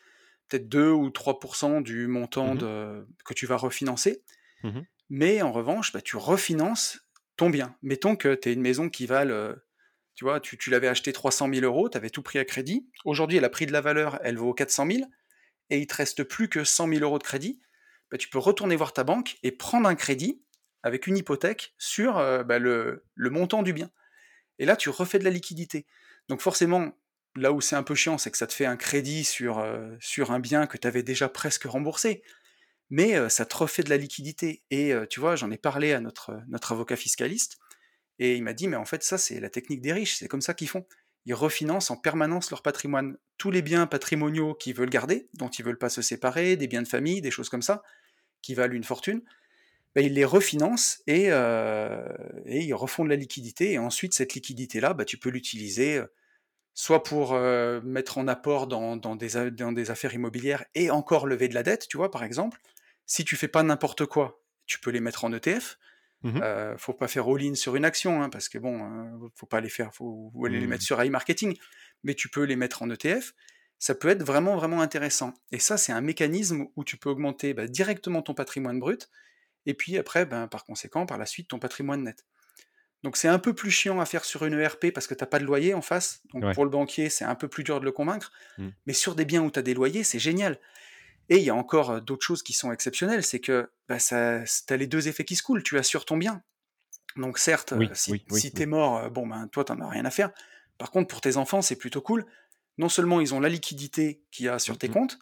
peut-être 0.49 0.69
2 0.69 0.91
ou 0.91 1.09
3% 1.11 1.83
du 1.83 2.07
montant 2.07 2.55
mmh 2.55 2.59
de, 2.59 3.07
que 3.25 3.35
tu 3.35 3.47
vas 3.47 3.57
refinancer. 3.57 4.23
Mmh 4.63 4.81
mais 5.11 5.41
en 5.41 5.53
revanche, 5.53 5.93
bah, 5.93 6.03
tu 6.03 6.17
refinances 6.17 7.01
ton 7.37 7.49
bien. 7.49 7.75
Mettons 7.83 8.15
que 8.15 8.35
tu 8.35 8.51
es 8.51 8.53
une 8.53 8.61
maison 8.61 8.91
qui 8.91 9.07
valent, 9.07 9.55
tu 10.15 10.25
vois, 10.25 10.41
tu, 10.41 10.71
l'avais 10.71 10.89
acheté 10.89 11.13
300 11.13 11.49
000 11.53 11.65
euros, 11.65 11.89
tu 11.89 11.97
avais 11.97 12.11
tout 12.11 12.23
pris 12.23 12.39
à 12.39 12.45
crédit. 12.45 12.91
Aujourd'hui, 13.05 13.39
elle 13.39 13.45
a 13.45 13.51
pris 13.51 13.67
de 13.67 13.73
la 13.73 13.81
valeur, 13.81 14.19
elle 14.23 14.37
vaut 14.37 14.53
400 14.53 14.87
000, 14.91 15.09
et 15.71 15.79
il 15.79 15.87
te 15.87 15.95
reste 15.95 16.25
plus 16.25 16.49
que 16.49 16.65
100 16.65 16.89
000 16.89 17.03
euros 17.03 17.19
de 17.19 17.23
crédit. 17.23 17.61
Bah, 18.11 18.19
tu 18.19 18.29
peux 18.29 18.39
retourner 18.39 18.75
voir 18.77 18.93
ta 18.93 19.05
banque 19.05 19.39
et 19.43 19.53
prendre 19.53 19.89
un 19.89 19.95
crédit 19.95 20.43
avec 20.83 21.07
une 21.07 21.17
hypothèque 21.17 21.75
sur 21.79 22.15
bah, 22.45 22.59
le, 22.59 23.05
montant 23.17 23.63
du 23.63 23.73
bien. 23.73 23.91
Et 24.59 24.67
là, 24.67 24.77
tu 24.77 24.91
refais 24.91 25.19
de 25.19 25.25
la 25.25 25.31
liquidité. 25.31 25.87
Donc 26.29 26.41
forcément, 26.41 26.93
là 27.39 27.53
où 27.53 27.61
c'est 27.61 27.77
un 27.77 27.83
peu 27.83 27.95
chiant, 27.95 28.19
c'est 28.19 28.31
que 28.31 28.39
ça 28.39 28.47
te 28.47 28.53
fait 28.53 28.67
un 28.67 28.77
crédit 28.77 29.25
sur, 29.25 29.65
sur 30.01 30.33
un 30.33 30.41
bien 30.41 30.67
que 30.67 30.77
tu 30.77 30.87
avais 30.87 31.03
déjà 31.03 31.29
presque 31.29 31.65
remboursé 31.65 32.23
mais 32.91 33.29
ça 33.29 33.45
te 33.45 33.55
refait 33.55 33.83
de 33.83 33.91
la 33.91 33.99
liquidité. 33.99 34.63
Et 34.71 34.95
tu 35.11 35.21
vois, 35.21 35.37
j'en 35.37 35.51
ai 35.51 35.59
parlé 35.59 35.93
à 35.93 36.01
notre, 36.01 36.41
notre 36.49 36.73
avocat 36.73 36.97
fiscaliste, 36.97 37.59
et 38.19 38.37
il 38.37 38.43
m'a 38.43 38.53
dit, 38.53 38.69
mais 38.69 38.77
en 38.77 38.85
fait, 38.85 39.03
ça, 39.03 39.19
c'est 39.19 39.41
la 39.41 39.51
technique 39.51 39.81
des 39.81 39.93
riches, 39.93 40.17
c'est 40.17 40.29
comme 40.29 40.41
ça 40.41 40.55
qu'ils 40.55 40.69
font. 40.69 40.85
ils 41.25 41.35
refinancent 41.35 41.91
en 41.91 41.97
permanence 41.97 42.51
leur 42.51 42.63
patrimoine. 42.63 43.17
Tous 43.37 43.51
les 43.51 43.63
biens 43.63 43.87
patrimoniaux 43.87 44.55
qu'ils 44.55 44.75
veulent 44.75 44.91
garder, 44.91 45.29
dont 45.35 45.49
ils 45.49 45.65
veulent 45.65 45.79
pas 45.79 45.91
se 45.91 46.03
séparer, 46.03 46.57
des 46.57 46.67
biens 46.67 46.83
de 46.83 46.89
famille, 46.89 47.21
des 47.21 47.31
choses 47.31 47.49
comme 47.49 47.63
ça, 47.63 47.83
qui 48.43 48.55
valent 48.55 48.75
une 48.75 48.85
fortune, 48.85 49.23
bah, 49.95 50.01
ils 50.01 50.15
les 50.15 50.25
refinancent 50.25 51.03
et, 51.07 51.27
euh, 51.31 52.09
ils 52.47 52.73
refont 52.75 53.05
de 53.05 53.11
la 53.11 53.17
liquidité. 53.17 53.73
Et 53.73 53.79
ensuite, 53.79 54.15
cette 54.15 54.35
liquidité-là, 54.35 54.95
bah, 54.95 55.05
tu 55.05 55.19
peux 55.19 55.31
l'utiliser 55.31 55.99
euh, 55.99 56.07
soit 56.79 57.03
pour 57.03 57.35
euh, 57.35 57.81
mettre 57.81 58.19
en 58.19 58.29
apport 58.29 58.69
dans, 58.69 58.97
dans, 58.97 59.17
des, 59.17 59.51
dans, 59.51 59.73
des, 59.73 59.91
affaires 59.91 60.15
immobilières 60.15 60.65
et 60.77 60.93
encore 60.93 61.27
lever 61.27 61.49
de 61.49 61.55
la 61.55 61.65
dette, 61.65 61.89
tu 61.89 61.97
vois, 61.97 62.09
par 62.09 62.23
exemple. 62.23 62.61
Si 63.05 63.25
tu 63.25 63.35
fais 63.35 63.49
pas 63.49 63.65
n'importe 63.65 64.07
quoi, 64.07 64.41
tu 64.65 64.79
peux 64.79 64.93
les 64.93 65.01
mettre 65.01 65.25
en 65.25 65.33
ETF. 65.33 65.77
Mmh 66.23 66.39
euh, 66.41 66.79
faut 66.79 66.93
pas 66.93 67.09
faire 67.09 67.27
all-in 67.27 67.57
sur 67.57 67.75
une 67.75 67.85
action, 67.85 68.23
hein, 68.23 68.29
parce 68.29 68.49
que 68.49 68.59
bon, 68.59 68.79
euh, 68.79 69.29
faut 69.35 69.47
pas 69.47 69.61
les 69.61 69.69
faire, 69.69 69.93
faut 69.93 70.33
aller 70.47 70.61
les 70.61 70.69
mettre 70.69 70.85
mmh. 70.85 70.87
sur 70.87 71.03
iMarketing, 71.03 71.59
mais 72.05 72.15
tu 72.15 72.29
peux 72.29 72.45
les 72.45 72.55
mettre 72.55 72.81
en 72.83 72.91
ETF. 72.91 73.35
Ça 73.81 73.97
peut 73.97 74.09
être 74.09 74.23
vraiment 74.23 74.55
vraiment 74.55 74.81
intéressant. 74.81 75.35
Et 75.51 75.59
ça, 75.59 75.79
c'est 75.79 75.93
un 75.93 76.01
mécanisme 76.01 76.69
où 76.77 76.85
tu 76.85 76.97
peux 76.97 77.11
augmenter 77.11 77.55
bah, 77.55 77.67
directement 77.67 78.23
ton 78.23 78.35
patrimoine 78.35 78.79
brut, 78.79 79.11
et 79.67 79.75
puis 79.75 79.99
après, 79.99 80.27
ben, 80.27 80.47
par 80.47 80.65
conséquent, 80.65 81.07
par 81.07 81.19
la 81.19 81.27
suite, 81.27 81.49
ton 81.49 81.59
patrimoine 81.59 82.05
net. 82.05 82.25
Donc 83.05 83.17
c'est 83.17 83.29
un 83.29 83.39
peu 83.39 83.55
plus 83.55 83.71
chiant 83.71 84.01
à 84.01 84.07
faire 84.07 84.25
sur 84.25 84.45
une 84.45 84.59
ERP 84.59 84.91
parce 84.93 85.07
que 85.07 85.15
tu 85.15 85.23
n'as 85.23 85.29
pas 85.29 85.39
de 85.39 85.45
loyer 85.45 85.75
en 85.75 85.83
face. 85.83 86.23
Donc 86.33 86.53
pour 86.55 86.65
le 86.65 86.71
banquier, 86.71 87.11
c'est 87.11 87.25
un 87.25 87.35
peu 87.35 87.49
plus 87.49 87.63
dur 87.63 87.81
de 87.81 87.85
le 87.85 87.93
convaincre. 87.93 88.33
Mmh. 88.59 88.69
Mais 88.87 88.93
sur 88.93 89.15
des 89.15 89.25
biens 89.25 89.43
où 89.43 89.51
tu 89.51 89.59
as 89.59 89.63
des 89.63 89.75
loyers, 89.75 90.05
c'est 90.05 90.19
génial. 90.19 90.59
Et 91.29 91.37
il 91.37 91.45
y 91.45 91.51
a 91.51 91.55
encore 91.55 92.01
d'autres 92.01 92.25
choses 92.25 92.43
qui 92.43 92.55
sont 92.55 92.73
exceptionnelles, 92.73 93.23
c'est 93.23 93.39
que 93.39 93.71
bah, 93.89 93.99
tu 93.99 94.15
as 94.15 94.77
les 94.77 94.87
deux 94.87 95.09
effets 95.09 95.25
qui 95.25 95.37
se 95.37 95.43
coulent, 95.43 95.63
tu 95.63 95.79
assures 95.79 96.07
ton 96.07 96.17
bien. 96.17 96.43
Donc 97.17 97.39
certes, 97.39 97.75
si, 97.95 98.53
tu 98.53 98.63
es 98.63 98.67
mort, 98.67 99.11
bon 99.11 99.27
ben 99.27 99.49
toi 99.49 99.65
t'en 99.65 99.81
as 99.81 99.89
rien 99.89 100.05
à 100.05 100.11
faire. 100.11 100.31
Par 100.79 100.91
contre, 100.91 101.09
pour 101.09 101.21
tes 101.21 101.37
enfants, 101.37 101.63
c'est 101.63 101.77
plutôt 101.77 102.01
cool. 102.01 102.25
Non 102.79 102.89
seulement 102.89 103.21
ils 103.21 103.35
ont 103.35 103.41
la 103.41 103.49
liquidité 103.49 104.23
qu'il 104.31 104.47
y 104.47 104.49
a 104.49 104.59
sur 104.59 104.79
tes 104.79 104.89
mmh 104.89 104.93
comptes, 104.93 105.19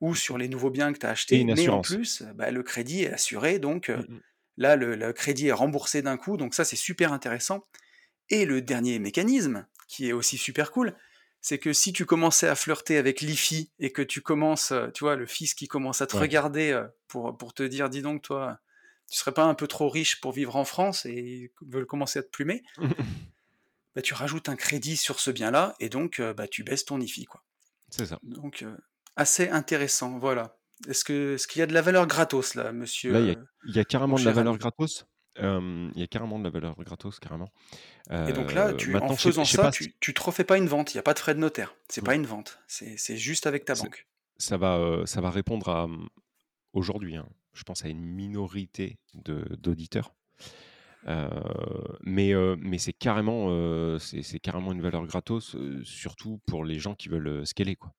ou 0.00 0.14
sur 0.14 0.38
les 0.38 0.48
nouveaux 0.48 0.70
biens 0.70 0.92
que 0.92 0.98
tu 0.98 1.06
as 1.06 1.10
achetés, 1.10 1.44
mais 1.44 1.68
en 1.68 1.80
plus, 1.80 2.22
bah, 2.34 2.50
le 2.50 2.62
crédit 2.62 3.04
est 3.04 3.12
assuré, 3.12 3.58
donc 3.58 3.88
mmh 3.88 4.20
là, 4.56 4.76
le, 4.76 4.94
le, 4.94 5.12
crédit 5.12 5.48
est 5.48 5.52
remboursé 5.52 6.02
d'un 6.02 6.16
coup, 6.16 6.36
donc 6.36 6.54
ça, 6.54 6.64
c'est 6.64 6.76
super 6.76 7.12
intéressant. 7.12 7.64
Et 8.28 8.44
le 8.44 8.60
dernier 8.60 8.98
mécanisme, 8.98 9.66
qui 9.88 10.08
est 10.08 10.12
aussi 10.12 10.36
super 10.36 10.72
cool, 10.72 10.94
c'est 11.40 11.58
que 11.58 11.72
si 11.72 11.92
tu 11.92 12.06
commençais 12.06 12.48
à 12.48 12.56
flirter 12.56 12.96
avec 12.96 13.20
l'IFI 13.20 13.70
et 13.78 13.92
que 13.92 14.02
tu 14.02 14.20
commences, 14.20 14.72
euh, 14.72 14.88
tu 14.88 15.04
vois, 15.04 15.14
le 15.14 15.26
fils 15.26 15.54
qui 15.54 15.68
commence 15.68 16.02
à 16.02 16.06
te 16.06 16.16
regarder 16.16 16.72
euh, 16.72 16.86
pour, 17.06 17.36
pour 17.36 17.54
te 17.54 17.62
dire, 17.62 17.88
dis 17.88 18.02
donc, 18.02 18.22
toi, 18.22 18.58
tu 19.08 19.16
serais 19.16 19.32
pas 19.32 19.44
un 19.44 19.54
peu 19.54 19.68
trop 19.68 19.88
riche 19.88 20.20
pour 20.20 20.32
vivre 20.32 20.56
en 20.56 20.64
France 20.64 21.06
et 21.06 21.52
veulent 21.62 21.86
commencer 21.86 22.18
à 22.18 22.24
te 22.24 22.30
plumer, 22.30 22.64
bah, 23.94 24.02
tu 24.02 24.14
rajoutes 24.14 24.48
un 24.48 24.56
crédit 24.56 24.96
sur 24.96 25.20
ce 25.20 25.30
bien-là 25.30 25.76
et 25.78 25.88
donc 25.88 26.18
euh, 26.18 26.34
bah, 26.34 26.48
tu 26.48 26.64
baisses 26.64 26.84
ton 26.84 27.00
IFI. 27.00 27.26
quoi. 27.26 27.44
C'est 27.90 28.06
ça. 28.06 28.18
Donc, 28.24 28.64
assez 29.14 29.48
intéressant, 29.48 30.18
voilà. 30.18 30.55
Est-ce 30.88 31.04
qu'il 31.04 31.14
est 31.16 31.56
y 31.56 31.62
a 31.62 31.66
de 31.66 31.74
la 31.74 31.82
valeur 31.82 32.06
gratos, 32.06 32.54
là, 32.54 32.72
monsieur 32.72 33.12
Là, 33.12 33.20
il 33.20 33.74
y, 33.74 33.78
a 33.78 33.84
carrément 33.84 34.16
de 34.16 34.24
la 34.24 34.32
valeur 34.32 34.58
gratos. 34.58 35.06
Il 35.38 35.92
y 35.96 36.02
a 36.02 36.06
carrément 36.06 36.38
de 36.38 36.44
la 36.44 36.50
valeur 36.50 36.76
gratos, 36.76 37.18
carrément. 37.18 37.50
Et 38.10 38.32
donc 38.32 38.52
là, 38.52 38.72
tu, 38.74 38.94
en 38.96 39.16
faisant 39.16 39.44
ça, 39.44 39.70
tu, 39.70 39.94
tu 40.00 40.14
te 40.14 40.22
refais 40.22 40.44
pas 40.44 40.58
une 40.58 40.66
vente, 40.66 40.94
il 40.94 40.96
n'y 40.96 41.00
a 41.00 41.02
pas 41.02 41.14
de 41.14 41.18
frais 41.18 41.34
de 41.34 41.40
notaire. 41.40 41.74
C'est 41.88 42.04
pas 42.04 42.14
une 42.14 42.26
vente, 42.26 42.58
c'est 42.66 43.16
juste 43.16 43.46
avec 43.46 43.64
ta 43.64 43.74
banque. 43.74 44.06
Ça 44.38 44.58
va, 44.58 45.02
ça 45.06 45.22
va 45.22 45.30
répondre 45.30 45.70
à 45.70 45.86
mmh, 45.86 46.08
aujourd'hui, 46.74 47.16
hein, 47.16 47.26
je 47.54 47.62
pense 47.62 47.86
à 47.86 47.88
une 47.88 48.02
minorité 48.02 48.98
d'auditeurs. 49.14 50.14
mais 52.02 52.34
mais 52.58 52.78
c'est 52.78 52.92
carrément, 52.92 53.98
c'est 53.98 54.40
carrément 54.40 54.72
une 54.72 54.82
valeur 54.82 55.06
gratos, 55.06 55.56
surtout 55.84 56.38
pour 56.46 56.64
les 56.64 56.78
gens 56.78 56.94
qui 56.94 57.08
veulent 57.08 57.46
scaler. 57.46 57.76
Quoi. 57.76 57.94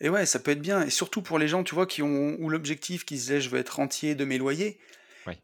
Et 0.00 0.08
ouais, 0.08 0.26
ça 0.26 0.38
peut 0.38 0.50
être 0.50 0.62
bien. 0.62 0.82
Et 0.82 0.90
surtout 0.90 1.22
pour 1.22 1.38
les 1.38 1.48
gens, 1.48 1.62
tu 1.62 1.74
vois, 1.74 1.86
qui 1.86 2.02
ont 2.02 2.36
ou 2.38 2.48
l'objectif, 2.48 3.04
qui 3.04 3.18
se 3.18 3.22
disaient, 3.22 3.40
je 3.40 3.50
veux 3.50 3.58
être 3.58 3.76
rentier 3.76 4.14
de 4.14 4.24
mes 4.24 4.38
loyers, 4.38 4.78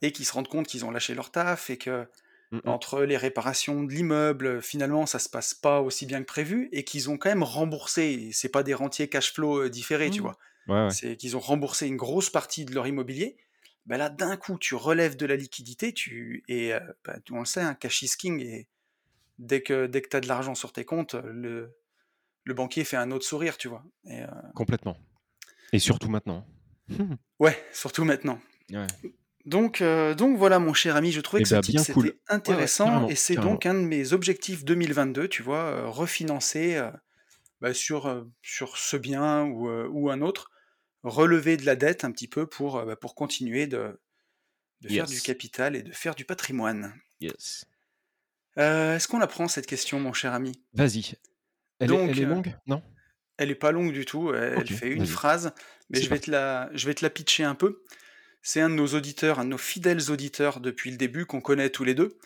et 0.02 0.12
qui 0.12 0.24
se 0.24 0.32
rendent 0.32 0.48
compte 0.48 0.66
qu'ils 0.66 0.84
ont 0.84 0.90
lâché 0.90 1.14
leur 1.14 1.30
taf 1.30 1.70
et 1.70 1.76
que 1.76 2.02
mmh 2.52 2.60
entre 2.64 3.02
les 3.02 3.16
réparations 3.16 3.82
de 3.82 3.92
l'immeuble, 3.92 4.62
finalement, 4.62 5.04
ça 5.04 5.18
se 5.18 5.28
passe 5.28 5.52
pas 5.52 5.80
aussi 5.80 6.06
bien 6.06 6.20
que 6.20 6.26
prévu 6.26 6.68
et 6.70 6.84
qu'ils 6.84 7.10
ont 7.10 7.18
quand 7.18 7.28
même 7.28 7.42
remboursé. 7.42 8.30
C'est 8.32 8.48
pas 8.48 8.62
des 8.62 8.72
rentiers 8.72 9.08
cash 9.08 9.32
flow 9.32 9.64
euh, 9.64 9.68
différés, 9.68 10.10
tu 10.10 10.22
mmh. 10.22 10.30
vois. 10.68 10.90
C'est 10.90 11.16
qu'ils 11.16 11.36
ont 11.36 11.40
remboursé 11.40 11.88
une 11.88 11.96
grosse 11.96 12.30
partie 12.30 12.64
de 12.64 12.72
leur 12.72 12.86
immobilier. 12.86 13.36
Ben 13.86 13.98
là, 13.98 14.10
d'un 14.10 14.36
coup, 14.36 14.58
tu 14.58 14.74
relèves 14.76 15.16
de 15.16 15.26
la 15.26 15.36
liquidité, 15.36 15.92
tu 15.92 16.44
et 16.48 16.72
bah, 17.04 17.16
on 17.30 17.40
le 17.40 17.44
sait, 17.44 17.60
un 17.60 17.70
hein, 17.70 17.74
cash 17.74 18.02
is 18.02 18.16
king. 18.16 18.40
Et 18.40 18.68
dès 19.38 19.60
que 19.60 19.86
dès 19.86 20.00
que 20.00 20.08
tu 20.08 20.16
as 20.16 20.20
de 20.20 20.28
l'argent 20.28 20.54
sur 20.54 20.72
tes 20.72 20.84
comptes, 20.84 21.14
le 21.14 21.74
le 22.46 22.54
banquier 22.54 22.84
fait 22.84 22.96
un 22.96 23.10
autre 23.10 23.26
sourire, 23.26 23.58
tu 23.58 23.68
vois. 23.68 23.84
Et, 24.04 24.22
euh, 24.22 24.26
Complètement. 24.54 24.96
Et 25.72 25.78
surtout 25.80 26.08
maintenant. 26.08 26.46
ouais, 27.40 27.60
surtout 27.72 28.04
maintenant. 28.04 28.40
Donc, 29.44 29.80
euh, 29.80 30.14
donc 30.14 30.38
voilà, 30.38 30.60
mon 30.60 30.72
cher 30.72 30.94
ami, 30.96 31.10
je 31.10 31.20
trouvais 31.20 31.40
eh 31.40 31.42
que 31.42 31.48
ce 31.48 31.54
ben, 31.54 31.82
c'était 31.82 32.18
intéressant 32.28 33.08
et 33.08 33.16
c'est 33.16 33.34
donc 33.34 33.66
un 33.66 33.74
de 33.74 33.80
mes 33.80 34.12
objectifs 34.12 34.64
2022, 34.64 35.28
tu 35.28 35.42
vois, 35.42 35.58
euh, 35.58 35.88
refinancer 35.88 36.80
bah, 37.60 37.74
sur, 37.74 38.26
sur 38.42 38.76
ce 38.76 38.96
bien 38.96 39.44
ou, 39.44 39.68
ou, 39.68 40.10
un 40.10 40.20
autre, 40.20 40.50
relever 41.02 41.56
de 41.56 41.66
la 41.66 41.74
dette 41.74 42.04
un 42.04 42.12
petit 42.12 42.28
peu 42.28 42.46
pour, 42.46 42.84
bah, 42.84 42.96
pour 42.96 43.16
continuer 43.16 43.66
de, 43.66 44.00
de 44.82 44.88
faire 44.88 45.06
du 45.06 45.20
capital 45.20 45.74
et 45.74 45.82
de 45.82 45.92
faire 45.92 46.14
du 46.14 46.24
patrimoine. 46.24 46.94
Yes. 47.20 47.66
Est-ce 48.56 49.08
qu'on 49.08 49.20
apprend 49.20 49.48
cette 49.48 49.66
question, 49.66 49.98
mon 49.98 50.12
cher 50.12 50.32
ami? 50.32 50.52
Vas-y. 50.74 51.16
Elle, 51.78 51.92
est, 51.92 51.96
elle 51.96 52.20
est, 52.20 52.24
longue? 52.24 52.54
Non? 52.66 52.82
Elle 53.36 53.50
est 53.50 53.56
pas 53.56 53.72
longue 53.72 53.92
du 53.92 54.04
tout. 54.04 54.32
Elle, 54.32 54.66
fait 54.66 54.90
une 54.90 55.06
phrase, 55.06 55.52
mais 55.90 56.00
je 56.00 56.08
vais, 56.08 56.18
te 56.18 56.30
la, 56.30 56.70
je 56.72 56.86
vais 56.86 56.94
te 56.94 57.04
la 57.04 57.10
pitcher 57.10 57.44
un 57.44 57.54
peu. 57.54 57.82
C'est 58.42 58.60
un 58.60 58.70
de 58.70 58.74
nos 58.74 58.88
auditeurs, 58.88 59.40
un 59.40 59.44
de 59.44 59.50
nos 59.50 59.58
fidèles 59.58 60.10
auditeurs 60.10 60.60
depuis 60.60 60.90
le 60.90 60.96
début, 60.96 61.26
qu'on 61.26 61.40
connaît 61.40 61.70
tous 61.70 61.84
les 61.84 61.94
deux, 61.94 62.18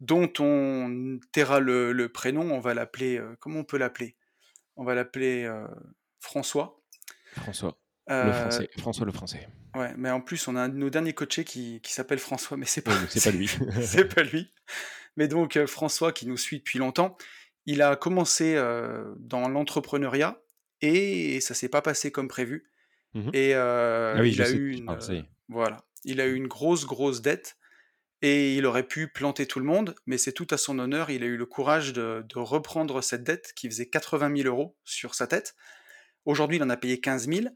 dont 0.00 0.32
on 0.38 1.18
taira 1.32 1.60
le, 1.60 2.08
prénom. 2.08 2.52
On 2.52 2.60
va 2.60 2.72
l'appeler. 2.72 3.20
comment 3.40 3.60
on 3.60 3.64
peut 3.64 3.78
l'appeler? 3.78 4.16
On 4.76 4.84
va 4.84 4.94
l'appeler 4.94 5.50
François. 6.20 6.80
François. 7.32 7.78
le 8.08 8.32
français. 8.32 8.70
François 8.78 9.06
le 9.06 9.12
français. 9.12 9.48
Ouais, 9.76 9.92
mais 9.98 10.10
en 10.10 10.22
plus, 10.22 10.48
on 10.48 10.56
a 10.56 10.62
un 10.62 10.68
de 10.70 10.76
nos 10.76 10.88
derniers 10.88 11.12
coachés 11.12 11.44
qui, 11.44 11.80
qui 11.82 11.92
s'appelle 11.92 12.18
François, 12.18 12.56
mais 12.56 12.64
c'est 12.64 12.80
pas, 12.80 12.96
c'est 13.08 13.22
pas 13.22 13.36
lui. 13.36 13.50
c'est 13.82 14.04
pas 14.14 14.22
lui. 14.22 14.50
Mais 15.16 15.28
donc, 15.28 15.62
François, 15.66 16.12
qui 16.12 16.26
nous 16.26 16.38
suit 16.38 16.58
depuis 16.58 16.78
longtemps, 16.78 17.16
il 17.66 17.82
a 17.82 17.96
commencé 17.96 18.54
dans 19.18 19.48
l'entrepreneuriat 19.48 20.40
et 20.80 21.40
ça 21.40 21.54
s'est 21.54 21.68
pas 21.68 21.82
passé 21.82 22.10
comme 22.10 22.28
prévu. 22.28 22.70
Mmh 23.14 23.30
et 23.32 23.54
ah 23.54 24.14
il 24.24 24.42
a 24.42 24.50
eu 24.50 24.72
une, 24.72 24.96
voilà, 25.48 25.84
il 26.04 26.20
a 26.20 26.26
eu 26.26 26.34
une 26.34 26.48
grosse 26.48 26.86
grosse 26.86 27.22
dette 27.22 27.56
et 28.22 28.56
il 28.56 28.64
aurait 28.64 28.86
pu 28.86 29.08
planter 29.08 29.46
tout 29.46 29.58
le 29.58 29.66
monde, 29.66 29.94
mais 30.06 30.16
c'est 30.16 30.32
tout 30.32 30.46
à 30.50 30.56
son 30.56 30.78
honneur. 30.78 31.10
Il 31.10 31.22
a 31.22 31.26
eu 31.26 31.36
le 31.36 31.46
courage 31.46 31.92
de, 31.92 32.24
reprendre 32.34 33.02
cette 33.02 33.24
dette 33.24 33.52
qui 33.54 33.68
faisait 33.68 33.86
80 33.86 34.34
000 34.42 34.48
euros 34.48 34.76
sur 34.84 35.14
sa 35.14 35.26
tête. 35.26 35.54
Aujourd'hui, 36.24 36.56
il 36.56 36.62
en 36.62 36.70
a 36.70 36.76
payé 36.76 37.00
15 37.00 37.28
000. 37.28 37.46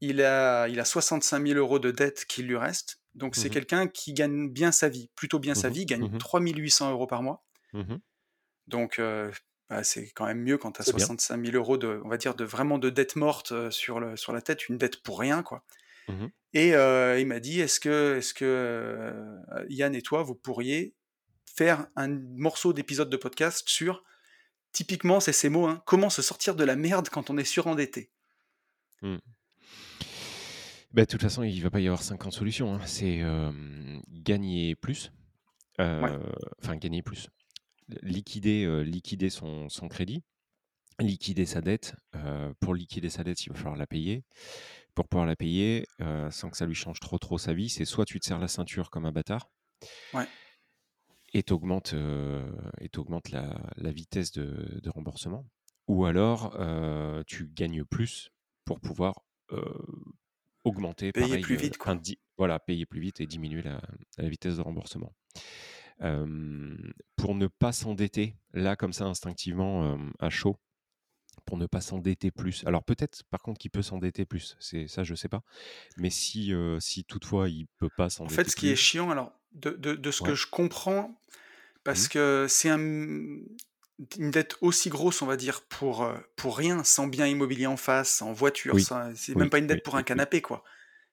Il 0.00 0.22
a, 0.22 0.68
il 0.68 0.80
a 0.80 0.84
65 0.84 1.46
000 1.46 1.58
euros 1.58 1.78
de 1.78 1.90
dette 1.90 2.24
qui 2.26 2.42
lui 2.42 2.56
reste. 2.56 3.00
Donc, 3.14 3.36
c'est 3.36 3.48
mmh 3.48 3.52
quelqu'un 3.52 3.88
qui 3.88 4.12
gagne 4.12 4.50
bien 4.50 4.72
sa 4.72 4.88
vie, 4.88 5.10
plutôt 5.14 5.38
bien 5.38 5.54
sa 5.54 5.70
mmh 5.70 5.72
vie, 5.72 5.86
gagne 5.86 6.18
3 6.18 6.40
800 6.40 6.90
euros 6.90 7.06
par 7.06 7.22
mois. 7.22 7.44
Donc, 8.68 9.00
c'est 9.82 10.10
quand 10.10 10.26
même 10.26 10.42
mieux 10.42 10.58
quand 10.58 10.72
tu 10.72 10.82
as 10.82 10.84
65 10.84 11.44
000 11.44 11.56
euros 11.56 11.76
de, 11.76 12.00
on 12.04 12.08
va 12.08 12.16
dire, 12.16 12.34
de 12.34 12.44
vraiment 12.44 12.78
de 12.78 12.90
dette 12.90 13.16
morte 13.16 13.70
sur, 13.70 14.00
le, 14.00 14.16
sur 14.16 14.32
la 14.32 14.42
tête, 14.42 14.68
une 14.68 14.78
dette 14.78 15.02
pour 15.02 15.18
rien, 15.18 15.42
quoi. 15.42 15.64
Mmh 16.08 16.26
et 16.54 16.72
il 17.18 17.26
m'a 17.26 17.40
dit, 17.40 17.60
est-ce 17.60 17.80
que, 17.80 18.18
est-ce 18.18 18.34
que 18.34 19.14
Yann 19.70 19.94
et 19.94 20.02
toi, 20.02 20.22
vous 20.22 20.34
pourriez 20.34 20.94
faire 21.46 21.86
un 21.96 22.08
morceau 22.08 22.74
d'épisode 22.74 23.08
de 23.08 23.16
podcast 23.16 23.66
sur, 23.68 24.04
typiquement, 24.72 25.18
c'est 25.18 25.32
ces 25.32 25.48
mots, 25.48 25.66
hein, 25.66 25.82
comment 25.86 26.10
se 26.10 26.20
sortir 26.20 26.54
de 26.54 26.64
la 26.64 26.76
merde 26.76 27.08
quand 27.08 27.30
on 27.30 27.38
est 27.38 27.44
surendetté? 27.44 28.10
Mmh. 29.00 29.16
bah, 30.92 31.02
De 31.02 31.10
toute 31.10 31.22
façon, 31.22 31.42
il 31.42 31.56
ne 31.56 31.62
va 31.62 31.70
pas 31.70 31.80
y 31.80 31.86
avoir 31.86 32.02
50 32.02 32.32
solutions. 32.34 32.74
Hein. 32.74 32.80
C'est 32.84 33.22
gagner 34.10 34.74
plus. 34.74 35.10
Enfin, 35.78 36.76
gagner 36.76 37.02
plus 37.02 37.28
liquider, 38.02 38.84
liquider 38.84 39.30
son, 39.30 39.68
crédit, 39.90 40.22
liquider 40.98 41.46
sa 41.46 41.60
dette. 41.60 41.94
pour 42.60 42.74
liquider 42.74 43.10
sa 43.10 43.24
dette, 43.24 43.44
il 43.44 43.50
va 43.50 43.56
falloir 43.56 43.76
la 43.76 43.86
payer. 43.86 44.24
Pour 44.94 45.08
pouvoir 45.08 45.26
la 45.26 45.36
payer, 45.36 45.86
sans 46.30 46.50
que 46.50 46.56
ça 46.56 46.66
lui 46.66 46.74
change 46.74 47.00
trop 47.00 47.18
trop 47.18 47.38
sa 47.38 47.54
vie, 47.54 47.68
c'est 47.68 47.84
soit 47.84 48.04
tu 48.04 48.20
te 48.20 48.26
serres 48.26 48.38
la 48.38 48.48
ceinture 48.48 48.90
comme 48.90 49.06
un 49.06 49.12
bâtard, 49.12 49.50
et 51.34 51.42
tu 51.42 51.52
augmentes, 51.52 51.94
la, 53.30 53.90
vitesse 53.90 54.32
de, 54.32 54.90
remboursement, 54.90 55.46
ou 55.88 56.04
alors 56.04 56.56
tu 57.26 57.48
gagnes 57.48 57.84
plus 57.84 58.30
pour 58.64 58.80
pouvoir 58.80 59.24
augmenter, 60.64 61.12
payer 61.12 61.38
plus 61.38 61.56
vite, 61.56 61.78
voilà, 62.36 62.58
payer 62.58 62.86
plus 62.86 63.00
vite 63.00 63.20
et 63.20 63.26
diminuer 63.26 63.62
la 63.62 64.28
vitesse 64.28 64.56
de 64.56 64.62
remboursement 64.62 65.14
pour 67.16 67.34
ne 67.34 67.46
pas 67.46 67.72
s'endetter, 67.72 68.36
là, 68.52 68.76
comme 68.76 68.92
ça, 68.92 69.04
instinctivement, 69.06 69.98
à 70.18 70.30
chaud, 70.30 70.56
pour 71.46 71.58
ne 71.58 71.66
pas 71.66 71.80
s'endetter 71.80 72.30
plus. 72.30 72.64
Alors 72.66 72.84
peut-être, 72.84 73.24
par 73.30 73.42
contre, 73.42 73.58
qu'il 73.58 73.70
peut 73.70 73.82
s'endetter 73.82 74.26
plus. 74.26 74.56
C'est 74.60 74.88
ça, 74.88 75.04
je 75.04 75.14
sais 75.14 75.28
pas. 75.28 75.42
Mais 75.96 76.10
si, 76.10 76.52
si 76.80 77.04
toutefois 77.04 77.48
il 77.50 77.66
peut 77.78 77.90
pas 77.90 78.10
s'endetter 78.10 78.32
En 78.32 78.44
fait, 78.44 78.50
ce 78.50 78.56
qui 78.56 78.68
est 78.70 78.76
chiant, 78.76 79.10
alors, 79.10 79.32
de, 79.52 79.70
de, 79.70 79.94
de 79.94 80.10
ce 80.10 80.22
que 80.22 80.34
je 80.34 80.46
comprends, 80.46 81.20
parce 81.84 82.08
Mmh. 82.08 82.08
que 82.08 82.46
c'est 82.48 82.70
un, 82.70 82.78
une 82.80 84.30
dette 84.30 84.56
aussi 84.60 84.88
grosse, 84.88 85.22
on 85.22 85.26
va 85.26 85.36
dire, 85.36 85.62
pour, 85.68 86.08
pour 86.36 86.56
rien, 86.56 86.84
sans 86.84 87.06
bien 87.06 87.26
immobilier 87.26 87.66
en 87.66 87.76
face, 87.76 88.22
en 88.22 88.32
voiture, 88.32 88.78
Oui, 88.78 88.84
c'est 89.14 89.34
même 89.36 89.50
pas 89.50 89.58
une 89.58 89.66
oui, 89.70 89.78
dette 89.78 89.82
pour 89.82 89.96
un 89.96 90.02
canapé, 90.02 90.40
quoi. 90.42 90.64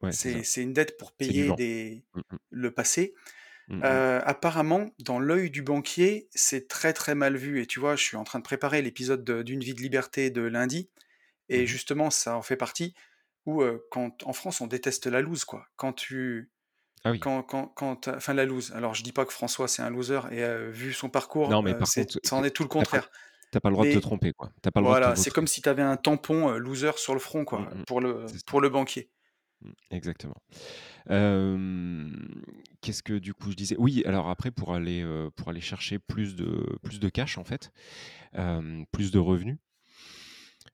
Ouais, 0.01 0.11
c'est 0.13 0.43
une 0.63 0.73
dette 0.73 0.97
pour 0.97 1.13
payer 1.13 1.53
des, 1.53 2.05
Mmh 2.13 2.21
mh. 2.31 2.37
le 2.51 2.71
passé. 2.71 3.15
Mmh 3.69 3.77
mh. 3.77 3.81
Euh, 3.85 4.19
apparemment, 4.25 4.89
dans 4.99 5.19
l'œil 5.19 5.49
du 5.51 5.61
banquier, 5.61 6.27
c'est 6.31 6.67
très 6.67 6.91
très 6.93 7.13
mal 7.15 7.37
vu. 7.37 7.61
Et 7.61 7.65
tu 7.67 7.79
vois, 7.79 7.95
je 7.95 8.03
suis 8.03 8.17
en 8.17 8.23
train 8.23 8.39
de 8.39 8.43
préparer 8.43 8.81
l'épisode 8.81 9.23
de- 9.23 9.43
d'une 9.43 9.59
vie 9.61 9.73
de 9.75 9.81
liberté 9.81 10.29
de 10.31 10.41
lundi, 10.41 10.89
et 11.49 11.59
Mmh 11.59 11.63
mh. 11.63 11.65
justement, 11.67 12.09
ça 12.09 12.35
en 12.35 12.41
fait 12.41 12.57
partie. 12.57 12.93
Où 13.45 13.61
euh, 13.61 13.85
quand 13.91 14.23
en 14.23 14.33
France, 14.33 14.59
on 14.61 14.67
déteste 14.67 15.05
la 15.07 15.21
loose, 15.21 15.45
quoi. 15.45 15.65
Quand 15.75 15.93
tu, 15.93 16.51
Ah 17.05 17.11
oui. 17.11 17.19
quand, 17.19 17.41
quand, 17.43 17.67
quand, 17.67 17.95
t'as- 17.97 18.17
enfin 18.17 18.33
la 18.33 18.45
loose. 18.45 18.71
Alors, 18.75 18.93
je 18.95 19.03
dis 19.03 19.13
pas 19.13 19.23
que 19.25 19.31
François 19.33 19.67
c'est 19.67 19.81
un 19.81 19.89
loser, 19.89 20.19
et 20.31 20.43
euh, 20.43 20.69
vu 20.71 20.91
son 20.93 21.09
parcours, 21.09 21.49
Non, 21.49 21.61
mais 21.61 21.71
euh, 21.73 21.77
par 21.79 21.87
contre, 21.91 22.19
ça 22.23 22.35
en 22.35 22.43
est 22.43 22.51
tout 22.51 22.63
le 22.63 22.69
contraire. 22.69 23.09
tu 23.51 23.59
pas 23.59 23.69
le 23.69 23.73
droit 23.73 23.85
de 23.85 23.93
te 23.93 23.99
tromper, 23.99 24.33
quoi. 24.33 24.49
Pas 24.61 24.69
le 24.75 24.81
droit 24.81 24.99
voilà, 24.99 25.15
c'est 25.15 25.31
comme 25.31 25.47
si 25.47 25.61
tu 25.61 25.69
avais 25.69 25.81
un 25.81 25.95
tampon 25.97 26.49
euh, 26.49 26.57
loser 26.57 26.91
sur 26.97 27.13
le 27.13 27.19
front, 27.19 27.41
Mmh 27.41 27.45
quoi, 27.45 27.69
pour 27.87 28.01
le, 28.01 28.25
pour 28.45 28.61
le 28.61 28.69
banquier. 28.69 29.09
Mmh, 29.61 29.71
exactement. 29.91 30.41
Qu'est-ce 32.81 33.03
que 33.03 33.17
du 33.17 33.33
coup 33.33 33.51
je 33.51 33.55
disais? 33.55 33.75
Oui, 33.77 34.03
alors 34.05 34.29
après 34.29 34.51
pour 34.51 34.73
aller, 34.73 35.05
pour 35.35 35.49
aller 35.49 35.61
chercher 35.61 35.99
plus 35.99 36.35
de 36.35 36.77
plus 36.83 36.99
de 36.99 37.09
cash 37.09 37.37
en 37.37 37.43
fait, 37.43 37.71
plus 38.91 39.11
de 39.11 39.19
revenus. 39.19 39.57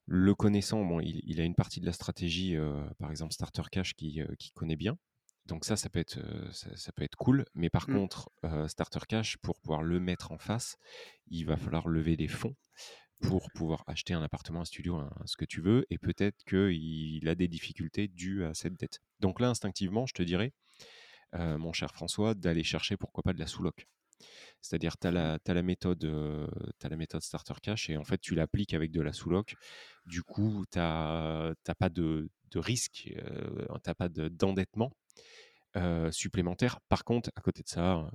Le 0.08 0.36
connaissant, 0.36 0.84
bon, 0.86 1.00
il 1.00 1.22
il 1.24 1.42
a 1.42 1.44
une 1.44 1.56
partie 1.56 1.80
de 1.80 1.86
la 1.86 1.94
stratégie, 1.94 2.56
par 3.00 3.10
exemple 3.12 3.34
Starter 3.34 3.64
Cash 3.72 3.94
qui, 3.96 4.22
connaît 4.54 4.76
bien. 4.76 4.98
Donc 5.48 5.64
ça, 5.66 5.76
ça 5.76 5.90
peut 5.90 6.00
être, 6.00 6.20
ça 6.52 6.76
ça 6.76 6.92
peut 6.92 7.04
être 7.04 7.16
cool. 7.16 7.46
Mais 7.54 7.70
par 7.70 7.88
Mm. 7.88 7.94
contre, 7.94 8.30
Starter 8.68 9.00
Cash, 9.08 9.38
pour 9.38 9.60
pouvoir 9.60 9.82
le 9.84 10.00
mettre 10.00 10.32
en 10.32 10.38
face, 10.38 10.78
il 11.28 11.46
va 11.46 11.58
falloir 11.58 11.88
lever 11.88 12.18
des 12.18 12.28
fonds 12.28 12.56
pour 13.22 13.50
pouvoir 13.52 13.84
acheter 13.88 14.14
un 14.14 14.22
appartement, 14.24 14.62
un 14.62 14.66
studio, 14.66 14.96
un 14.98 15.10
ce 15.26 15.38
que 15.38 15.46
tu 15.46 15.62
veux 15.62 15.86
et 15.90 15.98
peut-être 15.98 16.44
qu'il 16.46 17.28
a 17.28 17.36
des 17.36 17.48
difficultés 17.48 18.08
dues 18.08 18.44
à 18.46 18.54
cette 18.54 18.76
dette. 18.80 19.02
Donc 19.20 19.40
là, 19.40 19.50
instinctivement, 19.50 20.06
je 20.06 20.14
te 20.14 20.24
dirais, 20.24 20.54
heu, 21.36 21.58
mon 21.58 21.74
cher 21.74 21.94
François, 21.94 22.34
d'aller 22.36 22.64
chercher 22.64 22.98
pourquoi 22.98 23.24
pas 23.24 23.34
de 23.34 23.40
la 23.40 23.48
sous-loc. 23.48 23.88
C'est-à-dire 24.62 24.98
tu 24.98 25.08
as 25.08 25.40
as 25.46 25.54
la 25.54 25.62
méthode, 25.64 26.00
tu 26.80 26.86
as 26.86 26.90
la 26.90 26.98
méthode 26.98 27.22
Starter 27.22 27.56
Cash 27.62 27.90
et 27.90 27.98
en 27.98 28.04
fait, 28.04 28.20
tu 28.20 28.36
l'appliques 28.36 28.74
avec 28.74 28.92
de 28.92 29.02
la 29.02 29.14
sous-loc. 29.14 29.56
Du 30.06 30.24
coup, 30.24 30.66
tu 30.72 30.80
as 30.80 31.54
pas 31.80 31.90
de 31.90 32.30
de 32.52 32.60
risque, 32.60 33.12
heu, 33.18 33.68
tu 33.84 33.96
pas 33.96 34.10
de 34.10 34.30
d'endettement, 34.30 34.92
supplémentaire. 36.12 36.80
Par 36.90 37.04
contre, 37.04 37.32
à 37.36 37.42
côté 37.42 37.64
de 37.64 37.70
ça, 37.70 38.10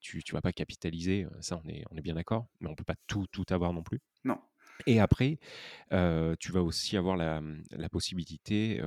tu 0.00 0.22
tu 0.22 0.32
vas 0.32 0.40
pas 0.40 0.52
capitaliser, 0.52 1.26
ça 1.40 1.60
on 1.64 1.68
est 1.68 1.84
on 1.90 1.96
est 1.96 2.02
bien 2.02 2.14
d'accord, 2.14 2.46
mais 2.60 2.68
on 2.68 2.74
peut 2.74 2.84
pas 2.84 2.96
tout, 3.06 3.26
tout 3.32 3.44
avoir 3.50 3.72
non 3.72 3.82
plus. 3.82 4.00
Non. 4.24 4.38
Et 4.86 5.00
après, 5.00 5.38
tu 5.90 6.52
vas 6.52 6.62
aussi 6.62 6.96
avoir 6.96 7.16
la, 7.16 7.40
mmh, 7.40 7.62
la 7.70 7.88
possibilité, 7.88 8.80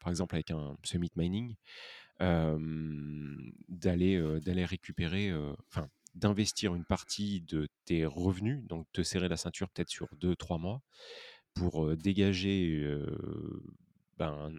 par 0.00 0.10
exemple 0.10 0.34
avec 0.34 0.50
un 0.50 0.76
Summit 0.82 1.10
Mining, 1.16 1.54
d'aller, 2.20 4.20
d'aller 4.40 4.64
récupérer, 4.64 5.32
enfin 5.68 5.88
d'investir 6.14 6.76
une 6.76 6.84
partie 6.84 7.40
de 7.40 7.68
tes 7.86 8.06
revenus, 8.06 8.64
donc 8.66 8.86
te 8.92 9.02
serrer 9.02 9.28
la 9.28 9.36
ceinture 9.36 9.68
peut-être 9.70 9.88
sur 9.88 10.08
2-3 10.20 10.60
mois 10.60 10.82
pour, 11.54 11.96
dégager, 11.96 12.86
ben, 14.18 14.52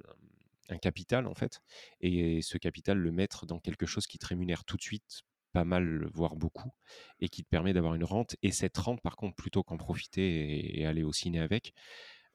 un 0.69 0.77
capital 0.77 1.27
en 1.27 1.35
fait 1.35 1.61
et 2.01 2.41
ce 2.41 2.57
capital 2.57 2.97
le 2.97 3.11
mettre 3.11 3.45
dans 3.45 3.59
quelque 3.59 3.85
chose 3.85 4.07
qui 4.07 4.17
te 4.17 4.25
rémunère 4.25 4.65
tout 4.65 4.77
de 4.77 4.81
suite 4.81 5.21
pas 5.55 5.65
mal, 5.65 6.07
voire 6.13 6.35
beaucoup 6.35 6.71
et 7.19 7.29
qui 7.29 7.43
te 7.43 7.49
permet 7.49 7.73
d'avoir 7.73 7.95
une 7.95 8.03
rente 8.03 8.35
et 8.43 8.51
cette 8.51 8.77
rente 8.77 9.01
par 9.01 9.15
contre 9.15 9.35
plutôt 9.35 9.63
qu'en 9.63 9.77
profiter 9.77 10.21
et 10.21 10.81
et 10.81 10.85
aller 10.85 11.03
au 11.03 11.13
ciné 11.13 11.39
avec, 11.39 11.73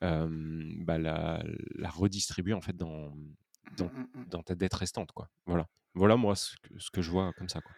bah, 0.00 0.98
la 0.98 1.42
la 1.74 1.90
redistribuer 1.90 2.54
en 2.54 2.60
fait 2.60 2.76
dans 2.76 3.12
Mm, 3.70 3.76
dans 3.76 3.86
mm, 3.86 4.08
mm. 4.14 4.24
dans 4.28 4.42
ta 4.42 4.54
dette 4.54 4.74
restante 4.74 5.12
quoi. 5.12 5.28
Voilà. 5.46 5.66
Voilà 5.94 6.16
moi 6.16 6.36
ce 6.36 6.54
que 6.62 6.78
ce 6.78 6.90
que 6.90 7.02
je 7.02 7.10
vois 7.10 7.32
comme 7.36 7.48
ça 7.48 7.60
quoi. 7.60 7.72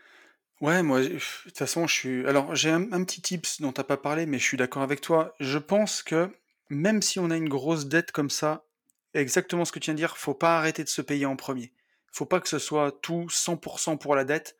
Ouais, 0.60 0.84
moi, 0.84 1.00
de 1.00 1.18
toute 1.42 1.58
façon, 1.58 1.88
je 1.88 1.92
suis. 1.92 2.26
Alors, 2.28 2.54
j'ai 2.54 2.70
un, 2.70 2.92
un 2.92 3.02
petit 3.02 3.20
tips 3.20 3.60
dont 3.60 3.72
t'as 3.72 3.82
pas 3.82 3.96
parlé, 3.96 4.26
mais 4.26 4.38
je 4.38 4.44
suis 4.44 4.56
d'accord 4.56 4.82
avec 4.82 5.00
toi. 5.00 5.34
Je 5.40 5.58
pense 5.58 6.04
que 6.04 6.30
même 6.70 7.02
si 7.02 7.18
on 7.18 7.32
a 7.32 7.36
une 7.36 7.48
grosse 7.48 7.86
dette 7.86 8.12
comme 8.12 8.30
ça, 8.30 8.64
exactement 9.12 9.64
ce 9.64 9.72
que 9.72 9.80
tu 9.80 9.86
viens 9.86 9.94
de 9.94 9.98
dire, 9.98 10.16
faut 10.16 10.34
pas 10.34 10.58
arrêter 10.58 10.84
de 10.84 10.88
se 10.88 11.02
payer 11.02 11.26
en 11.26 11.34
premier. 11.34 11.72
Faut 12.12 12.26
pas 12.26 12.38
que 12.38 12.48
ce 12.48 12.60
soit 12.60 12.92
tout 13.02 13.26
100% 13.28 13.98
pour 13.98 14.14
la 14.14 14.24
dette, 14.24 14.56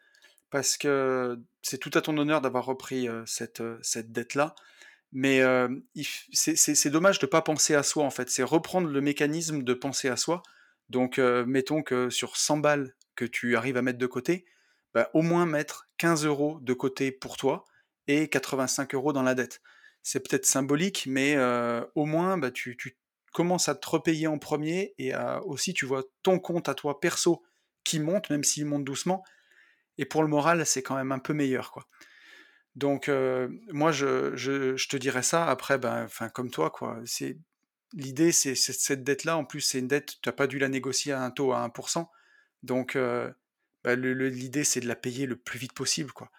parce 0.53 0.77
que 0.77 1.41
c'est 1.63 1.79
tout 1.79 1.91
à 1.95 2.03
ton 2.03 2.17
honneur 2.19 2.43
d'avoir 2.43 2.67
repris 2.67 3.09
cette, 3.25 3.63
dette-là. 4.13 4.55
Mais 5.11 5.43
c'est 6.33 6.91
dommage 6.91 7.19
de 7.19 7.27
pas 7.27 7.41
penser 7.41 7.75
à 7.75 7.83
soi, 7.83 8.05
en 8.05 8.11
fait. 8.11 8.29
C'est 8.29 8.43
reprendre 8.43 8.87
le 8.87 9.01
mécanisme 9.01 9.63
de 9.63 9.75
penser 9.75 10.09
à 10.09 10.17
soi. 10.17 10.43
Donc, 10.91 11.19
mettons 11.19 11.83
que 11.83 12.11
sur 12.11 12.37
100 12.37 12.59
balles 12.59 12.95
que 13.17 13.25
tu 13.25 13.57
arrives 13.57 13.79
à 13.79 13.83
mettre 13.83 13.99
de 13.99 14.07
côté, 14.07 14.45
bah, 14.93 15.09
au 15.15 15.23
moins 15.23 15.47
mettre 15.47 15.89
15 15.97 16.27
euros 16.27 16.59
de 16.61 16.75
côté 16.75 17.13
pour 17.13 17.39
toi 17.39 17.65
et 18.07 18.29
85 18.29 18.95
euros 18.95 19.15
dans 19.15 19.23
la 19.23 19.35
dette. 19.35 19.63
C'est 20.03 20.21
peut-être 20.21 20.45
symbolique, 20.45 21.07
mais 21.07 21.35
au 21.95 22.05
moins 22.05 22.37
bah, 22.37 22.51
tu, 22.51 22.77
commences 23.33 23.71
à 23.71 23.75
te 23.75 23.89
repayer 23.89 24.27
en 24.27 24.39
premier 24.39 24.95
et 24.99 25.15
aussi 25.47 25.73
tu 25.73 25.87
vois 25.87 26.03
ton 26.23 26.39
compte 26.39 26.69
à 26.69 26.75
toi 26.75 27.01
perso 27.01 27.43
qui 27.85 28.01
monte, 28.01 28.29
même 28.29 28.45
s'il 28.45 28.67
monte 28.67 28.85
doucement. 28.85 29.25
Et 29.99 30.05
pour 30.05 30.23
le 30.23 30.29
moral, 30.29 30.65
c'est 30.67 30.83
quand 30.83 30.97
même 30.97 31.13
un 31.13 31.19
peu 31.19 31.35
meilleur, 31.35 31.71
quoi. 31.71 31.87
Donc 32.75 33.09
euh, 33.09 33.49
moi, 33.71 33.93
je, 33.93 34.35
je, 34.37 34.89
te 34.89 34.97
dirais 34.97 35.23
ça. 35.23 35.47
Après, 35.47 35.79
ben, 35.79 36.09
comme 36.35 36.51
toi, 36.51 36.71
quoi. 36.71 37.01
C'est 37.05 37.37
l'idée, 37.93 38.33
c'est 38.33 38.55
cette 38.55 39.05
dette-là. 39.05 39.37
En 39.37 39.45
plus, 39.45 39.61
c'est 39.61 39.79
une 39.79 39.89
dette. 39.89 40.21
Tu 40.23 40.29
n'as 40.29 40.33
pas 40.33 40.47
dû 40.47 40.59
la 40.59 40.69
négocier 40.69 41.13
à 41.13 41.23
un 41.23 41.31
taux 41.31 41.53
à 41.53 41.59
1%. 41.61 42.11
Donc 42.63 42.97
euh, 42.97 43.31
le- 43.85 44.29
l'idée, 44.29 44.65
c'est 44.65 44.81
de 44.81 44.89
la 44.89 44.97
payer 44.97 45.27
le 45.27 45.37
plus 45.37 45.59
vite 45.59 45.75
possible, 45.75 46.13
quoi. 46.13 46.31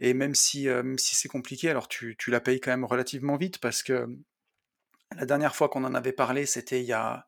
Et 0.00 0.14
même 0.14 0.34
si, 0.34 0.68
euh, 0.68 0.96
si 0.98 1.14
c'est 1.16 1.28
compliqué, 1.28 1.70
alors 1.70 1.88
tu, 1.88 2.16
tu 2.18 2.30
la 2.30 2.40
payes 2.40 2.60
quand 2.60 2.70
même 2.70 2.84
relativement 2.84 3.36
vite 3.36 3.58
parce 3.58 3.82
que 3.82 4.06
la 5.16 5.26
dernière 5.26 5.56
fois 5.56 5.68
qu'on 5.68 5.84
en 5.84 5.94
avait 5.94 6.12
parlé, 6.12 6.46
c'était 6.46 6.80
il 6.80 6.86
y 6.86 6.92
a, 6.92 7.26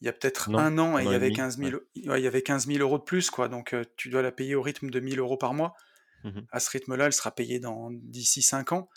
il 0.00 0.06
y 0.06 0.08
a 0.08 0.12
peut-être 0.12 0.54
un 0.54 0.78
an 0.78 0.98
et 0.98 1.04
il 1.04 1.10
y 1.10 1.14
avait 1.14 1.26
demi, 1.26 1.36
15 1.36 1.58
ouais. 1.58 1.70
000, 1.70 1.82
ouais, 2.10 2.20
il 2.20 2.24
y 2.24 2.26
avait 2.26 2.42
15 2.42 2.66
000 2.66 2.78
euros 2.78 2.98
de 2.98 3.04
plus, 3.04 3.30
quoi. 3.30 3.48
Donc 3.48 3.72
euh, 3.72 3.84
tu 3.96 4.10
dois 4.10 4.22
la 4.22 4.30
payer 4.30 4.54
au 4.54 4.62
rythme 4.62 4.90
de 4.90 5.00
1000 5.00 5.18
euros 5.18 5.36
par 5.36 5.54
mois. 5.54 5.74
Mmh 6.24 6.40
À 6.50 6.60
ce 6.60 6.70
rythme-là, 6.70 7.06
elle 7.06 7.12
sera 7.12 7.32
payée 7.32 7.60
dans 7.60 7.90
d'ici 7.90 8.42
5 8.42 8.72
ans. 8.72 8.88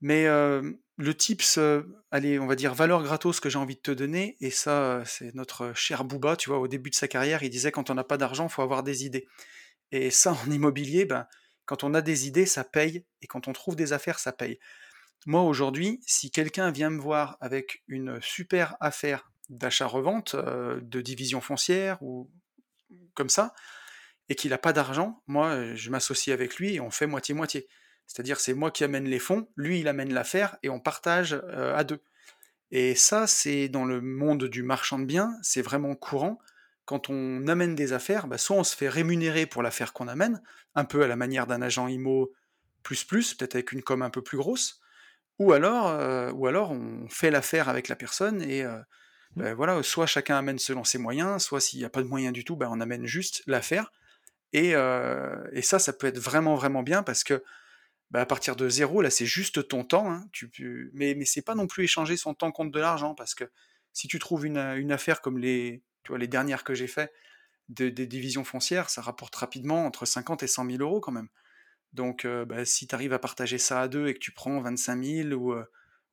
Mais 0.00 0.26
euh, 0.26 0.72
le 0.96 1.14
tips, 1.14 1.58
euh, 1.58 1.82
allez, 2.10 2.38
on 2.38 2.46
va 2.46 2.56
dire 2.56 2.74
valeur 2.74 3.02
gratos 3.02 3.40
que 3.40 3.48
j'ai 3.48 3.58
envie 3.58 3.76
de 3.76 3.80
te 3.80 3.90
donner, 3.90 4.36
et 4.40 4.50
ça, 4.50 5.02
c'est 5.06 5.34
notre 5.34 5.72
cher 5.74 6.04
Booba, 6.04 6.36
tu 6.36 6.50
vois, 6.50 6.58
au 6.58 6.66
début 6.68 6.90
de 6.90 6.94
sa 6.94 7.08
carrière, 7.08 7.42
il 7.42 7.50
disait 7.50 7.70
quand 7.70 7.88
on 7.90 7.94
n'a 7.94 8.04
pas 8.04 8.16
d'argent, 8.16 8.48
faut 8.48 8.62
avoir 8.62 8.82
des 8.82 9.04
idées. 9.04 9.28
Et 9.92 10.10
ça, 10.10 10.32
en 10.32 10.50
immobilier, 10.50 11.04
ben, 11.04 11.26
quand 11.66 11.84
on 11.84 11.94
a 11.94 12.02
des 12.02 12.26
idées, 12.26 12.46
ça 12.46 12.64
paye, 12.64 13.04
et 13.20 13.26
quand 13.26 13.48
on 13.48 13.52
trouve 13.52 13.76
des 13.76 13.92
affaires, 13.92 14.18
ça 14.18 14.32
paye. 14.32 14.58
Moi, 15.26 15.42
aujourd'hui, 15.42 16.00
si 16.04 16.32
quelqu'un 16.32 16.72
vient 16.72 16.90
me 16.90 17.00
voir 17.00 17.36
avec 17.40 17.84
une 17.86 18.20
super 18.20 18.76
affaire 18.80 19.31
d'achat-revente, 19.52 20.34
euh, 20.34 20.80
de 20.82 21.00
division 21.00 21.40
foncière, 21.40 22.02
ou 22.02 22.30
comme 23.14 23.28
ça, 23.28 23.54
et 24.28 24.34
qu'il 24.34 24.50
n'a 24.50 24.58
pas 24.58 24.72
d'argent, 24.72 25.22
moi, 25.26 25.48
euh, 25.50 25.76
je 25.76 25.90
m'associe 25.90 26.32
avec 26.32 26.56
lui 26.56 26.74
et 26.74 26.80
on 26.80 26.90
fait 26.90 27.06
moitié-moitié. 27.06 27.68
C'est-à-dire, 28.06 28.40
c'est 28.40 28.54
moi 28.54 28.70
qui 28.70 28.82
amène 28.82 29.04
les 29.04 29.18
fonds, 29.18 29.48
lui, 29.56 29.80
il 29.80 29.88
amène 29.88 30.12
l'affaire, 30.12 30.56
et 30.62 30.70
on 30.70 30.80
partage 30.80 31.34
euh, 31.34 31.76
à 31.76 31.84
deux. 31.84 32.00
Et 32.70 32.94
ça, 32.94 33.26
c'est 33.26 33.68
dans 33.68 33.84
le 33.84 34.00
monde 34.00 34.44
du 34.44 34.62
marchand 34.62 34.98
de 34.98 35.04
biens, 35.04 35.36
c'est 35.42 35.62
vraiment 35.62 35.94
courant. 35.94 36.38
Quand 36.86 37.10
on 37.10 37.46
amène 37.46 37.74
des 37.74 37.92
affaires, 37.92 38.26
bah, 38.26 38.38
soit 38.38 38.56
on 38.56 38.64
se 38.64 38.74
fait 38.74 38.88
rémunérer 38.88 39.46
pour 39.46 39.62
l'affaire 39.62 39.92
qu'on 39.92 40.08
amène, 40.08 40.42
un 40.74 40.84
peu 40.84 41.02
à 41.02 41.06
la 41.06 41.16
manière 41.16 41.46
d'un 41.46 41.62
agent 41.62 41.86
IMO 41.86 42.32
plus 42.82 43.04
plus, 43.04 43.34
peut-être 43.34 43.54
avec 43.54 43.72
une 43.72 43.82
com 43.82 44.02
un 44.02 44.10
peu 44.10 44.22
plus 44.22 44.38
grosse, 44.38 44.80
ou 45.38 45.52
alors, 45.52 46.34
ou 46.34 46.46
alors 46.46 46.72
on 46.72 47.06
fait 47.08 47.30
l'affaire 47.30 47.68
avec 47.68 47.88
la 47.88 47.96
personne 47.96 48.42
et. 48.42 48.66
Ben 49.36 49.54
voilà, 49.54 49.82
soit 49.82 50.06
chacun 50.06 50.36
amène 50.38 50.58
selon 50.58 50.84
ses 50.84 50.98
moyens, 50.98 51.42
soit 51.42 51.60
s'il 51.60 51.78
n'y 51.78 51.84
a 51.84 51.90
pas 51.90 52.02
de 52.02 52.08
moyens 52.08 52.32
du 52.32 52.44
tout, 52.44 52.56
ben 52.56 52.68
on 52.70 52.80
amène 52.80 53.06
juste 53.06 53.42
l'affaire. 53.46 53.92
Et, 54.52 54.74
euh, 54.74 55.36
et 55.52 55.62
ça, 55.62 55.78
ça 55.78 55.92
peut 55.92 56.06
être 56.06 56.18
vraiment 56.18 56.54
vraiment 56.56 56.82
bien 56.82 57.02
parce 57.02 57.24
que 57.24 57.42
bah, 58.10 58.20
à 58.22 58.26
partir 58.26 58.56
de 58.56 58.68
zéro, 58.68 59.02
là, 59.02 59.10
c'est 59.10 59.26
juste 59.26 59.68
ton 59.68 59.84
temps. 59.84 60.10
hein, 60.12 60.28
tu. 60.32 60.90
Mais, 60.94 61.14
mais 61.14 61.24
c'est 61.24 61.42
pas 61.42 61.54
non 61.54 61.66
plus 61.66 61.84
échanger 61.84 62.16
son 62.16 62.34
temps 62.34 62.52
contre 62.52 62.72
de 62.72 62.80
l'argent, 62.80 63.14
parce 63.14 63.34
que 63.34 63.44
si 63.92 64.08
tu 64.08 64.18
trouves 64.18 64.46
une, 64.46 64.58
une 64.58 64.92
affaire 64.92 65.20
comme 65.22 65.38
les, 65.38 65.82
tu 66.04 66.10
vois, 66.10 66.18
les 66.18 66.28
dernières 66.28 66.64
que 66.64 66.74
j'ai 66.74 66.86
fait, 66.88 67.12
de- 67.70 67.88
des 67.90 68.06
divisions 68.06 68.44
foncières, 68.44 68.90
ça 68.90 69.02
rapporte 69.02 69.34
rapidement 69.36 69.86
entre 69.86 70.06
50 70.06 70.42
et 70.42 70.46
100 70.48 70.64
000 70.66 70.82
euros 70.82 71.00
quand 71.00 71.12
même. 71.12 71.28
Donc, 71.92 72.26
bah, 72.26 72.64
si 72.64 72.86
tu 72.86 72.94
arrives 72.94 73.12
à 73.12 73.18
partager 73.18 73.58
ça 73.58 73.80
à 73.82 73.88
deux 73.88 74.08
et 74.08 74.14
que 74.14 74.18
tu 74.20 74.32
prends 74.32 74.60
25 74.60 74.96
000 75.02 75.32
ou, 75.34 75.54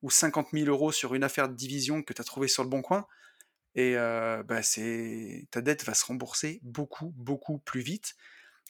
ou 0.01 0.09
50 0.09 0.49
000 0.53 0.67
euros 0.67 0.91
sur 0.91 1.15
une 1.15 1.23
affaire 1.23 1.49
de 1.49 1.55
division 1.55 2.03
que 2.03 2.13
tu 2.13 2.21
as 2.21 2.25
trouvée 2.25 2.47
sur 2.47 2.63
le 2.63 2.69
bon 2.69 2.81
coin, 2.81 3.05
et 3.75 3.95
bah, 3.95 4.61
ta 5.51 5.61
dette 5.61 5.85
va 5.85 5.93
se 5.93 6.05
rembourser 6.05 6.59
beaucoup, 6.63 7.13
beaucoup 7.15 7.59
plus 7.59 7.81
vite. 7.81 8.15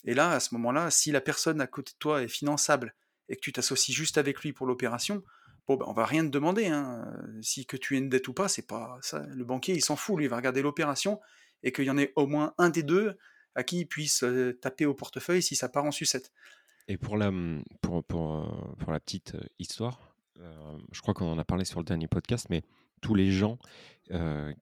Et 0.06 0.14
là, 0.14 0.32
à 0.32 0.40
ce 0.40 0.54
moment-là, 0.56 0.92
si 0.92 1.12
la 1.12 1.22
personne 1.22 1.62
à 1.62 1.68
côté 1.68 1.94
de 1.94 1.98
toi 1.98 2.22
est 2.24 2.28
finançable 2.28 2.96
et 3.28 3.36
que 3.36 3.42
tu 3.42 3.52
t'associes 3.52 3.94
juste 3.94 4.18
avec 4.18 4.42
lui 4.42 4.54
pour 4.54 4.66
l'opération, 4.66 5.24
bon, 5.68 5.76
ben, 5.76 5.86
on 5.88 5.94
va 5.94 6.06
rien 6.06 6.24
te 6.24 6.30
demander. 6.30 6.68
Hein. 6.68 7.06
Si 7.42 7.66
que 7.66 7.78
tu 7.78 7.96
aies 7.96 8.00
une 8.00 8.10
dette 8.10 8.28
ou 8.28 8.34
pas, 8.34 8.48
c'est 8.48 8.68
pas 8.68 8.98
ça. 9.02 9.26
Le 9.30 9.44
banquier, 9.44 9.76
il 9.76 9.84
s'en 9.84 9.96
fout. 9.96 10.18
Lui, 10.18 10.26
il 10.26 10.30
va 10.30 10.38
regarder 10.38 10.62
l'opération 10.62 11.20
et 11.64 11.72
qu'il 11.72 11.86
y 11.86 11.90
en 11.90 11.98
ait 11.98 12.14
au 12.16 12.28
moins 12.28 12.54
un 12.58 12.70
des 12.70 12.84
deux 12.84 13.18
à 13.56 13.64
qui 13.64 13.80
il 13.80 13.88
puisse 13.88 14.24
taper 14.62 14.86
au 14.86 14.94
portefeuille 14.94 15.44
si 15.44 15.56
ça 15.56 15.70
part 15.70 15.86
en 15.86 15.92
sucette. 15.92 16.32
Et 16.88 16.98
pour 16.98 17.18
la, 17.18 17.32
mmh, 17.32 17.64
pour, 17.82 18.04
pour, 18.04 18.76
pour 18.80 18.92
la 18.92 19.00
petite 19.00 19.36
histoire, 19.60 20.16
je 20.92 21.02
crois 21.02 21.14
qu'on 21.14 21.32
en 21.32 21.40
a 21.40 21.46
parlé 21.46 21.66
sur 21.66 21.80
le 21.80 21.86
dernier 21.86 22.08
podcast, 22.08 22.48
mais 22.50 22.64
tous 23.02 23.16
les 23.16 23.32
gens 23.32 23.58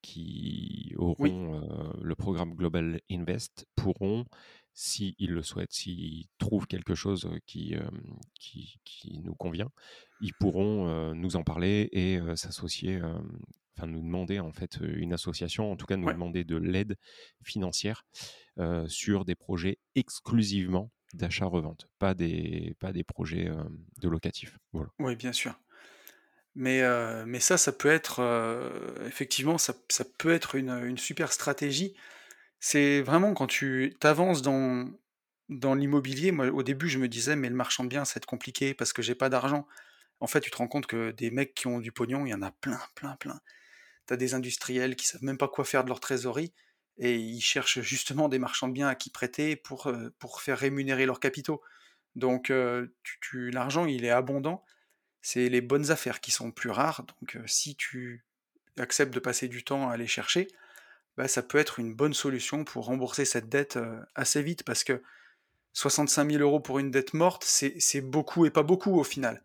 qui 0.01 0.93
auront 0.97 1.61
le 2.01 2.15
programme 2.15 2.53
Global 2.53 2.99
Invest 3.09 3.65
pourront 3.75 4.25
s'ils 4.73 5.15
le 5.19 5.41
souhaitent, 5.41 5.73
s'ils 5.73 6.28
trouvent 6.38 6.67
quelque 6.67 6.93
chose 6.93 7.30
qui, 7.45 7.75
qui, 8.39 8.80
qui, 8.84 9.19
nous 9.23 9.34
convient, 9.34 9.71
ils 10.21 10.34
pourront 10.34 11.13
nous 11.15 11.36
en 11.36 11.43
parler 11.43 11.89
et 11.93 12.19
s'associer, 12.36 13.01
enfin 13.75 13.88
nous 13.88 14.01
demander 14.01 14.39
en 14.39 14.51
fait 14.51 14.78
une 14.82 15.13
association, 15.13 15.71
en 15.71 15.78
tout 15.78 15.86
cas 15.86 15.97
nous 15.97 16.11
demander 16.11 16.43
de 16.43 16.57
l'aide 16.57 16.97
financière 17.43 18.05
sur 18.88 19.25
des 19.25 19.36
projets 19.36 19.80
exclusivement 19.95 20.91
d'achat-revente, 21.13 21.88
pas 21.99 22.13
des, 22.13 22.75
pas 22.80 22.91
des 22.91 23.03
projets 23.03 23.49
de 24.01 24.09
locatifs. 24.09 24.57
Voilà. 24.73 24.89
Oui, 24.99 25.15
bien 25.15 25.32
sûr. 25.32 25.57
Mais, 26.57 26.81
mais 27.25 27.39
ça, 27.39 27.57
ça 27.57 27.71
peut 27.71 27.89
être, 27.89 28.21
effectivement, 29.05 29.57
ça, 29.57 29.73
ça 29.89 30.03
peut 30.17 30.33
être 30.33 30.55
une, 30.55 30.71
une 30.85 30.97
super 30.97 31.31
stratégie 31.31 31.95
c'est 32.59 33.01
vraiment 33.01 33.33
quand 33.33 33.47
tu 33.47 33.95
t'avances 33.99 34.41
dans 34.41 34.89
dans 35.49 35.75
l'immobilier, 35.75 36.31
moi 36.31 36.47
au 36.47 36.63
début 36.63 36.89
je 36.89 36.99
me 36.99 37.07
disais: 37.07 37.35
«Mais 37.35 37.49
le 37.49 37.55
marchand 37.55 37.83
de 37.83 37.89
biens 37.89 38.05
ça 38.05 38.15
va 38.15 38.19
être 38.19 38.25
compliqué 38.25 38.73
parce 38.73 38.93
que 38.93 39.01
j'ai 39.01 39.15
pas 39.15 39.29
d'argent». 39.29 39.67
En 40.19 40.27
fait, 40.27 40.41
tu 40.41 40.51
te 40.51 40.57
rends 40.57 40.67
compte 40.67 40.87
que 40.87 41.11
des 41.11 41.31
mecs 41.31 41.53
qui 41.53 41.67
ont 41.67 41.79
du 41.79 41.91
pognon, 41.91 42.25
il 42.25 42.29
y 42.31 42.33
en 42.33 42.41
a 42.41 42.51
plein, 42.51 42.79
plein, 42.95 43.15
plein. 43.17 43.39
Tu 44.07 44.13
as 44.13 44.17
des 44.17 44.33
industriels 44.35 44.95
qui 44.95 45.07
savent 45.07 45.23
même 45.23 45.37
pas 45.37 45.47
quoi 45.49 45.65
faire 45.65 45.83
de 45.83 45.89
leur 45.89 45.99
trésorerie 46.01 46.53
et 46.97 47.15
ils 47.17 47.41
cherchent 47.41 47.81
justement 47.81 48.29
des 48.29 48.39
marchands 48.39 48.67
de 48.67 48.73
biens 48.73 48.89
à 48.89 48.95
qui 48.95 49.11
prêter 49.11 49.55
pour, 49.55 49.91
pour 50.19 50.41
faire 50.41 50.57
rémunérer 50.59 51.05
leurs 51.05 51.19
capitaux. 51.19 51.61
Donc 52.15 52.51
tu 53.21 53.51
l'argent 53.51 53.85
il 53.85 54.05
est 54.05 54.09
abondant, 54.11 54.65
c'est 55.28 55.49
les 55.49 55.59
bonnes 55.59 55.91
affaires 55.91 56.21
qui 56.21 56.32
sont 56.32 56.51
plus 56.51 56.69
rares, 56.69 57.03
donc 57.03 57.38
si 57.47 57.75
tu 57.75 58.23
acceptes 58.78 59.13
de 59.13 59.19
passer 59.19 59.49
du 59.49 59.61
temps 59.61 59.89
à 59.89 59.93
aller 59.93 60.07
chercher, 60.07 60.47
bah, 61.17 61.28
ça 61.28 61.43
peut 61.43 61.57
être 61.57 61.80
une 61.80 61.93
bonne 61.93 62.13
solution 62.13 62.63
pour 62.63 62.86
rembourser 62.86 63.25
cette 63.25 63.49
dette 63.49 63.78
assez 64.15 64.41
vite 64.41 64.63
parce 64.63 64.86
que 64.86 65.03
65 65.73 66.32
000 66.32 66.41
euros 66.41 66.61
pour 66.61 66.80
une 66.80 66.91
dette 66.91 67.13
morte, 67.13 67.43
c'est 67.43 67.99
beaucoup 67.99 68.45
et 68.45 68.51
pas 68.51 68.63
beaucoup 68.63 68.97
au 68.97 69.03
final. 69.03 69.43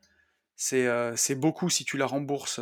C'est 0.55 1.35
beaucoup 1.35 1.69
si 1.69 1.85
tu 1.85 1.97
la 1.97 2.07
rembourses 2.07 2.61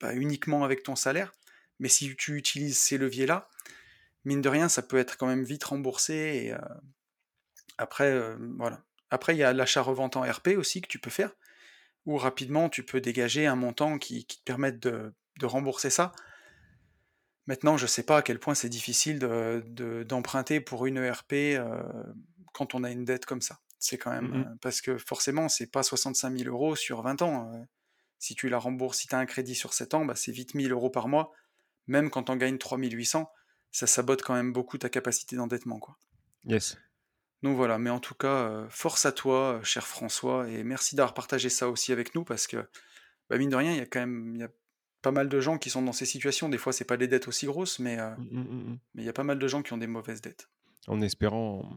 bah, 0.00 0.12
uniquement 0.12 0.62
avec 0.62 0.82
ton 0.82 0.94
salaire, 0.94 1.32
mais 1.78 1.88
si 1.88 2.14
tu 2.16 2.36
utilises 2.36 2.78
ces 2.78 2.98
leviers-là, 2.98 3.48
mine 4.26 4.42
de 4.42 4.48
rien, 4.50 4.68
ça 4.68 4.82
peut 4.82 4.98
être 4.98 5.16
quand 5.16 5.26
même 5.26 5.42
vite 5.42 5.64
remboursé. 5.64 6.54
Après, 7.78 8.36
voilà. 8.58 8.82
Après, 9.08 9.34
il 9.34 9.38
y 9.38 9.42
a 9.42 9.54
l'achat-revente 9.54 10.16
en 10.16 10.30
RP 10.30 10.48
aussi 10.58 10.82
que 10.82 10.88
tu 10.88 10.98
peux 10.98 11.08
faire, 11.08 11.34
où 12.08 12.16
rapidement 12.16 12.68
tu 12.68 12.82
peux 12.82 13.00
dégager 13.00 13.46
un 13.46 13.54
montant 13.54 13.98
qui, 13.98 14.26
te 14.26 14.42
permette 14.44 14.80
de 14.80 15.12
rembourser 15.42 15.90
ça. 15.90 16.12
Maintenant, 17.48 17.78
je 17.78 17.84
ne 17.84 17.88
sais 17.88 18.02
pas 18.02 18.18
à 18.18 18.22
quel 18.22 18.38
point 18.38 18.54
c'est 18.54 18.68
difficile 18.68 19.18
d'emprunter 20.06 20.60
pour 20.60 20.84
une 20.84 20.98
ERP 20.98 21.32
euh, 21.32 21.82
quand 22.52 22.74
on 22.74 22.84
a 22.84 22.90
une 22.90 23.06
dette 23.06 23.24
comme 23.24 23.40
ça. 23.40 23.60
C'est 23.78 23.96
quand 23.96 24.10
même. 24.10 24.28
Mmh 24.28 24.40
euh, 24.40 24.54
parce 24.60 24.82
que 24.82 24.98
forcément, 24.98 25.48
c'est 25.48 25.66
pas 25.66 25.82
65 25.82 26.36
000 26.36 26.50
euros 26.50 26.76
sur 26.76 27.00
20 27.00 27.22
ans. 27.22 27.50
Euh. 27.54 27.64
si 28.18 28.34
tu 28.34 28.50
la 28.50 28.58
rembourses, 28.58 28.98
si 28.98 29.08
tu 29.08 29.14
as 29.14 29.18
un 29.18 29.24
crédit 29.24 29.54
sur 29.54 29.72
7 29.72 29.94
ans, 29.94 30.04
bah, 30.04 30.14
c'est 30.14 30.30
vite 30.30 30.54
1000 30.54 30.72
euros 30.72 30.90
par 30.90 31.08
mois. 31.08 31.32
Même 31.86 32.10
quand 32.10 32.28
on 32.28 32.36
gagne 32.36 32.58
3800, 32.58 33.30
ça 33.72 33.86
sabote 33.86 34.20
quand 34.20 34.34
même 34.34 34.52
beaucoup 34.52 34.76
ta 34.76 34.90
capacité 34.90 35.34
d'endettement. 35.36 35.78
quoi. 35.78 35.96
Yes. 36.44 36.76
Donc 37.42 37.56
voilà, 37.56 37.78
mais 37.78 37.90
en 37.90 38.00
tout 38.00 38.14
cas, 38.14 38.66
force 38.68 39.06
à 39.06 39.12
toi, 39.12 39.60
cher 39.62 39.86
François, 39.86 40.48
et 40.48 40.64
merci 40.64 40.96
d'avoir 40.96 41.14
partagé 41.14 41.48
ça 41.48 41.68
aussi 41.68 41.92
avec 41.92 42.14
nous, 42.14 42.24
parce 42.24 42.46
que, 42.46 42.56
bah, 43.30 43.38
mine 43.38 43.50
de 43.50 43.56
rien, 43.56 43.72
il 43.72 43.78
y 43.78 43.80
a 43.80 43.86
quand 43.86 44.00
même 44.00 44.48
pas 45.02 45.12
mal 45.12 45.28
de 45.28 45.40
gens 45.40 45.58
qui 45.58 45.70
sont 45.70 45.82
dans 45.82 45.92
ces 45.92 46.06
situations. 46.06 46.48
Des 46.48 46.58
fois, 46.58 46.72
c'est 46.72 46.84
pas 46.84 46.96
des 46.96 47.08
dettes 47.08 47.28
aussi 47.28 47.46
grosses, 47.46 47.78
mais 47.78 47.98
euh, 47.98 48.10
mmh, 48.16 48.22
mmh, 48.30 48.40
mmh, 48.40 48.78
mais 48.94 49.02
il 49.02 49.06
y 49.06 49.08
a 49.08 49.12
pas 49.12 49.24
mal 49.24 49.38
de 49.38 49.48
gens 49.48 49.62
qui 49.62 49.72
ont 49.72 49.78
des 49.78 49.86
mauvaises 49.86 50.20
dettes. 50.20 50.48
En 50.86 51.00
espérant, 51.00 51.68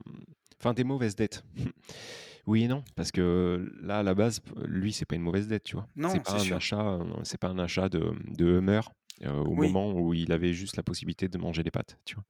enfin 0.59 0.73
des 0.73 0.83
mauvaises 0.83 1.15
dettes. 1.15 1.43
oui 2.47 2.63
et 2.63 2.67
non, 2.67 2.83
parce 2.95 3.11
que 3.11 3.71
là 3.81 3.99
à 3.99 4.03
la 4.03 4.15
base, 4.15 4.41
lui, 4.65 4.93
c'est 4.93 5.05
pas 5.05 5.15
une 5.15 5.21
mauvaise 5.21 5.47
dette, 5.47 5.63
tu 5.63 5.75
vois. 5.75 5.87
Non, 5.95 6.09
c'est 6.09 6.23
pas 6.23 6.41
un 6.41 6.51
achat, 6.51 6.99
c'est 7.23 7.39
pas 7.39 7.49
un 7.49 7.59
achat 7.59 7.89
de, 7.89 8.13
de 8.27 8.57
Hummer 8.57 8.81
euh, 9.23 9.31
au 9.31 9.53
moment 9.53 9.93
où 9.93 10.13
il 10.13 10.31
avait 10.31 10.53
juste 10.53 10.77
la 10.77 10.83
possibilité 10.83 11.27
de 11.27 11.37
manger 11.37 11.63
des 11.63 11.71
pâtes, 11.71 11.97
tu 12.05 12.15
vois. 12.15 12.25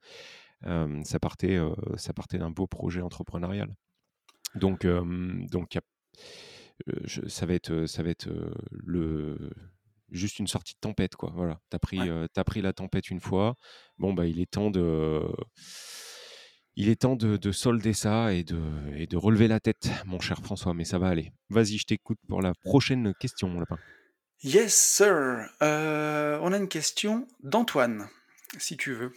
Ça 0.64 1.20
partait, 1.20 1.60
ça 1.98 2.14
partait 2.14 2.38
d'un 2.38 2.52
beau 2.52 2.68
projet 2.68 3.02
entrepreneurial. 3.02 3.74
Donc, 4.56 4.86
donc 4.86 5.78
ça 7.06 7.46
va 7.46 7.54
être, 7.54 7.86
ça 7.86 8.04
va 8.04 8.10
être 8.10 8.30
le 8.72 9.52
juste 10.12 10.40
une 10.40 10.48
sortie 10.48 10.74
de 10.74 10.80
tempête, 10.80 11.16
quoi. 11.16 11.32
Voilà, 11.34 11.60
t'as 11.70 11.80
pris, 11.80 12.00
as 12.00 12.44
pris 12.44 12.62
la 12.62 12.74
tempête 12.74 13.10
une 13.10 13.22
fois. 13.22 13.56
Bon, 13.98 14.14
bah, 14.14 14.26
il 14.26 14.40
est 14.40 14.52
temps 14.52 14.72
de, 14.72 15.22
il 16.76 16.90
est 16.90 17.02
temps 17.02 17.16
de, 17.16 17.52
solder 17.52 17.94
ça 17.94 18.34
et 18.34 18.44
de, 18.44 18.60
et 18.96 19.08
de 19.08 19.18
relever 19.18 19.48
la 19.48 19.60
tête, 19.60 19.90
mon 20.06 20.20
cher 20.20 20.42
François. 20.42 20.74
Mais 20.74 20.86
ça 20.86 21.00
va 21.00 21.08
aller. 21.08 21.32
Vas-y, 21.50 21.78
je 21.78 21.86
t'écoute 21.86 22.20
pour 22.28 22.42
la 22.42 22.54
prochaine 22.64 23.14
question, 23.20 23.50
mon 23.50 23.60
lapin. 23.60 23.78
Yes, 24.44 24.74
sir. 24.74 25.50
Euh, 25.62 26.40
on 26.42 26.52
a 26.52 26.58
une 26.58 26.68
question 26.68 27.28
d'Antoine, 27.44 28.08
si 28.58 28.78
tu 28.78 28.94
veux. 28.94 29.14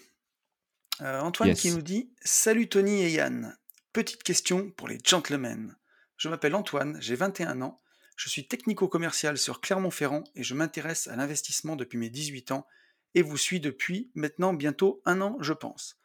Euh, 1.01 1.21
Antoine 1.21 1.55
qui 1.55 1.71
nous 1.71 1.83
dit 1.83 2.11
Salut 2.23 2.69
Tony 2.69 3.03
et 3.03 3.11
Yann. 3.11 3.57
Petite 3.93 4.23
question 4.23 4.71
pour 4.71 4.89
les 4.89 4.99
gentlemen. 5.05 5.77
Je 6.17 6.29
m'appelle 6.29 6.55
Antoine, 6.55 6.99
j'ai 7.01 7.17
21 7.17 7.63
ans 7.63 7.81
je 8.17 8.29
suis 8.29 8.47
technico-commercial 8.47 9.37
sur 9.39 9.61
Clermont-Ferrand 9.61 10.25
et 10.35 10.45
je 10.45 10.55
m'intéresse 10.55 11.09
à 11.09 11.17
l'investissement 11.17 11.77
depuis 11.77 11.99
mes 11.99 12.11
18 12.11 12.53
ans 12.53 12.67
et 13.15 13.23
vous 13.23 13.37
suis 13.37 13.61
depuis 13.61 14.11
maintenant 14.15 14.55
bientôt 14.55 15.03
un 15.05 15.21
an, 15.21 15.37
je 15.41 15.53
pense. 15.53 15.99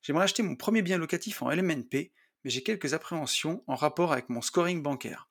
J'aimerais 0.00 0.24
acheter 0.24 0.42
mon 0.42 0.56
premier 0.56 0.82
bien 0.82 0.98
locatif 0.98 1.42
en 1.42 1.50
LMNP, 1.50 2.12
mais 2.44 2.50
j'ai 2.50 2.62
quelques 2.62 2.94
appréhensions 2.94 3.62
en 3.66 3.74
rapport 3.74 4.12
avec 4.12 4.28
mon 4.28 4.40
scoring 4.40 4.82
bancaire. 4.82 5.28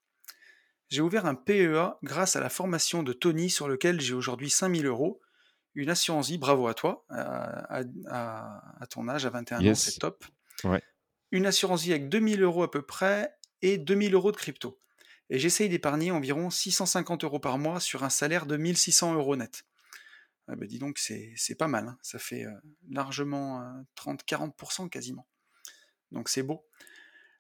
J'ai 0.90 1.02
ouvert 1.02 1.26
un 1.26 1.36
PEA 1.36 1.98
grâce 2.04 2.36
à 2.36 2.40
la 2.40 2.50
formation 2.50 3.02
de 3.02 3.14
Tony 3.14 3.50
sur 3.50 3.68
lequel 3.68 4.00
j'ai 4.00 4.14
aujourd'hui 4.14 4.50
5000 4.50 4.86
euros. 4.86 5.22
Une 5.74 5.90
assurance 5.90 6.30
vie, 6.30 6.38
bravo 6.38 6.68
à 6.68 6.74
toi, 6.74 7.06
à, 7.10 7.84
ton 8.90 9.08
âge, 9.08 9.26
à 9.26 9.30
21 9.30 9.66
ans, 9.66 9.76
c'est 9.76 10.00
top. 10.00 10.26
Une 11.32 11.46
assurance 11.46 11.84
vie 11.84 11.92
avec 11.92 12.10
2000 12.10 12.42
euros 12.44 12.64
à 12.64 12.70
peu 12.70 12.82
près 12.82 13.34
et 13.62 13.78
2000 13.78 14.14
euros 14.14 14.32
de 14.32 14.38
crypto 14.38 14.82
et 15.32 15.40
j'essaye 15.40 15.70
d'épargner 15.70 16.12
environ 16.12 16.50
650 16.50 17.24
euros 17.24 17.40
par 17.40 17.58
mois 17.58 17.80
sur 17.80 18.04
un 18.04 18.10
salaire 18.10 18.46
de 18.46 18.58
1600 18.58 19.16
euros 19.16 19.38
net. 19.38 19.64
Ah 20.48 20.58
bah 20.58 20.68
dis 20.68 20.78
donc, 20.78 21.00
c'est 21.00 21.56
pas 21.58 21.70
mal, 21.70 21.88
hein. 21.88 21.98
ça 22.02 22.20
fait 22.20 22.46
euh, 22.46 22.52
largement 22.90 23.64
30-40% 23.96 24.86
euh, 24.86 24.90
quasiment. 24.90 25.26
Donc 26.12 26.28
c'est 26.28 26.44
beau. 26.44 26.68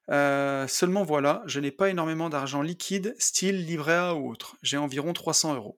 Euh, 0.09 0.67
seulement 0.67 1.03
voilà, 1.03 1.43
je 1.45 1.59
n'ai 1.59 1.71
pas 1.71 1.89
énormément 1.89 2.29
d'argent 2.29 2.61
liquide, 2.61 3.13
style 3.19 3.65
livret 3.65 3.95
A 3.95 4.15
ou 4.15 4.32
autre. 4.32 4.57
J'ai 4.61 4.77
environ 4.77 5.11
300 5.11 5.55
euros. 5.55 5.77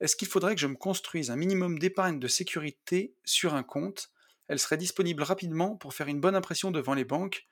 Est-ce 0.00 0.16
qu'il 0.16 0.28
faudrait 0.28 0.54
que 0.54 0.60
je 0.60 0.66
me 0.66 0.76
construise 0.76 1.30
un 1.30 1.36
minimum 1.36 1.78
d'épargne 1.78 2.18
de 2.18 2.28
sécurité 2.28 3.14
sur 3.24 3.54
un 3.54 3.62
compte? 3.62 4.10
Elle 4.48 4.58
serait 4.58 4.76
disponible 4.76 5.22
rapidement 5.22 5.76
pour 5.76 5.94
faire 5.94 6.08
une 6.08 6.20
bonne 6.20 6.34
impression 6.34 6.70
devant 6.70 6.94
les 6.94 7.04
banques, 7.04 7.46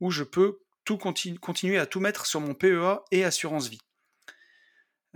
où 0.00 0.10
je 0.10 0.22
peux 0.22 0.60
continuer 1.00 1.78
à 1.78 1.86
tout 1.86 2.00
mettre 2.00 2.26
sur 2.26 2.40
mon 2.40 2.54
PEA 2.54 3.00
et 3.10 3.24
assurance 3.24 3.68
vie. 3.68 3.80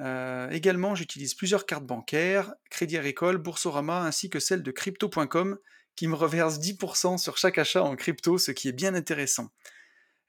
Euh, 0.00 0.48
également, 0.50 0.94
j'utilise 0.94 1.34
plusieurs 1.34 1.66
cartes 1.66 1.84
bancaires, 1.84 2.54
Crédit 2.70 2.96
Agricole, 2.96 3.36
Boursorama, 3.36 4.02
ainsi 4.02 4.30
que 4.30 4.40
celle 4.40 4.62
de 4.62 4.70
crypto.com, 4.70 5.58
qui 5.94 6.08
me 6.08 6.14
reverse 6.14 6.58
10% 6.58 7.18
sur 7.18 7.36
chaque 7.36 7.58
achat 7.58 7.82
en 7.82 7.94
crypto, 7.96 8.38
ce 8.38 8.50
qui 8.50 8.68
est 8.68 8.72
bien 8.72 8.94
intéressant. 8.94 9.50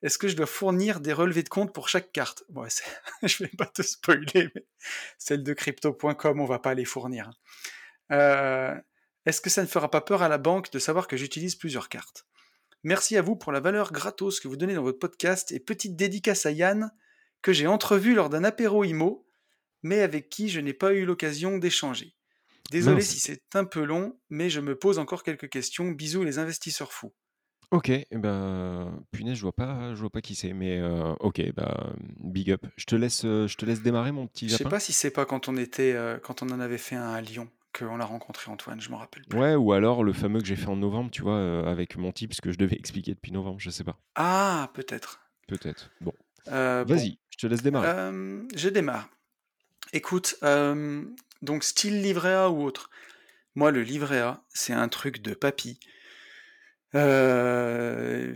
Est-ce 0.02 0.18
que 0.18 0.28
je 0.28 0.36
dois 0.36 0.48
fournir 0.48 1.00
des 1.00 1.14
relevés 1.14 1.44
de 1.44 1.50
compte 1.50 1.74
pour 1.74 1.90
chaque 1.90 2.12
carte? 2.12 2.44
Bon, 2.50 2.66
Je 3.24 3.44
vais 3.44 3.52
pas 3.58 3.68
te 3.68 3.82
spoiler, 3.82 4.50
mais 4.56 4.66
celle 5.18 5.44
de 5.44 5.54
crypto.com, 5.54 6.40
on 6.40 6.46
va 6.46 6.60
pas 6.60 6.74
les 6.74 6.86
fournir. 6.86 7.30
Hein. 7.30 7.34
Euh, 8.12 8.82
est-ce 9.26 9.42
que 9.42 9.50
ça 9.50 9.62
ne 9.62 9.68
fera 9.68 9.92
pas 9.92 10.02
peur 10.02 10.24
à 10.24 10.30
la 10.30 10.40
banque 10.40 10.72
de 10.72 10.80
savoir 10.80 11.08
que 11.08 11.18
j'utilise 11.18 11.56
plusieurs 11.56 11.90
cartes? 11.90 12.26
Merci 12.84 13.16
à 13.16 13.22
vous 13.22 13.36
pour 13.36 13.52
la 13.52 13.60
valeur 13.60 13.92
gratos 13.92 14.40
que 14.40 14.48
vous 14.48 14.58
donnez 14.58 14.74
dans 14.74 14.82
votre 14.82 14.98
podcast 14.98 15.52
et 15.52 15.60
petite 15.60 15.96
dédicace 15.96 16.48
à 16.48 16.52
Yann 16.52 16.92
que 17.44 17.54
j'ai 17.54 17.68
entrevu 17.68 18.16
lors 18.16 18.30
d'un 18.30 18.44
apéro 18.44 18.84
IMO, 18.84 19.28
mais 19.84 20.02
avec 20.02 20.30
qui 20.30 20.50
je 20.50 20.60
n'ai 20.60 20.74
pas 20.74 20.94
eu 20.94 21.06
l'occasion 21.06 21.60
d'échanger. 21.60 22.16
Désolé 22.72 23.02
si 23.02 23.20
c'est 23.20 23.44
un 23.54 23.66
peu 23.66 23.84
long, 23.84 24.18
mais 24.30 24.50
je 24.50 24.62
me 24.62 24.78
pose 24.78 24.98
encore 24.98 25.24
quelques 25.24 25.50
questions. 25.50 25.92
Bisous 25.92 26.24
les 26.24 26.40
investisseurs 26.40 26.94
fous. 26.94 27.14
Ok, 27.72 27.90
eh 27.90 28.06
ben, 28.12 29.02
punaise, 29.12 29.38
je 29.38 29.42
vois 29.44 29.56
pas, 29.56 29.96
je 29.96 30.02
vois 30.02 30.10
pas 30.10 30.20
qui 30.20 30.36
c'est, 30.36 30.52
mais 30.52 30.78
euh, 30.80 31.14
ok, 31.22 31.54
bah, 31.56 31.94
big 32.20 32.52
up. 32.52 32.66
Je 32.76 32.84
te 32.84 32.96
laisse, 32.98 33.24
euh, 33.24 33.48
je 33.48 33.56
te 33.56 33.66
laisse 33.66 33.82
démarrer, 33.82 34.12
mon 34.12 34.28
petit 34.28 34.50
Je 34.50 34.58
sais 34.58 34.66
pas 34.66 34.82
si 34.82 34.92
c'est 34.92 35.10
pas 35.10 35.24
quand 35.26 35.48
on 35.48 35.56
était, 35.56 35.94
euh, 35.94 36.18
quand 36.20 36.44
on 36.44 36.50
en 36.50 36.60
avait 36.60 36.78
fait 36.78 36.98
un 36.98 37.14
à 37.14 37.22
Lyon 37.22 37.50
qu'on 37.78 37.96
l'a 37.96 38.04
rencontré 38.04 38.52
Antoine, 38.52 38.82
je 38.82 38.90
me 38.90 38.96
rappelle 38.96 39.24
plus. 39.24 39.40
Ouais, 39.40 39.56
ou 39.56 39.72
alors 39.72 40.04
le 40.04 40.12
fameux 40.12 40.42
que 40.42 40.46
j'ai 40.46 40.58
fait 40.58 40.68
en 40.68 40.76
novembre, 40.76 41.12
tu 41.12 41.22
vois, 41.22 41.66
avec 41.66 41.96
mon 41.96 42.12
type, 42.12 42.34
ce 42.34 42.42
que 42.42 42.52
je 42.52 42.58
devais 42.58 42.76
expliquer 42.80 43.14
depuis 43.14 43.32
novembre, 43.32 43.62
je 43.62 43.70
sais 43.70 43.86
pas. 43.86 43.98
Ah, 44.16 44.70
peut-être. 44.74 45.22
Peut-être. 45.48 45.92
Bon. 46.02 46.14
Vas-y, 46.48 47.20
je 47.30 47.38
te 47.38 47.48
laisse 47.48 47.64
démarrer. 47.64 47.88
je 48.54 48.68
démarre. 48.68 49.08
Écoute, 49.94 50.36
donc 51.42 51.64
style 51.64 52.02
livret 52.02 52.34
A 52.34 52.50
ou 52.50 52.64
autre. 52.64 52.90
Moi, 53.56 53.72
le 53.72 53.82
livret 53.82 54.20
A, 54.20 54.44
c'est 54.50 54.74
un 54.74 54.90
truc 54.90 55.22
de 55.22 55.34
papy. 55.34 55.80
Euh, 56.96 58.36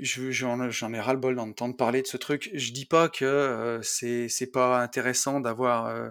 j'en 0.00 0.92
ai 0.92 1.00
ras-le-bol 1.00 1.36
d'entendre 1.36 1.76
parler 1.76 2.02
de 2.02 2.06
ce 2.06 2.16
truc. 2.16 2.50
Je 2.54 2.72
dis 2.72 2.86
pas 2.86 3.08
que 3.08 3.24
euh, 3.24 3.82
c'est 3.82 4.50
pas 4.52 4.82
intéressant 4.82 5.40
d'avoir 5.40 5.86
euh, 5.86 6.10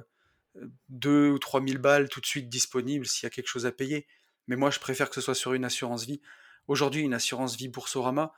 2 0.90 1.30
ou 1.30 1.40
3 1.40 1.64
000 1.66 1.80
balles 1.80 2.10
tout 2.10 2.22
de 2.22 2.26
suite 2.26 2.50
disponibles 2.50 3.06
s'il 3.06 3.26
y 3.26 3.28
a 3.28 3.30
quelque 3.32 3.48
chose 3.48 3.66
à 3.66 3.72
payer. 3.72 4.08
Mais 4.48 4.56
moi, 4.56 4.72
je 4.72 4.80
préfère 4.80 5.10
que 5.10 5.16
ce 5.16 5.22
soit 5.22 5.36
sur 5.36 5.54
une 5.54 5.66
assurance 5.66 6.06
vie. 6.06 6.22
Aujourd'hui, 6.68 7.02
une 7.02 7.14
assurance 7.14 7.56
vie 7.56 7.68
Boursorama, 7.68 8.34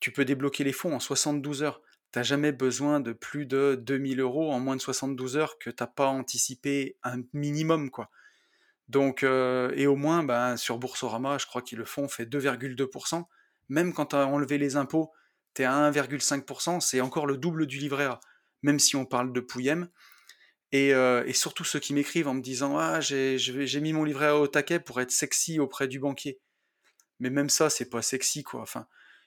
tu 0.00 0.12
peux 0.12 0.24
débloquer 0.24 0.64
les 0.64 0.72
fonds 0.72 0.94
en 0.94 1.00
72 1.00 1.62
heures. 1.62 1.82
T'as 2.12 2.22
jamais 2.22 2.52
besoin 2.52 3.00
de 3.00 3.12
plus 3.12 3.46
de 3.46 3.76
2000 3.80 4.20
euros 4.20 4.52
en 4.52 4.60
moins 4.60 4.76
de 4.76 4.80
72 4.80 5.36
heures 5.36 5.58
que 5.58 5.70
t'as 5.70 5.86
pas 5.86 6.08
anticipé 6.08 6.96
un 7.02 7.22
minimum, 7.32 7.90
quoi. 7.90 8.10
Donc, 8.88 9.22
et 9.22 9.86
au 9.86 9.96
moins, 9.96 10.22
ben, 10.22 10.56
sur 10.56 10.78
Boursorama, 10.78 11.38
je 11.38 11.46
crois 11.46 11.62
qu'ils 11.62 11.78
le 11.78 11.84
font, 11.84 12.08
fait 12.08 12.24
2,2%. 12.24 13.24
Même 13.68 13.92
quand 13.92 14.06
tu 14.06 14.16
as 14.16 14.26
enlevé 14.26 14.58
les 14.58 14.76
impôts, 14.76 15.12
tu 15.54 15.62
es 15.62 15.64
à 15.64 15.90
1,5%, 15.90 16.80
c'est 16.80 17.00
encore 17.00 17.26
le 17.26 17.36
double 17.36 17.66
du 17.66 17.78
livret 17.78 18.04
A, 18.04 18.20
même 18.62 18.78
si 18.78 18.96
on 18.96 19.06
parle 19.06 19.32
de 19.32 19.40
Pouillem. 19.40 19.88
Et, 20.72 20.88
et 20.90 21.32
surtout 21.32 21.64
ceux 21.64 21.78
qui 21.78 21.94
m'écrivent 21.94 22.28
en 22.28 22.34
me 22.34 22.42
disant 22.42 22.76
Ah, 22.78 23.00
j'ai 23.00 23.80
mis 23.80 23.92
mon 23.92 24.04
livret 24.04 24.26
A 24.26 24.36
au 24.36 24.46
taquet 24.46 24.80
pour 24.80 25.00
être 25.00 25.10
sexy 25.10 25.58
auprès 25.58 25.88
du 25.88 25.98
banquier. 25.98 26.40
Mais 27.18 27.30
même 27.30 27.48
ça, 27.48 27.70
c'est 27.70 27.88
pas 27.88 28.02
sexy, 28.02 28.42
quoi. 28.42 28.62
Enfin, 28.62 28.86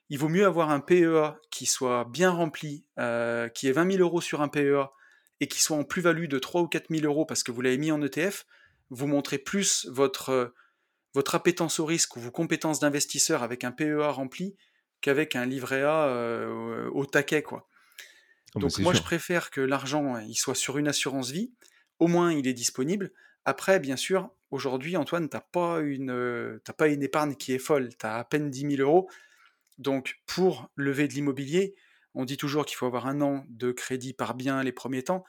il 0.09 0.19
vaut 0.19 0.29
mieux 0.29 0.45
avoir 0.45 0.69
un 0.69 0.79
PEA 0.79 1.39
qui 1.49 1.65
soit 1.65 2.05
bien 2.05 2.29
rempli, 2.29 2.85
qui 3.53 3.67
ait 3.67 3.71
20 3.71 3.91
000 3.93 4.03
euros 4.03 4.21
sur 4.21 4.41
un 4.41 4.47
PEA 4.47 4.89
et 5.39 5.47
qui 5.47 5.61
soit 5.61 5.77
en 5.77 5.83
plus-value 5.83 6.27
de 6.27 6.39
3 6.39 6.61
ou 6.61 6.67
4 6.67 6.87
000 6.89 7.05
euros 7.05 7.25
parce 7.25 7.43
que 7.43 7.51
vous 7.51 7.61
l'avez 7.61 7.77
mis 7.77 7.91
en 7.91 8.01
ETF, 8.01 8.45
vous 8.89 9.07
montrez 9.07 9.37
plus 9.37 9.87
votre, 9.89 10.29
euh, 10.29 10.55
votre 11.13 11.35
appétence 11.35 11.79
au 11.79 11.85
risque 11.85 12.15
ou 12.15 12.19
vos 12.19 12.31
compétences 12.31 12.79
d'investisseur 12.79 13.43
avec 13.43 13.63
un 13.63 13.71
PEA 13.71 14.11
rempli 14.11 14.55
qu'avec 15.01 15.35
un 15.35 15.45
livret 15.45 15.83
A 15.83 16.07
euh, 16.07 16.89
au 16.91 17.05
taquet. 17.05 17.43
Quoi. 17.43 17.67
Ah 17.69 18.51
bah, 18.55 18.61
Donc 18.61 18.79
moi, 18.79 18.93
je 18.93 19.01
préfère 19.01 19.51
que 19.51 19.61
l'argent 19.61 20.17
il 20.19 20.35
soit 20.35 20.55
sur 20.55 20.77
une 20.77 20.87
assurance 20.87 21.31
vie. 21.31 21.53
Au 21.99 22.07
moins, 22.07 22.33
il 22.33 22.47
est 22.47 22.53
disponible. 22.53 23.11
Après, 23.45 23.79
bien 23.79 23.95
sûr, 23.95 24.31
aujourd'hui, 24.51 24.97
Antoine, 24.97 25.29
tu 25.29 25.37
n'as 25.37 25.41
pas, 25.41 25.79
une, 25.79 26.11
euh, 26.11 26.59
pas 26.77 26.87
une 26.87 27.03
épargne 27.03 27.35
qui 27.35 27.53
est 27.53 27.59
folle. 27.59 27.89
Tu 27.97 28.05
as 28.05 28.15
à 28.15 28.23
peine 28.23 28.49
10 28.49 28.77
000 28.77 28.81
euros. 28.81 29.09
Donc, 29.77 30.21
pour 30.25 30.69
lever 30.75 31.07
de 31.07 31.13
l'immobilier, 31.13 31.75
on 32.13 32.25
dit 32.25 32.37
toujours 32.37 32.65
qu'il 32.65 32.77
faut 32.77 32.85
avoir 32.85 33.07
un 33.07 33.21
an 33.21 33.45
de 33.49 33.71
crédit 33.71 34.13
par 34.13 34.33
bien 34.33 34.63
les 34.63 34.71
premiers 34.71 35.03
temps. 35.03 35.23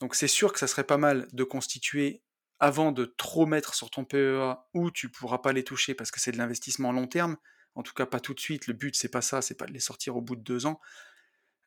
Donc, 0.00 0.14
c'est 0.14 0.28
sûr 0.28 0.52
que 0.52 0.58
ça 0.58 0.66
serait 0.66 0.84
pas 0.84 0.96
mal 0.96 1.28
de 1.32 1.44
constituer 1.44 2.22
avant 2.62 2.92
de 2.92 3.04
trop 3.04 3.44
mettre 3.44 3.74
sur 3.74 3.90
ton 3.90 4.04
PEA 4.04 4.54
où 4.72 4.92
tu 4.92 5.08
pourras 5.08 5.38
pas 5.38 5.52
les 5.52 5.64
toucher 5.64 5.94
parce 5.94 6.12
que 6.12 6.20
c'est 6.20 6.30
de 6.30 6.38
l'investissement 6.38 6.92
long 6.92 7.08
terme. 7.08 7.36
En 7.74 7.82
tout 7.82 7.92
cas, 7.92 8.06
pas 8.06 8.20
tout 8.20 8.34
de 8.34 8.40
suite. 8.40 8.68
Le 8.68 8.72
but, 8.72 8.94
c'est 8.94 9.08
pas 9.08 9.20
ça, 9.20 9.42
c'est 9.42 9.56
pas 9.56 9.66
de 9.66 9.72
les 9.72 9.80
sortir 9.80 10.16
au 10.16 10.20
bout 10.20 10.36
de 10.36 10.42
deux 10.42 10.64
ans. 10.64 10.80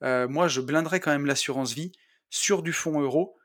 Euh, 0.03 0.29
moi, 0.29 0.47
je 0.47 0.61
blinderais 0.61 1.01
quand 1.01 1.11
même 1.11 1.25
l'assurance 1.25 1.73
vie 1.73 1.91
sur 2.29 2.63
du 2.63 2.71
fonds 2.71 3.01
euro. 3.01 3.35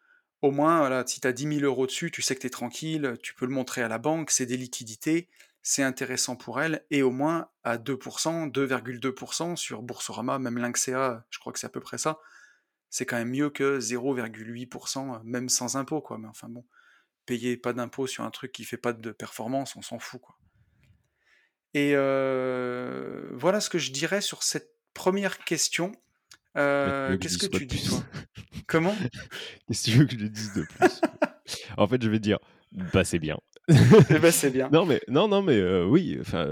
Au 0.42 0.52
moins, 0.52 0.78
voilà, 0.78 1.04
si 1.04 1.20
tu 1.20 1.26
as 1.26 1.32
10 1.32 1.58
000 1.58 1.60
euros 1.62 1.86
dessus, 1.86 2.12
tu 2.12 2.22
sais 2.22 2.36
que 2.36 2.40
tu 2.40 2.46
es 2.46 2.50
tranquille, 2.50 3.16
tu 3.20 3.34
peux 3.34 3.46
le 3.46 3.52
montrer 3.52 3.82
à 3.82 3.88
la 3.88 3.98
banque, 3.98 4.30
c'est 4.30 4.46
des 4.46 4.56
liquidités, 4.56 5.28
c'est 5.60 5.82
intéressant 5.82 6.36
pour 6.36 6.62
elle, 6.62 6.86
et 6.90 7.02
au 7.02 7.10
moins 7.10 7.48
à 7.64 7.78
2%, 7.78 8.50
2,2% 8.52 9.56
sur 9.56 9.82
Boursorama, 9.82 10.38
même 10.38 10.56
l'Inxea, 10.56 11.24
je 11.30 11.38
crois 11.40 11.52
que 11.52 11.58
c'est 11.58 11.66
à 11.66 11.70
peu 11.70 11.80
près 11.80 11.98
ça, 11.98 12.20
c'est 12.90 13.06
quand 13.06 13.16
même 13.16 13.30
mieux 13.30 13.50
que 13.50 13.80
0,8%, 13.80 15.20
même 15.24 15.48
sans 15.48 15.76
impôt, 15.76 16.00
quoi. 16.00 16.16
Mais 16.16 16.28
enfin 16.28 16.48
bon, 16.48 16.64
payer 17.30 17.56
pas 17.56 17.72
d'impôt 17.72 18.08
sur 18.08 18.24
un 18.24 18.30
truc 18.30 18.50
qui 18.50 18.64
fait 18.64 18.76
pas 18.76 18.92
de 18.92 19.12
performance, 19.12 19.76
on 19.76 19.82
s'en 19.82 20.00
fout 20.00 20.20
quoi. 20.20 20.36
Et 21.74 21.92
euh, 21.94 23.30
voilà 23.34 23.60
ce 23.60 23.70
que 23.70 23.78
je 23.78 23.92
dirais 23.92 24.20
sur 24.20 24.42
cette 24.42 24.72
première 24.94 25.38
question. 25.44 25.92
Euh, 26.56 27.16
qu'est-ce 27.18 27.38
que 27.38 27.46
tu 27.46 27.66
dis 27.66 27.86
toi? 27.86 28.02
Comment? 28.66 28.96
Qu'est-ce 29.68 29.84
que 29.84 29.90
tu 29.92 29.98
veux 29.98 30.06
que 30.06 30.18
je 30.18 30.26
dise 30.26 30.54
de 30.54 30.62
plus? 30.62 31.00
En 31.76 31.86
fait, 31.86 32.02
je 32.02 32.10
vais 32.10 32.18
dire, 32.18 32.40
bah 32.92 33.04
c'est 33.04 33.20
bien. 33.20 33.38
Eh 33.68 34.18
ben, 34.18 34.32
c'est 34.32 34.50
bien. 34.50 34.68
non 34.72 34.84
mais 34.84 35.00
non 35.06 35.28
non 35.28 35.42
mais 35.42 35.56
euh, 35.56 35.84
oui. 35.84 36.18
Enfin, 36.20 36.48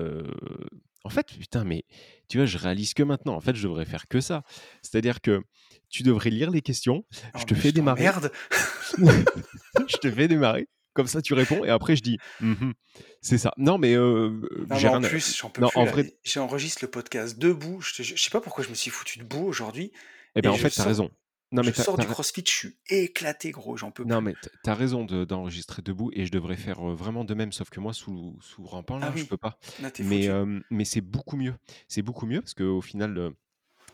en 1.03 1.11
fait, 1.11 1.27
putain, 1.27 1.65
mais 1.65 1.85
tu 2.29 2.39
vois, 2.39 2.47
je 2.47 2.57
réalise 2.57 2.95
que 2.95 3.03
maintenant. 3.03 3.35
En 3.35 3.41
fait, 3.41 3.57
je 3.57 3.65
devrais 3.65 3.85
faire 3.85 4.07
que 4.07 4.21
ça. 4.21 4.45
C'est-à-dire 4.83 5.21
que 5.21 5.43
tu 5.89 6.03
devrais 6.03 6.31
lire 6.31 6.51
les 6.51 6.63
questions. 6.63 7.05
je 7.37 7.45
te 7.45 7.55
fais 7.55 7.73
démarrer. 7.73 8.03
Merde. 8.03 8.33
je 8.99 9.97
te 9.97 10.11
fais 10.11 10.29
démarrer. 10.29 10.69
Comme 10.95 11.07
ça, 11.07 11.23
tu 11.23 11.35
réponds 11.35 11.65
et 11.65 11.71
après, 11.71 11.95
je 11.95 12.03
dis 12.03 12.19
«Mmh 12.41 12.73
c'est 13.21 13.39
ça. 13.39 13.53
Non, 13.57 13.79
mais 13.79 13.95
euh, 13.95 14.41
j'ai 14.77 14.89
en 14.89 15.01
plus, 15.01 15.37
j'en 15.37 15.51
peux 15.51 15.61
non, 15.61 15.69
plus. 15.69 15.79
En 15.79 15.85
vrai... 15.85 16.19
J'enregistre 16.25 16.81
le 16.83 16.91
podcast 16.91 17.39
debout. 17.39 17.81
Je, 17.81 18.03
je, 18.03 18.21
sais 18.21 18.31
pas 18.31 18.41
pourquoi 18.41 18.65
je 18.65 18.71
me 18.71 18.75
suis 18.75 18.91
foutu 18.91 19.19
debout 19.19 19.45
aujourd'hui. 19.45 19.93
Eh 20.35 20.41
bien, 20.41 20.51
en 20.51 20.57
fait, 20.57 20.71
tu 20.71 20.81
as 20.81 20.85
raison. 20.85 21.11
Non, 21.51 21.63
mais 21.65 21.73
je 21.73 21.83
sors 21.83 21.97
du 21.97 22.07
crossfit, 22.07 22.45
je 22.45 22.51
suis 22.51 22.77
éclaté, 22.89 23.53
gros, 23.53 23.77
j'en 23.77 23.91
peux 23.91 24.05
plus. 24.05 24.11
Non, 24.11 24.21
mais 24.21 24.35
tu 24.43 24.71
as 24.71 24.75
raison 24.75 25.05
d'enregistrer 25.05 25.83
debout 25.83 26.11
et 26.13 26.27
je 26.27 26.31
devrais 26.31 26.57
faire 26.57 26.81
vraiment 26.81 27.25
de 27.25 27.35
même, 27.35 27.53
sauf 27.53 27.71
que 27.71 27.81
moi, 27.81 27.93
sous, 27.93 28.37
sous 28.43 28.65
rampant, 28.65 28.99
là, 28.99 29.13
ah 29.13 29.17
je 29.17 29.25
peux 29.25 29.37
pas. 29.37 29.59
mais 30.01 30.29
mais 30.71 30.85
c'est 30.85 31.01
beaucoup 31.01 31.37
mieux. 31.37 31.55
C'est 31.87 32.03
beaucoup 32.03 32.27
mieux 32.27 32.41
parce 32.41 32.55
qu'au 32.55 32.81
final, 32.81 33.33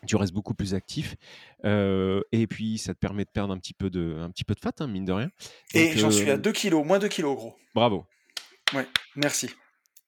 tu 0.05 0.15
restes 0.15 0.33
beaucoup 0.33 0.53
plus 0.53 0.73
actif. 0.73 1.15
et 1.63 2.47
puis, 2.47 2.77
ça 2.77 2.93
te 2.93 2.99
permet 2.99 3.25
de 3.25 3.29
perdre 3.29 3.53
un 3.53 3.57
petit 3.57 3.73
peu 3.73 3.89
de, 3.89 4.17
un 4.19 4.29
petit 4.29 4.43
peu 4.43 4.53
de 4.53 4.59
fat, 4.59 4.73
hein, 4.79 4.87
mine 4.87 5.05
de 5.05 5.13
rien. 5.13 5.29
et 5.73 5.97
j'en 5.97 6.11
suis 6.11 6.29
à 6.29 6.37
2 6.37 6.51
kilos, 6.51 6.85
moins 6.85 6.99
2 6.99 7.07
kilos, 7.07 7.35
gros. 7.35 7.55
Bravo. 7.73 8.05
Ouais, 8.73 8.87
merci. 9.15 9.49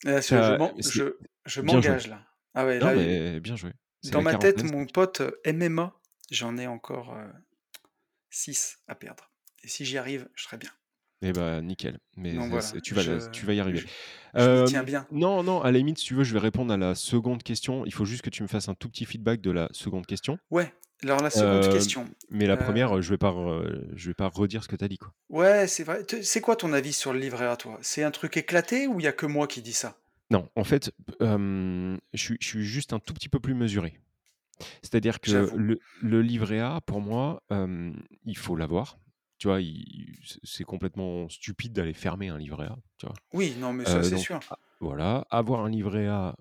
je, 0.04 1.16
je 1.46 1.62
m'engage 1.62 2.08
là. 2.08 2.24
Ah 2.54 2.66
ouais, 2.66 2.80
là, 2.80 2.96
mais 2.96 3.40
bien 3.40 3.56
joué. 3.56 3.72
Dans 4.12 4.22
ma 4.22 4.36
tête, 4.36 4.64
mon 4.64 4.86
pote 4.86 5.22
MMA, 5.46 5.94
j'en 6.32 6.58
ai 6.58 6.68
encore 6.68 7.16
6 8.30 8.80
à 8.88 8.96
perdre. 8.96 9.32
Et 9.64 9.68
si 9.68 9.86
j'y 9.86 9.98
arrive, 9.98 10.30
je 10.36 10.44
serai 10.44 10.58
bien. 10.58 10.72
Eh 11.22 11.34
ben 11.34 11.62
nickel. 11.62 12.00
Mais 12.16 12.32
tu, 12.84 12.94
vas, 12.94 13.28
tu 13.32 13.46
vas 13.46 13.54
y 13.54 13.60
arriver. 13.60 13.84
Je, 14.36 14.66
tiens 14.66 14.84
bien. 14.84 15.08
Non, 15.12 15.42
non, 15.44 15.62
à 15.62 15.72
la 15.72 15.78
limite, 15.80 15.98
si 15.98 16.06
tu 16.06 16.14
veux, 16.14 16.24
je 16.24 16.34
vais 16.34 16.40
répondre 16.40 16.72
à 16.72 16.78
la 16.78 16.94
seconde 16.94 17.42
question. 17.42 17.86
Il 17.86 17.94
faut 17.94 18.06
juste 18.06 18.22
que 18.22 18.30
tu 18.30 18.44
me 18.44 18.48
fasses 18.48 18.70
un 18.70 18.76
tout 18.76 18.90
petit 18.90 19.06
feedback 19.06 19.42
de 19.42 19.52
la 19.52 19.68
seconde 19.72 20.06
question. 20.06 20.38
Ouais, 20.52 20.72
alors 21.04 21.22
la 21.22 21.30
seconde 21.30 21.70
question. 21.72 22.08
Mais 22.30 22.46
la 22.46 22.58
première, 22.58 23.02
je 23.02 23.10
vais 23.10 23.18
pas, 23.18 23.34
je 23.96 24.10
vais 24.10 24.14
pas 24.14 24.28
redire 24.28 24.64
ce 24.64 24.68
que 24.68 24.76
tu 24.76 24.86
as 24.86 24.88
dit. 24.88 24.98
Quoi. 24.98 25.12
Ouais, 25.30 25.68
c'est 25.68 25.84
vrai. 25.84 26.06
C'est 26.22 26.42
quoi 26.42 26.56
ton 26.56 26.72
avis 26.74 26.94
sur 26.94 27.14
le 27.14 27.20
livret 27.20 27.48
à 27.48 27.56
toi? 27.56 27.80
C'est 27.82 28.04
un 28.04 28.12
truc 28.12 28.38
éclaté 28.38 28.88
ou 28.88 29.00
il 29.00 29.04
y 29.04 29.08
a 29.08 29.14
que 29.14 29.26
moi 29.26 29.48
qui 29.48 29.62
dis 29.62 29.74
ça? 29.74 29.98
Non, 30.30 30.50
en 30.56 30.66
fait, 30.66 30.92
je, 31.20 31.98
suis, 32.16 32.38
je 32.40 32.48
suis 32.48 32.64
juste 32.64 32.94
un 32.94 33.00
tout 33.00 33.14
petit 33.14 33.30
peu 33.30 33.40
plus 33.40 33.56
mesuré. 33.56 34.00
C'est-à-dire 34.82 35.20
que 35.20 35.50
le, 35.56 35.80
le, 36.02 36.22
livret 36.22 36.60
A, 36.60 36.82
pour 36.86 37.02
moi, 37.02 37.42
il 38.26 38.38
faut 38.38 38.56
l'avoir 38.56 38.98
tu 39.38 39.48
vois, 39.48 39.60
c'est 40.44 40.64
complètement 40.64 41.30
stupide 41.30 41.74
d'aller 41.74 41.94
fermer 41.94 42.30
un 42.30 42.38
livret 42.38 42.66
A, 42.66 42.78
tu 42.98 43.06
vois. 43.06 43.16
Oui, 43.34 43.56
non, 43.60 43.74
mais 43.74 43.86
ça, 43.86 44.04
c'est 44.04 44.18
sûr. 44.18 44.40
Voilà, 44.80 45.26
avoir 45.30 45.66
un 45.66 45.70
livret 45.70 46.08
A, 46.08 46.36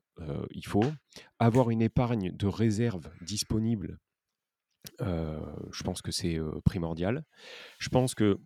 il 0.50 0.66
faut. 0.66 0.84
Avoir 1.38 1.70
une 1.70 1.82
épargne 1.82 2.32
de 2.32 2.46
réserve 2.46 3.10
disponible, 3.20 3.98
je 5.00 5.82
pense 5.82 6.02
que 6.02 6.10
c'est 6.10 6.38
primordial. 6.64 7.24
Je 7.78 7.88
pense 7.88 8.14
que 8.14 8.38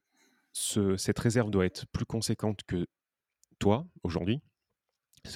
cette 0.53 1.19
réserve 1.19 1.51
doit 1.51 1.67
être 1.67 1.87
plus 1.93 2.07
conséquente 2.07 2.61
que 2.67 2.87
toi, 3.59 3.87
aujourd'hui. 4.03 4.41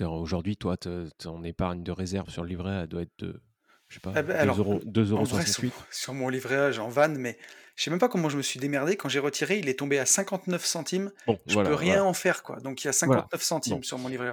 Aujourd'hui, 0.00 0.56
toi, 0.56 0.76
ton 0.76 1.44
épargne 1.44 1.82
de 1.82 1.92
réserve 1.92 2.30
sur 2.30 2.42
le 2.42 2.48
livret 2.48 2.74
A 2.74 2.86
doit 2.86 3.02
être 3.02 3.12
de, 3.18 3.42
je 3.89 3.95
sais 3.95 4.01
pas, 4.01 4.12
2,68 4.12 4.18
eh 4.18 4.22
ben, 4.22 4.47
euros, 4.47 4.80
euros 5.11 5.26
sur, 5.26 5.87
sur, 5.91 6.14
mon 6.14 6.28
livret 6.28 6.57
A, 6.57 6.72
j'en 6.72 6.89
vanne, 6.89 7.16
mais 7.18 7.39
je 7.76 7.85
sais 7.85 7.91
même 7.91 7.99
pas 7.99 8.09
comment 8.09 8.28
je 8.28 8.37
me 8.37 8.43
suis 8.43 8.61
démerdé. 8.61 8.97
Quand 8.97 9.09
j'ai 9.09 9.18
retiré, 9.18 9.59
il 9.59 9.68
est 9.68 9.78
tombé 9.78 9.99
à 9.99 10.07
59 10.07 10.64
centimes. 10.64 11.11
Bon, 11.26 11.39
je 11.47 11.57
peux 11.57 11.74
rien 11.74 12.05
en 12.05 12.14
faire, 12.14 12.43
quoi. 12.43 12.61
Donc 12.61 12.85
il 12.85 12.87
y 12.87 12.91
a 12.91 12.93
59 12.93 13.43
centimes 13.43 13.85
sur 13.85 13.99
mon 13.99 14.09
livret 14.09 14.32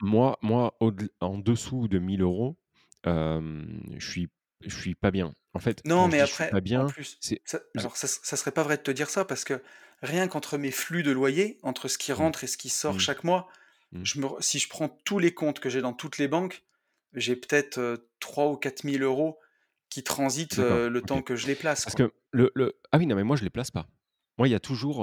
moi, 0.00 0.38
moi 0.42 0.76
en 1.20 1.38
dessous 1.38 1.88
de 1.88 1.98
1000 1.98 2.22
euros, 2.22 2.56
je 3.04 3.70
suis 4.00 4.28
je 4.66 4.74
suis 4.76 4.94
pas 4.94 5.10
bien. 5.10 5.34
En 5.54 5.60
fait, 5.60 5.82
Non, 5.84 6.08
mais 6.08 6.18
dis: 6.18 6.20
«Je 6.20 6.24
suis 6.26 6.34
après, 6.34 6.50
pas 6.50 6.58
en 6.58 6.60
bien», 6.60 6.86
plus, 6.86 7.18
ça 7.44 7.60
alors 7.76 7.96
ça 7.96 8.06
ça 8.08 8.36
serait 8.36 8.50
pas 8.52 8.62
vrai 8.62 8.76
de 8.76 8.82
te 8.82 8.90
dire 8.90 9.08
ça 9.10 9.24
parce 9.24 9.44
que 9.44 9.62
rien 10.02 10.28
qu'entre 10.28 10.58
mes 10.58 10.70
flux 10.70 11.02
de 11.02 11.10
loyer, 11.12 11.58
entre 11.62 11.88
ce 11.88 11.98
qui 11.98 12.12
Mmh. 12.12 12.14
rentre 12.14 12.44
et 12.44 12.46
ce 12.46 12.56
qui 12.56 12.68
sort 12.68 12.94
Mmh. 12.96 13.00
chaque 13.00 13.24
mois, 13.24 13.48
Mmh. 13.92 14.00
je 14.04 14.20
me 14.20 14.26
si 14.40 14.58
je 14.58 14.68
prends 14.68 14.88
tous 15.04 15.18
les 15.18 15.32
comptes 15.32 15.60
que 15.60 15.70
j'ai 15.70 15.80
dans 15.80 15.92
toutes 15.92 16.18
les 16.18 16.28
banques, 16.28 16.64
j'ai 17.20 17.36
peut-être, 17.36 17.78
heu, 17.78 18.10
3 18.20 18.48
ou 18.50 18.56
4 18.56 18.84
000 18.84 19.02
€ 19.04 19.38
qui 19.90 20.04
transitent, 20.04 20.58
le 20.58 21.02
temps 21.02 21.22
que 21.22 21.36
je 21.36 21.46
les 21.46 21.56
place, 21.56 21.84
Parce 21.84 21.94
quoi. 21.94 21.96
que 21.96 22.12
le 22.32 22.50
le 22.54 22.74
ah 22.92 22.98
oui, 22.98 23.06
non, 23.06 23.16
mais 23.16 23.24
moi 23.24 23.36
je 23.36 23.44
les 23.44 23.50
place 23.50 23.70
pas. 23.70 23.86
Moi, 24.38 24.46
il 24.46 24.52
y 24.52 24.54
a 24.54 24.60
toujours, 24.60 25.00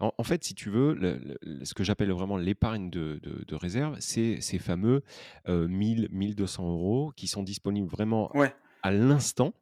en 0.00 0.12
en 0.16 0.22
fait, 0.24 0.44
si 0.44 0.54
tu 0.54 0.70
veux, 0.70 0.94
le 0.94 1.18
le 1.18 1.38
le 1.42 1.64
ce 1.64 1.74
que 1.74 1.82
j'appelle 1.84 2.12
vraiment 2.12 2.36
l'épargne 2.36 2.90
de 2.90 3.18
de 3.22 3.44
de 3.46 3.54
réserve, 3.56 3.96
c'est 4.00 4.40
ces 4.40 4.58
fameux, 4.58 5.02
heu, 5.48 5.66
1 5.68 6.08
000-1 6.10 6.34
200 6.34 7.10
€ 7.10 7.14
qui 7.14 7.26
sont 7.26 7.42
disponibles 7.42 7.88
vraiment 7.90 8.32
Ouais, 8.32 8.54
à 8.82 8.92
l'instant, 8.92 9.54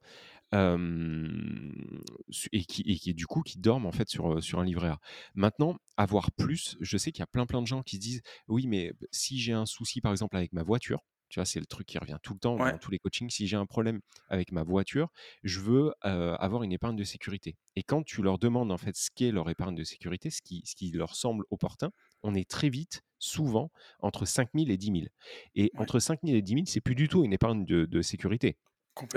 et 2.53 2.65
qui 2.65 2.83
et 2.83 2.97
qui 2.97 3.15
du 3.15 3.27
coup, 3.27 3.43
qui 3.43 3.59
dorment 3.59 3.87
en 3.87 3.93
fait 3.93 4.09
sur, 4.09 4.43
sur 4.43 4.59
un 4.61 4.65
livret 4.65 4.89
A. 4.89 5.01
Maintenant, 5.35 5.77
avoir 5.97 6.31
plus, 6.33 6.77
je 6.81 6.97
sais 6.99 7.13
qu'il 7.13 7.21
y 7.21 7.23
a 7.23 7.27
plein, 7.27 7.47
plein 7.47 7.63
de 7.63 7.67
gens 7.67 7.83
qui 7.83 7.97
se 7.97 8.01
disent: 8.01 8.23
«Oui, 8.49 8.67
mais 8.67 8.93
si 9.11 9.39
j'ai 9.39 9.53
un 9.53 9.67
souci, 9.67 10.01
par 10.01 10.13
exemple, 10.13 10.37
avec 10.37 10.53
ma 10.53 10.63
voiture», 10.63 11.01
tu 11.29 11.39
vois? 11.41 11.45
C'est 11.47 11.61
le 11.61 11.67
truc 11.67 11.87
qui 11.87 11.99
revient 11.99 12.19
tout 12.23 12.35
le 12.35 12.39
temps 12.41 12.59
ouais, 12.59 12.73
dans 12.73 12.79
tous 12.79 12.91
les 12.91 12.99
coachings. 12.99 13.31
«Si 13.31 13.47
j'ai 13.47 13.57
un 13.57 13.67
problème 13.67 14.01
avec 14.29 14.53
ma 14.53 14.63
voiture, 14.63 15.09
je 15.43 15.61
veux, 15.61 15.93
avoir 16.03 16.63
une 16.63 16.73
épargne 16.73 16.97
de 16.97 17.05
sécurité» 17.05 17.57
et 17.77 17.83
quand 17.83 18.03
tu 18.05 18.23
leur 18.23 18.39
demandes, 18.39 18.73
en 18.73 18.79
fait, 18.79 18.97
ce 18.97 19.11
qu'est 19.15 19.31
leur 19.33 19.49
épargne 19.51 19.75
de 19.77 19.85
sécurité, 19.85 20.31
ce 20.31 20.43
qui 20.43 20.63
ce 20.67 20.75
qui 20.75 20.91
leur 20.93 21.15
semble 21.17 21.45
opportun, 21.51 21.91
on 22.23 22.35
est 22.35 22.49
très 22.49 22.69
vite, 22.71 23.03
souvent, 23.19 23.71
entre 24.01 24.25
5 24.27 24.55
000 24.55 24.71
et 24.71 24.77
10 24.77 24.91
000 24.91 25.11
et 25.55 25.73
ouais, 25.73 25.89
entre 25.89 25.99
5 26.01 26.21
000 26.25 26.37
et 26.37 26.43
10 26.43 26.55
000, 26.55 26.67
c'est 26.69 26.81
plus 26.81 26.95
du 26.95 27.09
tout 27.09 27.25
une 27.25 27.33
épargne 27.33 27.65
de 27.65 27.85
de 27.87 28.03
sécurité. 28.03 28.59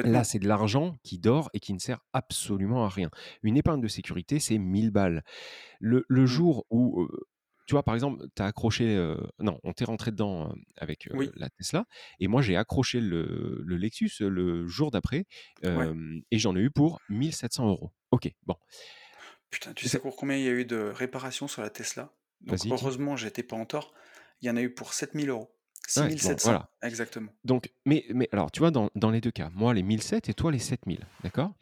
Là, 0.04 0.24
c'est 0.24 0.40
de 0.40 0.48
l'argent 0.48 0.96
qui 1.04 1.20
dort 1.20 1.50
et 1.54 1.60
qui 1.60 1.74
ne 1.74 1.80
sert 1.80 2.00
absolument 2.14 2.86
à 2.86 2.90
rien. 2.90 3.12
Une 3.44 3.58
épargne 3.58 3.82
de 3.82 3.88
sécurité, 3.88 4.40
c'est 4.40 4.58
1000 4.58 4.92
balles. 4.92 5.24
Le 5.80 6.06
le 6.10 6.26
Mmh. 6.26 6.28
jour 6.28 6.66
où, 6.72 7.08
tu 7.72 7.76
vois, 7.76 7.84
par 7.84 7.94
exemple, 7.96 8.26
tu 8.36 8.42
as 8.42 8.48
accroché, 8.48 9.16
non, 9.40 9.58
on 9.64 9.72
t'est 9.72 9.86
rentré 9.86 10.12
dedans, 10.12 10.54
avec, 10.76 11.08
Oui, 11.14 11.30
la 11.36 11.50
Tesla 11.50 11.86
et 12.20 12.28
moi, 12.28 12.42
j'ai 12.42 12.58
accroché 12.58 13.00
le 13.00 13.62
le 13.64 13.78
Lexus, 13.78 14.12
le 14.20 14.68
jour 14.68 14.92
d'après, 14.92 15.26
ouais. 15.64 15.94
et 16.32 16.38
j'en 16.38 16.54
ai 16.58 16.60
eu 16.60 16.70
pour 16.70 17.00
1 17.10 17.32
700 17.32 17.76
€. 17.76 17.92
OK, 18.12 18.30
bon. 18.46 18.56
Putain, 19.52 19.72
tu 19.72 19.88
sais 19.88 20.00
pour 20.00 20.18
combien 20.18 20.36
il 20.36 20.44
y 20.44 20.50
a 20.50 20.52
eu 20.52 20.66
de 20.66 20.92
réparations 20.94 21.48
sur 21.48 21.62
la 21.62 21.70
Tesla? 21.70 22.12
Donc 22.42 22.60
heureusement, 22.70 23.16
j'étais 23.16 23.44
pas 23.44 23.56
en 23.56 23.66
tort. 23.66 23.94
Il 24.42 24.48
y 24.48 24.50
en 24.50 24.58
a 24.58 24.62
eu 24.62 24.74
pour 24.74 24.92
7 24.94 25.14
000 25.14 25.28
€. 25.28 25.40
Ouais, 25.40 25.48
6 25.86 26.02
bon, 26.02 26.18
700 26.18 26.50
voilà. 26.50 26.70
exactement. 26.84 27.32
Donc 27.46 27.72
mais 27.86 28.04
mais 28.14 28.28
alors, 28.34 28.52
tu 28.52 28.60
vois, 28.60 28.72
dans 28.72 28.90
dans 28.96 29.12
les 29.12 29.22
2 29.22 29.32
cas, 29.32 29.50
moi, 29.54 29.74
les 29.74 29.82
1 29.82 29.98
700 30.02 30.30
et 30.30 30.34
toi, 30.34 30.52
les 30.52 30.60
7 30.60 30.82
000, 30.86 31.00
d'accord? 31.24 31.54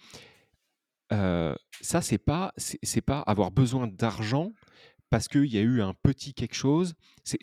Ça, 1.12 2.02
c'est 2.02 2.18
pas 2.18 2.52
c'est 2.58 3.02
pas 3.02 3.20
avoir 3.20 3.52
besoin 3.52 3.86
d'argent 3.86 4.54
parce 5.10 5.28
qu'il 5.28 5.46
y 5.48 5.58
a 5.58 5.62
eu 5.62 5.82
un 5.82 5.94
petit 6.04 6.34
quelque 6.34 6.56
chose. 6.56 6.94
Ça 7.24 7.38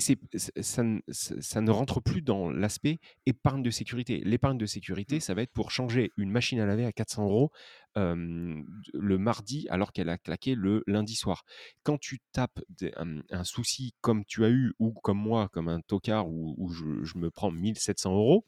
ne 0.84 1.00
ç 1.12 1.34
ça 1.40 1.60
ne 1.60 1.70
rentre 1.70 2.00
plus 2.00 2.22
dans 2.22 2.50
l'aspect 2.50 2.98
épargne 3.26 3.62
de 3.62 3.70
sécurité. 3.70 4.20
L'épargne 4.24 4.58
de 4.58 4.66
sécurité, 4.66 5.16
Mmh. 5.16 5.20
ça 5.20 5.34
va 5.34 5.42
être 5.42 5.52
pour 5.52 5.70
changer 5.70 6.12
une 6.16 6.30
machine 6.30 6.60
à 6.60 6.66
laver 6.66 6.84
à 6.86 6.92
400 6.92 7.26
€, 7.28 7.50
hem, 7.96 8.64
d 8.64 8.90
le 8.94 9.18
mardi 9.18 9.66
alors 9.70 9.92
qu'elle 9.92 10.08
a 10.10 10.18
claqué 10.18 10.54
le 10.54 10.82
lundi 10.86 11.14
soir. 11.16 11.44
Quand 11.84 11.98
tu 11.98 12.20
tapes 12.32 12.60
des 12.68 12.92
un 12.96 13.20
un 13.30 13.44
souci 13.44 13.94
comme 14.00 14.24
tu 14.24 14.44
as 14.44 14.50
eu 14.50 14.72
ou 14.78 14.92
comme 14.92 15.18
moi, 15.18 15.48
comme 15.52 15.68
un 15.68 15.80
tocard 15.80 16.28
où 16.28 16.54
où 16.58 16.68
je 16.70 16.84
je 17.04 17.18
me 17.18 17.30
prends 17.30 17.50
1 17.50 17.74
700 17.76 18.14
€, 18.16 18.44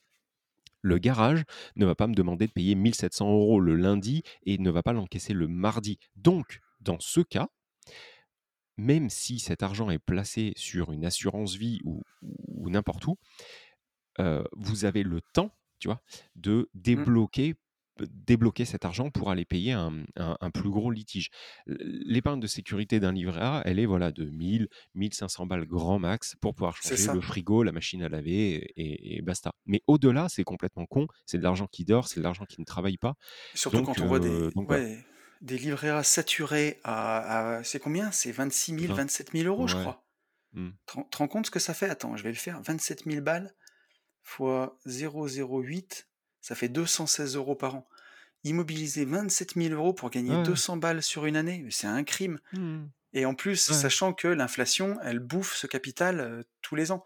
le 0.82 0.98
garage 0.98 1.44
ne 1.76 1.86
va 1.86 1.94
pas 1.96 2.06
me 2.08 2.14
demander 2.14 2.46
de 2.48 2.52
payer 2.52 2.74
1 2.76 2.94
700 2.94 3.28
€ 3.30 3.60
le 3.60 3.74
lundi 3.76 4.22
et 4.44 4.58
ne 4.58 4.70
va 4.70 4.82
pas 4.84 4.92
l'encaisser 4.94 5.34
le 5.34 5.48
mardi. 5.48 5.98
Donc, 6.16 6.60
dans 6.80 6.98
ce 7.00 7.20
cas, 7.22 7.48
même 8.78 9.10
si 9.10 9.38
cet 9.40 9.62
argent 9.62 9.90
est 9.90 9.98
placé 9.98 10.52
sur 10.56 10.92
une 10.92 11.04
assurance 11.04 11.56
vie 11.56 11.80
ou 11.84 12.02
ou 12.22 12.70
n'importe 12.70 13.06
où, 13.06 13.16
vous 14.56 14.84
avez 14.84 15.02
le 15.02 15.20
temps, 15.32 15.50
tu 15.78 15.88
vois, 15.88 16.02
de 16.34 16.68
Mmh. 16.94 17.04
débloquer 17.04 17.54
débloquer 18.00 18.64
cet 18.64 18.84
argent 18.84 19.10
pour 19.10 19.28
aller 19.28 19.44
payer 19.44 19.72
un, 19.72 20.04
un 20.16 20.36
un 20.40 20.50
plus 20.52 20.70
gros 20.70 20.92
litige. 20.92 21.30
L'épargne 21.66 22.38
de 22.38 22.46
sécurité 22.46 23.00
d'un 23.00 23.10
livret 23.10 23.40
A, 23.40 23.62
elle 23.64 23.80
est, 23.80 23.86
voilà, 23.86 24.12
de 24.12 24.24
1 24.24 24.30
000-1 24.94 25.12
500 25.12 25.46
balles 25.46 25.66
grand 25.66 25.98
max 25.98 26.36
pour 26.40 26.54
pouvoir 26.54 26.76
changer 26.76 27.08
le 27.08 27.20
frigo, 27.20 27.64
la 27.64 27.72
machine 27.72 28.04
à 28.04 28.08
laver 28.08 28.72
et 28.76 29.16
et 29.16 29.22
basta. 29.22 29.52
Mais 29.66 29.82
au-delà, 29.88 30.28
c'est 30.28 30.44
complètement 30.44 30.86
con, 30.86 31.08
c'est 31.26 31.38
de 31.38 31.42
l'argent 31.42 31.66
qui 31.66 31.84
dort, 31.84 32.06
c'est 32.06 32.20
de 32.20 32.24
l'argent 32.24 32.44
qui 32.44 32.60
ne 32.60 32.64
travaille 32.66 32.98
pas. 32.98 33.14
Surtout 33.54 33.78
Donc 33.78 33.86
quand 33.86 34.00
on 34.00 34.06
voit 34.06 34.20
des 34.20 34.48
donc 34.54 34.66
voilà. 34.68 34.84
ouais, 34.84 35.04
des 35.40 35.58
livrets 35.58 35.90
A 35.90 36.02
saturés 36.02 36.80
à 36.84 37.58
à 37.58 37.64
c'est 37.64 37.80
combien? 37.80 38.10
C'est 38.12 38.32
26 38.32 38.72
000, 38.72 38.92
20 38.92 38.94
27 38.94 39.32
000 39.32 39.66
€, 39.66 39.66
je 39.68 39.74
ouais. 39.74 39.76
crois. 39.76 40.04
Mmh. 40.52 40.70
Tu 40.86 40.98
te 41.10 41.18
rends 41.18 41.28
compte 41.28 41.46
ce 41.46 41.50
que 41.52 41.58
ça 41.60 41.74
fait? 41.74 41.90
Attends, 41.90 42.16
je 42.16 42.22
vais 42.24 42.30
le 42.30 42.36
faire, 42.36 42.62
27 42.62 43.06
000 43.06 43.22
balles 43.22 43.54
fois 44.22 44.78
0,08, 44.86 46.08
ça 46.42 46.54
fait 46.56 46.68
216 46.70 47.36
€ 47.36 47.56
par 47.58 47.76
an. 47.76 47.88
Immobiliser 48.44 49.04
27 49.06 49.56
000 49.56 49.74
€ 49.76 49.94
pour 49.94 50.10
Ouais, 50.26 50.34
gagner 50.34 50.36
ouais. 50.36 50.38
200 50.38 50.76
balles 50.78 51.02
sur 51.02 51.26
une 51.26 51.36
année, 51.36 51.66
c'est 51.70 51.88
un 51.88 52.04
crime 52.04 52.40
Mmh 52.52 52.90
et 53.12 53.24
en 53.26 53.34
plus, 53.34 53.56
Ouais. 53.68 53.72
sachant 53.72 54.12
que 54.12 54.28
l'inflation, 54.28 54.98
elle 55.02 55.18
bouffe 55.18 55.54
ce 55.54 55.66
capital, 55.66 56.20
heu, 56.20 56.44
tous 56.62 56.74
les 56.76 56.92
ans. 56.92 57.04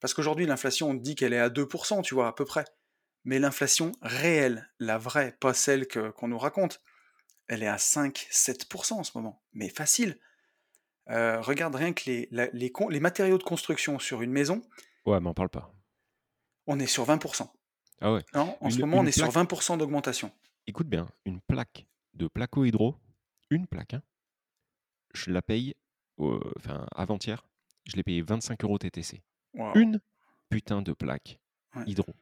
Parce 0.00 0.14
qu'aujourd'hui, 0.14 0.46
l'inflation, 0.46 0.90
on 0.90 0.94
dit 0.94 1.14
qu'elle 1.16 1.32
est 1.34 1.38
à 1.40 1.50
2% 1.50 2.02
tu 2.02 2.14
vois, 2.14 2.28
à 2.28 2.32
peu 2.34 2.44
près. 2.46 2.64
Mais 3.24 3.38
l'inflation 3.40 3.92
réelle, 4.02 4.70
la 4.80 4.98
vraie, 4.98 5.36
pas 5.40 5.54
celle 5.54 5.88
qu'on 5.88 6.28
nous 6.28 6.38
raconte, 6.38 6.82
elle 7.48 7.62
est 7.62 7.66
à 7.68 7.78
5-7% 7.78 8.98
en 9.00 9.04
ce 9.04 9.12
moment, 9.16 9.42
mais 9.52 9.68
facile. 9.68 10.18
Heu, 11.10 11.40
regarde 11.40 11.74
rien 11.76 11.92
que 11.94 12.04
les 12.06 12.28
la 12.32 12.48
les 12.52 12.72
con 12.72 12.88
les 12.88 13.00
matériaux 13.00 13.38
de 13.38 13.44
construction 13.44 13.98
sur 14.00 14.22
une 14.22 14.32
maison, 14.32 14.62
Ouais, 15.06 15.18
m'en 15.20 15.34
parle 15.34 15.48
pas. 15.48 15.74
on 16.68 16.78
est 16.78 16.86
sur 16.86 17.02
20% 17.04 17.52
Ah 18.00 18.12
ouais. 18.12 18.24
Non, 18.34 18.58
en 18.60 18.70
ce 18.70 18.84
moment, 18.84 18.98
on 19.00 19.06
est 19.06 19.12
sur 19.12 19.30
plaque 19.30 19.32
20% 19.32 19.76
d'augmentation. 19.76 20.32
écoute 20.68 20.86
bien, 20.88 21.08
une 21.24 21.40
plaque 21.40 21.88
de 22.14 22.28
placo-hydro, 22.28 22.94
une 23.50 23.66
plaque, 23.66 23.94
hein, 23.94 24.02
je 25.14 25.30
la 25.30 25.42
paye, 25.42 25.74
enfin 26.18 26.86
avant-hier, 26.94 27.46
je 27.86 27.96
l'ai 27.96 28.02
payée 28.02 28.22
25 28.22 28.60
€ 28.64 28.78
TTC. 28.78 29.22
Waouh! 29.58 29.82
Une 29.82 30.00
putain 30.50 30.82
de 30.82 30.92
plaque 30.92 31.40
Ouais. 31.74 31.86
hydro. 31.86 32.14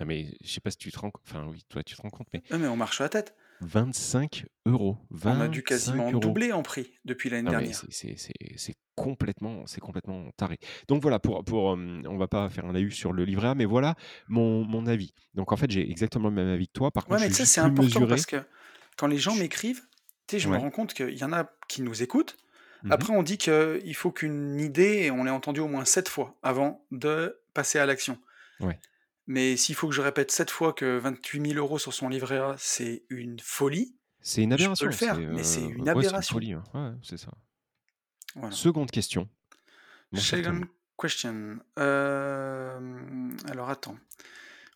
Non 0.00 0.06
mais 0.06 0.36
je 0.42 0.48
sais 0.50 0.60
pas 0.60 0.70
si 0.72 0.78
tu 0.78 0.92
te 0.92 0.98
rends 1.00 1.12
enfin 1.26 1.46
oui, 1.48 1.64
toi 1.68 1.84
tu 1.84 1.96
te 1.96 2.02
rends 2.02 2.10
compte, 2.10 2.28
mais 2.34 2.42
Ouais, 2.50 2.58
mais 2.58 2.68
on 2.68 2.76
marche 2.76 2.96
sur 2.96 3.04
la 3.04 3.08
tête. 3.08 3.34
25 3.60 4.46
€, 4.66 4.96
On 5.24 5.40
a 5.40 5.48
dû 5.48 5.58
25 5.60 5.64
quasiment 5.64 6.10
€. 6.10 6.20
doubler 6.20 6.52
en 6.52 6.62
prix 6.62 6.92
depuis 7.04 7.30
l'année 7.30 7.44
mais 7.50 7.50
dernière. 7.50 7.82
c'est 7.90 8.74
complètement 8.94 9.64
c'est 9.66 9.80
complètement 9.80 10.30
taré. 10.36 10.58
Donc 10.88 11.02
voilà 11.02 11.18
pour 11.18 11.44
pour, 11.44 11.72
hem, 11.72 12.02
on 12.08 12.16
va 12.16 12.28
pas 12.28 12.48
faire 12.48 12.64
un 12.66 12.72
laïus 12.72 12.94
sur 12.96 13.12
le 13.12 13.24
livret 13.24 13.48
A, 13.48 13.54
mais 13.54 13.64
voilà 13.64 13.94
mon 14.28 14.64
mon 14.64 14.86
avis. 14.86 15.12
Donc 15.34 15.52
en 15.52 15.56
fait, 15.56 15.70
j'ai 15.70 15.88
exactement 15.90 16.28
le 16.28 16.34
même 16.34 16.48
avis 16.48 16.66
que 16.66 16.72
toi. 16.72 16.90
Par 16.90 17.04
Ouais, 17.04 17.16
contre, 17.16 17.22
mais 17.22 17.28
juste 17.28 17.44
c'est 17.52 17.60
important 17.60 17.82
mesuré. 18.00 18.06
parce 18.08 18.26
que 18.26 18.36
quand 18.96 19.06
les 19.06 19.18
gens 19.18 19.34
m'écrivent, 19.36 19.82
je 20.32 20.48
me 20.48 20.56
rends 20.56 20.70
compte 20.70 20.94
qu'il 20.94 21.16
y 21.16 21.24
en 21.24 21.32
a 21.32 21.50
qui 21.68 21.82
nous 21.82 22.02
écoutent. 22.02 22.36
Mmh 22.84 22.92
Après, 22.92 23.12
on 23.12 23.22
dit 23.24 23.38
qu'il 23.38 23.94
faut 23.94 24.12
qu'une 24.12 24.60
idée, 24.60 25.02
et 25.04 25.10
on 25.10 25.24
l'a 25.24 25.34
entendu 25.34 25.58
au 25.60 25.66
moins 25.66 25.84
7 25.84 26.08
fois 26.08 26.36
avant 26.44 26.84
de 26.92 27.36
passer 27.52 27.78
à 27.80 27.86
l'action. 27.86 28.18
Ouais. 28.60 28.78
Mais 29.30 29.58
s'il 29.58 29.74
faut 29.74 29.88
que 29.88 29.94
je 29.94 30.00
répète 30.00 30.30
7 30.30 30.50
fois 30.50 30.72
que 30.72 30.96
28 30.98 31.52
000 31.52 31.68
€ 31.76 31.78
sur 31.78 31.92
son 31.92 32.08
livret 32.08 32.38
A, 32.38 32.54
c'est 32.58 33.04
une 33.10 33.38
folie, 33.40 33.94
C'est 34.22 34.42
une 34.42 34.56
je 34.56 34.64
peux 34.66 34.86
le 34.86 34.90
aberration, 34.90 34.90
c'est, 34.90 34.96
faire, 34.96 35.18
mais 35.18 35.44
c'est 35.44 35.60
une 35.60 35.66
ouais, 35.66 35.72
c'est 35.74 35.80
une 35.82 35.88
aberration. 35.90 36.32
folie, 36.34 36.52
hein. 36.54 36.64
Ouais, 36.72 36.90
c'est 37.02 37.18
ça. 37.18 37.30
Voilà. 38.34 38.50
Seconde 38.50 38.90
question, 38.90 39.28
cher 40.14 40.42
Second 40.44 40.62
question. 40.98 41.58
Hem, 41.76 43.36
alors 43.50 43.68
attends. 43.68 43.98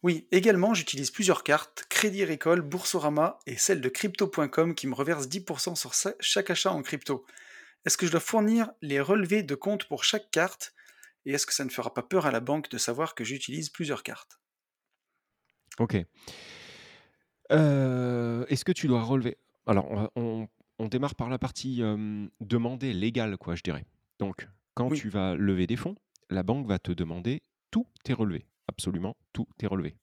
Oui, 0.03 0.26
également, 0.32 0.74
j'utilise 0.74 1.11
plusieurs 1.11 1.44
cartes, 1.44 1.86
Crédit 1.88 2.22
Agricole, 2.22 2.61
Boursorama 2.61 3.38
et 3.46 3.57
celle 3.57 3.80
de 3.80 3.88
crypto.com 3.88 4.74
qui 4.74 4.86
me 4.86 4.94
reverse 4.94 5.28
10 5.28 5.44
sur 5.76 5.94
sa 5.94 6.12
chaque 6.20 6.50
achat 6.50 6.72
en 6.72 6.82
crypto. 6.82 7.24
Est-ce 7.86 7.96
que 7.96 8.05
je 8.05 8.11
dois 8.11 8.20
fournir 8.20 8.70
les 8.82 9.00
relevés 9.00 9.42
de 9.42 9.55
compte 9.55 9.86
pour 9.86 10.05
chaque 10.05 10.30
carte? 10.30 10.74
Et 11.24 11.32
est-ce 11.32 11.46
que 11.46 11.55
ça 11.55 11.64
ne 11.64 11.70
fera 11.70 11.94
pas 11.94 12.03
peur 12.03 12.26
à 12.26 12.32
la 12.32 12.40
banque 12.40 12.68
de 12.68 12.78
savoir 12.78 13.14
que 13.14 13.24
j'utilise 13.24 13.70
plusieurs 13.70 14.03
cartes? 14.03 14.40
OK. 15.79 15.97
Heu, 17.51 18.47
est-ce 18.49 18.64
que 18.64 18.73
tu 18.73 18.87
dois 18.87 19.03
relever? 19.03 19.37
Alors 19.66 19.91
on 19.91 19.97
va 19.97 20.11
on 20.16 20.49
on 20.79 20.89
démarre 20.89 21.14
par 21.14 21.29
la 21.29 21.39
partie, 21.39 21.81
hem, 21.83 22.31
demandée 22.41 22.93
légale 22.93 23.37
quoi, 23.37 23.55
je 23.55 23.62
dirais. 23.62 23.85
Donc 24.18 24.49
quand 24.75 24.91
Oui. 24.91 24.99
tu 24.99 25.09
vas 25.09 25.35
lever 25.35 25.66
des 25.66 25.77
fonds, 25.77 25.97
la 26.31 26.43
banque 26.43 26.66
va 26.66 26.79
te 26.79 26.93
demander 26.93 27.43
tous 27.70 27.87
tes 28.05 28.12
relevés, 28.14 28.47
absolument 28.68 29.16
tous 29.33 29.47
tes 29.59 29.66
relevés. 29.66 29.97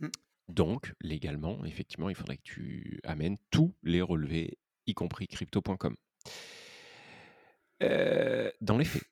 Mmh. 0.00 0.08
Donc 0.48 0.94
légalement, 1.00 1.64
effectivement, 1.64 2.08
il 2.08 2.14
faudrait 2.14 2.36
que 2.36 2.42
tu 2.42 3.00
amènes 3.04 3.36
tous 3.50 3.74
les 3.82 4.00
relevés, 4.02 4.58
y 4.86 4.94
compris 4.94 5.26
crypto.com. 5.28 5.96
Heu, 7.80 8.52
dans 8.60 8.78
les 8.78 8.84
faits 8.84 9.02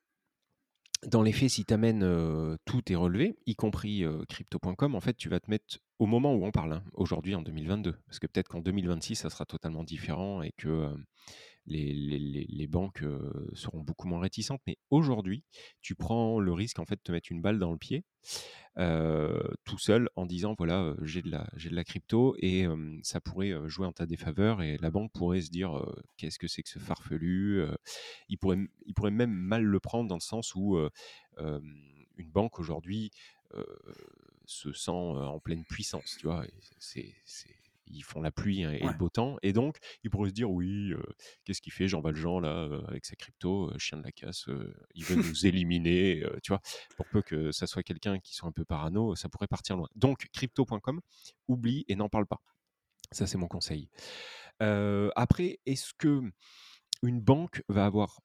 dans 1.09 1.23
les 1.23 1.33
faits, 1.33 1.51
si 1.51 1.65
tu 1.65 1.75
amènes 1.75 2.57
tous 2.65 2.83
tes 2.83 2.95
relevés, 2.95 3.37
y 3.47 3.55
compris 3.55 4.05
crypto.com, 4.29 4.95
en 4.95 5.01
fait, 5.01 5.15
tu 5.15 5.29
vas 5.29 5.41
te 5.41 5.51
mettre 5.51 5.79
au 5.99 6.07
moment 6.07 6.35
où 6.35 6.45
on 6.45 6.51
parle, 6.51 6.73
hein, 6.73 6.85
aujourd'hui 6.93 7.35
en 7.35 7.43
2022. 7.43 7.97
Parce 8.07 8.19
que 8.19 8.27
peut-être 8.27 8.49
qu'en 8.49 8.61
2026, 8.61 9.17
ça 9.17 9.31
sera 9.31 9.47
totalement 9.47 9.85
différent 9.85 10.43
et 10.43 10.53
que 10.57 10.89
les- 11.67 12.67
banques 12.69 13.05
seront 13.53 13.81
beaucoup 13.81 14.09
moins 14.09 14.21
réticentes. 14.21 14.61
Mais 14.67 14.79
aujourd'hui, 14.91 15.45
tu 15.81 15.95
prends 15.95 16.41
le 16.41 16.53
risque 16.53 16.79
en 16.79 16.85
fait 16.87 16.97
de 16.97 17.03
te 17.03 17.13
mettre 17.13 17.31
une 17.31 17.41
balle 17.43 17.59
dans 17.59 17.73
le 17.73 17.79
pied 17.79 18.05
tout 18.77 19.79
seul 19.79 20.09
en 20.17 20.27
disant 20.27 20.55
voilà, 20.59 20.95
j'ai 21.03 21.23
de, 21.23 21.31
la, 21.31 21.47
j'ai 21.57 21.71
de 21.71 21.77
la 21.77 21.85
crypto 21.85 22.35
et 22.41 22.67
ça 23.03 23.21
pourrait 23.21 23.55
jouer 23.67 23.87
en 23.87 23.93
ta 23.93 24.07
défaveur 24.07 24.63
et 24.63 24.77
la 24.79 24.91
banque 24.91 25.13
pourrait 25.13 25.43
se 25.43 25.51
dire 25.51 25.81
qu'est-ce 26.17 26.39
que 26.39 26.49
c'est 26.49 26.63
que 26.63 26.69
ce 26.69 26.81
farfelu 26.81 27.65
il, 28.29 28.39
pourrait, 28.39 28.59
il 28.87 28.95
pourrait 28.95 29.11
même 29.11 29.33
mal 29.33 29.63
le 29.63 29.81
prendre 29.81 30.09
dans 30.09 30.17
le 30.17 30.21
sens 30.21 30.55
où 30.55 30.79
une 31.39 32.31
banque 32.31 32.59
aujourd'hui 32.59 33.11
se 34.47 34.73
sent 34.73 34.91
en 34.91 35.39
pleine 35.41 35.65
puissance, 35.65 36.17
tu 36.19 36.27
vois. 36.27 36.45
C'est, 36.79 37.15
ils 37.87 38.03
font 38.03 38.21
la 38.21 38.31
pluie 38.31 38.63
et 38.63 38.81
le 38.81 38.97
beau 38.97 39.09
temps. 39.09 39.37
Et 39.43 39.53
donc, 39.53 39.77
ils 40.03 40.11
pourraient 40.11 40.31
se 40.31 40.35
dire 40.35 40.51
oui, 40.51 40.95
qu'est-ce 41.45 41.61
qu'il 41.61 41.73
fait 41.73 41.87
Jean 41.89 42.01
Valjean 42.01 42.41
là 42.41 42.69
avec 42.89 43.05
sa 43.05 43.17
crypto, 43.17 43.71
chien 43.79 43.99
de 43.99 44.03
la 44.03 44.13
casse, 44.13 44.49
il 44.95 45.05
veut 45.05 45.17
nous 45.17 45.47
éliminer, 45.47 46.25
tu 46.43 46.51
vois? 46.53 46.61
Pour 46.97 47.07
peu 47.09 47.23
que 47.23 47.53
ça 47.53 47.67
soit 47.67 47.83
quelqu'un 47.83 48.19
qui 48.19 48.35
soit 48.35 48.49
un 48.49 48.53
peu 48.53 48.65
parano, 48.65 49.15
ça 49.15 49.29
pourrait 49.29 49.49
partir 49.49 49.77
loin. 49.77 49.89
Donc, 49.95 50.29
crypto.com, 50.33 51.01
oublie 51.49 51.85
et 51.89 51.97
n'en 51.97 52.09
parle 52.09 52.27
pas. 52.27 52.41
Ça, 53.13 53.27
c'est 53.27 53.39
mon 53.39 53.49
conseil. 53.49 53.89
après, 54.61 55.61
est-ce 55.67 55.93
que 55.95 56.23
une 57.03 57.21
banque 57.21 57.63
va 57.69 57.87
avoir 57.87 58.21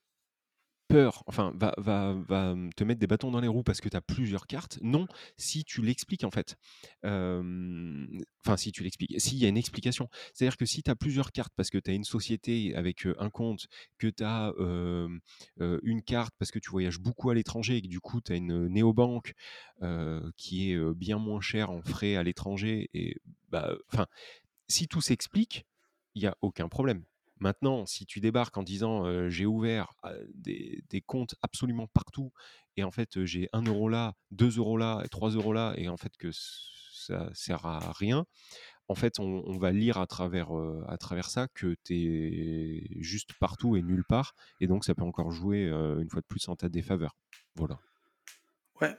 peur, 0.89 1.23
enfin, 1.27 1.53
va, 1.55 1.75
te 2.75 2.83
mettre 2.83 2.99
des 2.99 3.05
bâtons 3.05 3.29
dans 3.29 3.41
les 3.41 3.47
roues 3.47 3.61
parce 3.61 3.79
que 3.79 3.89
tu 3.89 3.95
as 3.95 4.01
plusieurs 4.01 4.47
cartes. 4.47 4.79
Non, 4.81 5.07
si 5.37 5.63
tu 5.63 5.83
l'expliques 5.83 6.23
en 6.23 6.31
fait. 6.31 6.55
Enfin, 7.03 8.57
si 8.57 8.71
tu 8.71 8.81
l'expliques, 8.81 9.21
s'il 9.21 9.37
y 9.37 9.45
a 9.45 9.49
une 9.49 9.57
explication. 9.57 10.09
C'est-à-dire 10.33 10.57
que 10.57 10.65
si 10.65 10.81
tu 10.81 10.89
as 10.89 10.95
plusieurs 10.95 11.31
cartes 11.31 11.53
parce 11.55 11.69
que 11.69 11.77
tu 11.77 11.91
as 11.91 11.93
une 11.93 12.03
société 12.03 12.73
avec 12.75 13.05
un 13.19 13.29
compte, 13.29 13.67
que 13.99 14.07
tu 14.07 14.23
as 14.23 14.51
une 15.59 16.01
carte 16.01 16.33
parce 16.39 16.49
que 16.49 16.57
tu 16.57 16.71
voyages 16.71 16.99
beaucoup 16.99 17.29
à 17.29 17.35
l'étranger 17.35 17.77
et 17.77 17.81
que 17.83 17.87
du 17.87 17.99
coup 17.99 18.19
tu 18.19 18.31
as 18.31 18.35
une 18.35 18.67
néobanque 18.67 19.33
qui 20.37 20.71
est 20.71 20.93
bien 20.95 21.19
moins 21.19 21.39
chère 21.39 21.69
en 21.69 21.83
frais 21.83 22.15
à 22.15 22.23
l'étranger, 22.23 22.89
et 22.95 23.15
bah, 23.49 23.75
si 24.67 24.87
tout 24.87 25.01
s'explique, 25.01 25.67
il 26.15 26.23
n'y 26.23 26.27
a 26.27 26.35
aucun 26.41 26.67
problème. 26.67 27.03
Maintenant, 27.39 27.85
si 27.85 28.05
tu 28.05 28.19
débarques 28.19 28.57
en 28.57 28.63
disant 28.63 29.29
j'ai 29.29 29.45
ouvert 29.45 29.93
des, 30.33 30.83
comptes 31.05 31.35
absolument 31.41 31.87
partout 31.87 32.31
et 32.75 32.83
en 32.83 32.91
fait 32.91 33.23
j'ai 33.25 33.47
1 33.53 33.63
euro 33.63 33.87
là, 33.89 34.15
2 34.31 34.57
euros 34.57 34.77
là 34.77 35.03
3 35.09 35.31
euros 35.31 35.53
là 35.53 35.73
et 35.77 35.87
en 35.87 35.97
fait 35.97 36.15
que 36.17 36.29
ça 36.31 37.29
sert 37.33 37.65
à 37.65 37.93
rien, 37.93 38.25
en 38.89 38.95
fait 38.95 39.19
on, 39.19 39.57
va 39.57 39.71
lire 39.71 39.97
à 39.97 40.07
travers, 40.07 40.49
à 40.87 40.97
travers 40.97 41.29
ça 41.29 41.47
que 41.53 41.75
tu 41.85 41.95
es 41.95 43.01
juste 43.01 43.31
partout 43.39 43.77
et 43.77 43.81
nulle 43.81 44.03
part 44.03 44.33
et 44.59 44.67
donc 44.67 44.83
ça 44.83 44.93
peut 44.93 45.03
encore 45.03 45.31
jouer 45.31 45.63
une 45.63 46.09
fois 46.09 46.21
de 46.21 46.27
plus 46.27 46.47
en 46.49 46.55
ta 46.55 46.67
défaveur. 46.67 47.15
Voilà. 47.55 47.79
Ouais. 48.81 48.95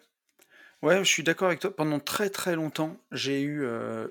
Ouais, 0.82 0.98
je 1.04 1.10
suis 1.10 1.22
d'accord 1.22 1.48
avec 1.48 1.60
toi. 1.60 1.74
Pendant 1.74 2.00
très 2.00 2.30
très 2.30 2.54
longtemps, 2.54 2.96
j'ai 3.12 3.42
eu 3.42 3.66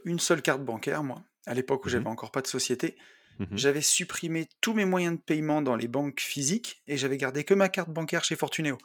une 0.05 0.19
seule 0.19 0.41
carte 0.41 0.63
bancaire, 0.63 1.03
moi, 1.03 1.23
à 1.45 1.53
l'époque 1.55 1.85
où 1.85 1.87
mmh 1.87 1.91
j'avais 1.91 2.07
encore 2.07 2.31
pas 2.31 2.41
de 2.41 2.47
société. 2.47 2.95
Mmh 3.39 3.45
j'avais 3.55 3.81
supprimé 3.81 4.49
tous 4.59 4.73
mes 4.73 4.83
moyens 4.83 5.15
de 5.15 5.21
paiement 5.21 5.61
dans 5.61 5.77
les 5.77 5.87
banques 5.87 6.19
physiques 6.19 6.81
et 6.87 6.97
j'avais 6.97 7.17
gardé 7.17 7.45
que 7.45 7.53
ma 7.53 7.69
carte 7.69 7.89
bancaire 7.89 8.23
chez 8.25 8.35
Fortuneo. 8.35 8.77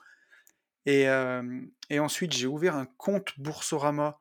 Et, 0.87 1.09
ensuite, 1.99 2.33
j'ai 2.33 2.47
ouvert 2.47 2.77
un 2.77 2.87
compte 2.87 3.33
Boursorama 3.39 4.19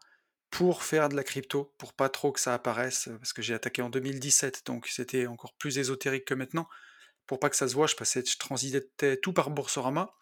pour 0.49 0.83
faire 0.83 1.09
de 1.09 1.15
la 1.15 1.23
crypto, 1.23 1.73
pour 1.77 1.93
pas 1.93 2.09
trop 2.09 2.31
que 2.31 2.39
ça 2.39 2.53
apparaisse, 2.53 3.09
parce 3.19 3.33
que 3.33 3.41
j'ai 3.41 3.53
attaqué 3.53 3.81
en 3.81 3.89
2017, 3.89 4.63
donc 4.65 4.87
c'était 4.87 5.27
encore 5.27 5.53
plus 5.55 5.77
ésotérique 5.77 6.25
que 6.25 6.33
maintenant. 6.33 6.67
Pour 7.25 7.39
pas 7.39 7.49
que 7.49 7.55
ça 7.55 7.67
se 7.67 7.73
voit, 7.73 7.87
je 7.87 7.95
passais, 7.95 8.23
je 8.25 8.37
transitais 8.37 9.17
tout 9.17 9.33
par 9.33 9.49
Boursorama, 9.49 10.13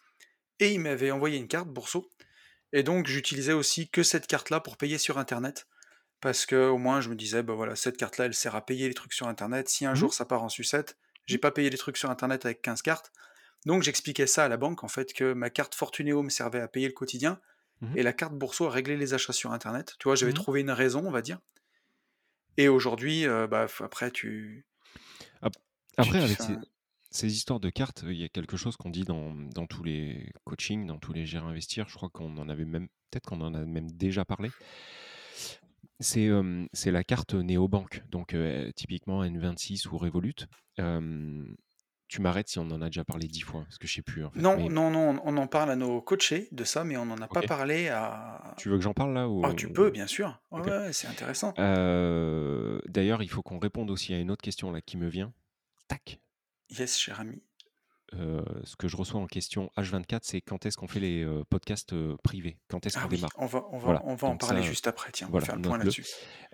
et 0.59 0.71
il 0.73 0.79
m'avait 0.79 1.11
envoyé 1.11 1.37
une 1.37 1.47
carte 1.47 1.67
Bourso, 1.67 2.09
et 2.73 2.83
donc 2.83 3.07
j'utilisais 3.07 3.53
aussi 3.53 3.89
que 3.89 4.03
cette 4.03 4.27
carte-là 4.27 4.61
pour 4.61 4.77
payer 4.77 4.97
sur 4.97 5.17
Internet 5.17 5.67
parce 6.21 6.45
que 6.45 6.69
au 6.69 6.77
moins 6.77 7.01
je 7.01 7.09
me 7.09 7.15
disais, 7.15 7.43
bah 7.43 7.53
voilà, 7.53 7.75
cette 7.75 7.97
carte-là, 7.97 8.25
elle 8.25 8.33
sert 8.33 8.55
à 8.55 8.65
payer 8.65 8.87
les 8.87 8.93
trucs 8.93 9.13
sur 9.13 9.27
Internet. 9.27 9.67
Si 9.67 9.85
un 9.85 9.93
mmh 9.93 9.95
jour 9.95 10.13
ça 10.13 10.25
part 10.25 10.43
en 10.43 10.49
sucette, 10.49 10.97
j'ai 11.25 11.37
mmh. 11.37 11.41
pas 11.41 11.51
payé 11.51 11.69
les 11.69 11.77
trucs 11.77 11.97
sur 11.97 12.09
Internet 12.09 12.45
avec 12.45 12.61
15 12.61 12.81
cartes. 12.81 13.11
Donc 13.65 13.83
j'expliquais 13.83 14.27
ça 14.27 14.45
à 14.45 14.47
la 14.47 14.57
banque, 14.57 14.83
en 14.83 14.87
fait, 14.87 15.13
que 15.13 15.33
ma 15.33 15.49
carte 15.49 15.75
Fortunéo 15.75 16.23
me 16.23 16.29
servait 16.29 16.61
à 16.61 16.67
payer 16.67 16.87
le 16.87 16.93
quotidien, 16.93 17.39
mmh 17.81 17.97
et 17.97 18.03
la 18.03 18.13
carte 18.13 18.33
Bourso 18.33 18.67
à 18.67 18.69
régler 18.69 18.95
les 18.95 19.13
achats 19.13 19.33
sur 19.33 19.51
Internet. 19.51 19.95
Tu 19.99 20.07
vois, 20.07 20.15
j'avais 20.15 20.33
trouvé 20.33 20.61
une 20.61 20.71
raison, 20.71 21.05
on 21.05 21.11
va 21.11 21.21
dire. 21.21 21.39
Et 22.57 22.67
aujourd'hui, 22.67 23.25
euh, 23.25 23.47
bah, 23.47 23.67
après, 23.79 24.11
tu... 24.11 24.65
Après, 25.97 26.21
avec 26.21 26.37
ces, 27.09 27.33
histoires 27.33 27.59
de 27.59 27.69
cartes, 27.69 28.03
il 28.07 28.13
y 28.13 28.23
a 28.23 28.29
quelque 28.29 28.55
chose 28.55 28.77
qu'on 28.77 28.89
dit 28.89 29.03
dans, 29.03 29.33
dans, 29.33 29.67
tous 29.67 29.83
les 29.83 30.31
coachings, 30.45 30.85
dans 30.85 30.97
tous 30.97 31.11
les 31.11 31.25
gérer 31.25 31.45
investir. 31.45 31.89
Je 31.89 31.95
crois 31.95 32.09
qu'on 32.09 32.37
en 32.37 32.49
avait 32.49 32.65
même, 32.65 32.87
peut-être 33.09 33.25
qu'on 33.27 33.41
en 33.41 33.53
a 33.53 33.65
même 33.65 33.91
déjà 33.91 34.25
parlé. 34.25 34.49
C'est 36.01 36.91
la 36.91 37.03
carte 37.03 37.33
néobanque, 37.35 38.03
donc 38.09 38.35
typiquement 38.75 39.23
N26 39.23 39.87
ou 39.87 39.97
Revolut. 39.97 40.33
tu 42.11 42.21
m'arrêtes 42.21 42.49
si 42.49 42.59
on 42.59 42.69
en 42.71 42.81
a 42.81 42.87
déjà 42.87 43.05
parlé 43.05 43.27
dix 43.27 43.39
fois, 43.39 43.61
parce 43.63 43.77
que 43.77 43.87
je 43.87 43.93
sais 43.93 44.01
plus. 44.01 44.23
Non, 44.35 44.69
non, 44.69 44.91
non, 44.91 45.21
on 45.23 45.37
en 45.37 45.47
parle 45.47 45.71
à 45.71 45.77
nos 45.77 46.01
coachés 46.01 46.49
de 46.51 46.65
ça, 46.65 46.83
mais 46.83 46.97
on 46.97 47.05
n'en 47.05 47.17
a 47.21 47.27
pas 47.27 47.41
parlé 47.41 47.87
à. 47.87 48.53
Tu 48.57 48.67
veux 48.67 48.77
que 48.77 48.83
j'en 48.83 48.93
parle 48.93 49.13
là 49.13 49.29
ou... 49.29 49.41
Ah, 49.45 49.53
tu 49.53 49.71
peux, 49.71 49.91
bien 49.91 50.07
sûr. 50.07 50.41
Ouais, 50.51 50.91
c'est 50.91 51.07
intéressant. 51.07 51.53
D'ailleurs, 51.57 53.23
il 53.23 53.29
faut 53.29 53.41
qu'on 53.41 53.59
réponde 53.59 53.89
aussi 53.89 54.13
à 54.13 54.19
une 54.19 54.29
autre 54.29 54.41
question 54.41 54.71
là 54.71 54.81
qui 54.81 54.97
me 54.97 55.07
vient. 55.07 55.31
Tac. 55.87 56.19
Yes, 56.69 56.97
cher 56.97 57.19
ami 57.19 57.41
ce 58.13 58.75
que 58.75 58.87
je 58.87 58.97
reçois 58.97 59.19
en 59.19 59.27
question 59.27 59.71
H24, 59.77 60.19
c'est 60.23 60.41
quand 60.41 60.65
est-ce 60.65 60.77
qu'on 60.77 60.87
fait 60.87 60.99
les 60.99 61.25
podcasts 61.49 61.93
privés? 62.23 62.57
Quand 62.67 62.85
est-ce 62.85 62.97
ah 62.97 63.03
qu'on 63.03 63.09
démarre? 63.09 63.31
On 63.37 63.45
va, 63.45 63.65
on 63.71 63.77
va, 63.77 64.01
on 64.05 64.15
va 64.15 64.27
en 64.27 64.37
parler 64.37 64.63
juste 64.63 64.87
après, 64.87 65.11
tiens, 65.11 65.27
on 65.31 65.37
va 65.37 65.45
faire 65.45 65.55
le 65.55 65.61
point 65.61 65.77
là-dessus. 65.77 66.05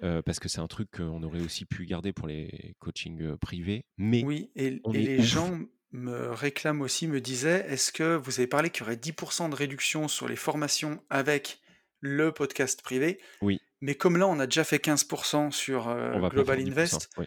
parce 0.01 0.39
que 0.39 0.49
c'est 0.49 0.59
un 0.59 0.67
truc 0.67 0.91
qu'on 0.97 1.23
aurait 1.23 1.41
aussi 1.41 1.65
pu 1.65 1.85
garder 1.85 2.13
pour 2.13 2.27
les 2.27 2.75
coachings 2.79 3.37
privés. 3.37 3.85
Mais 3.97 4.23
oui, 4.23 4.51
et, 4.55 4.79
les 4.91 5.21
gens 5.21 5.59
me 5.91 6.31
réclament 6.31 6.81
aussi, 6.81 7.07
me 7.07 7.21
disaient 7.21 7.65
est-ce 7.69 7.91
que 7.91 8.15
vous 8.15 8.39
avez 8.39 8.47
parlé 8.47 8.69
qu'il 8.69 8.83
y 8.83 8.85
aurait 8.85 8.95
10% 8.95 9.49
de 9.49 9.55
réduction 9.55 10.07
sur 10.07 10.27
les 10.27 10.35
formations 10.35 11.01
avec 11.09 11.59
le 12.01 12.31
podcast 12.31 12.81
privé? 12.81 13.19
Oui. 13.41 13.59
Mais 13.81 13.95
comme 13.95 14.17
là, 14.17 14.27
on 14.27 14.39
a 14.39 14.47
déjà 14.47 14.63
fait 14.63 14.83
15% 14.83 15.51
sur 15.51 15.95
Global 16.29 16.59
Invest. 16.59 17.09
Mmh. 17.17 17.23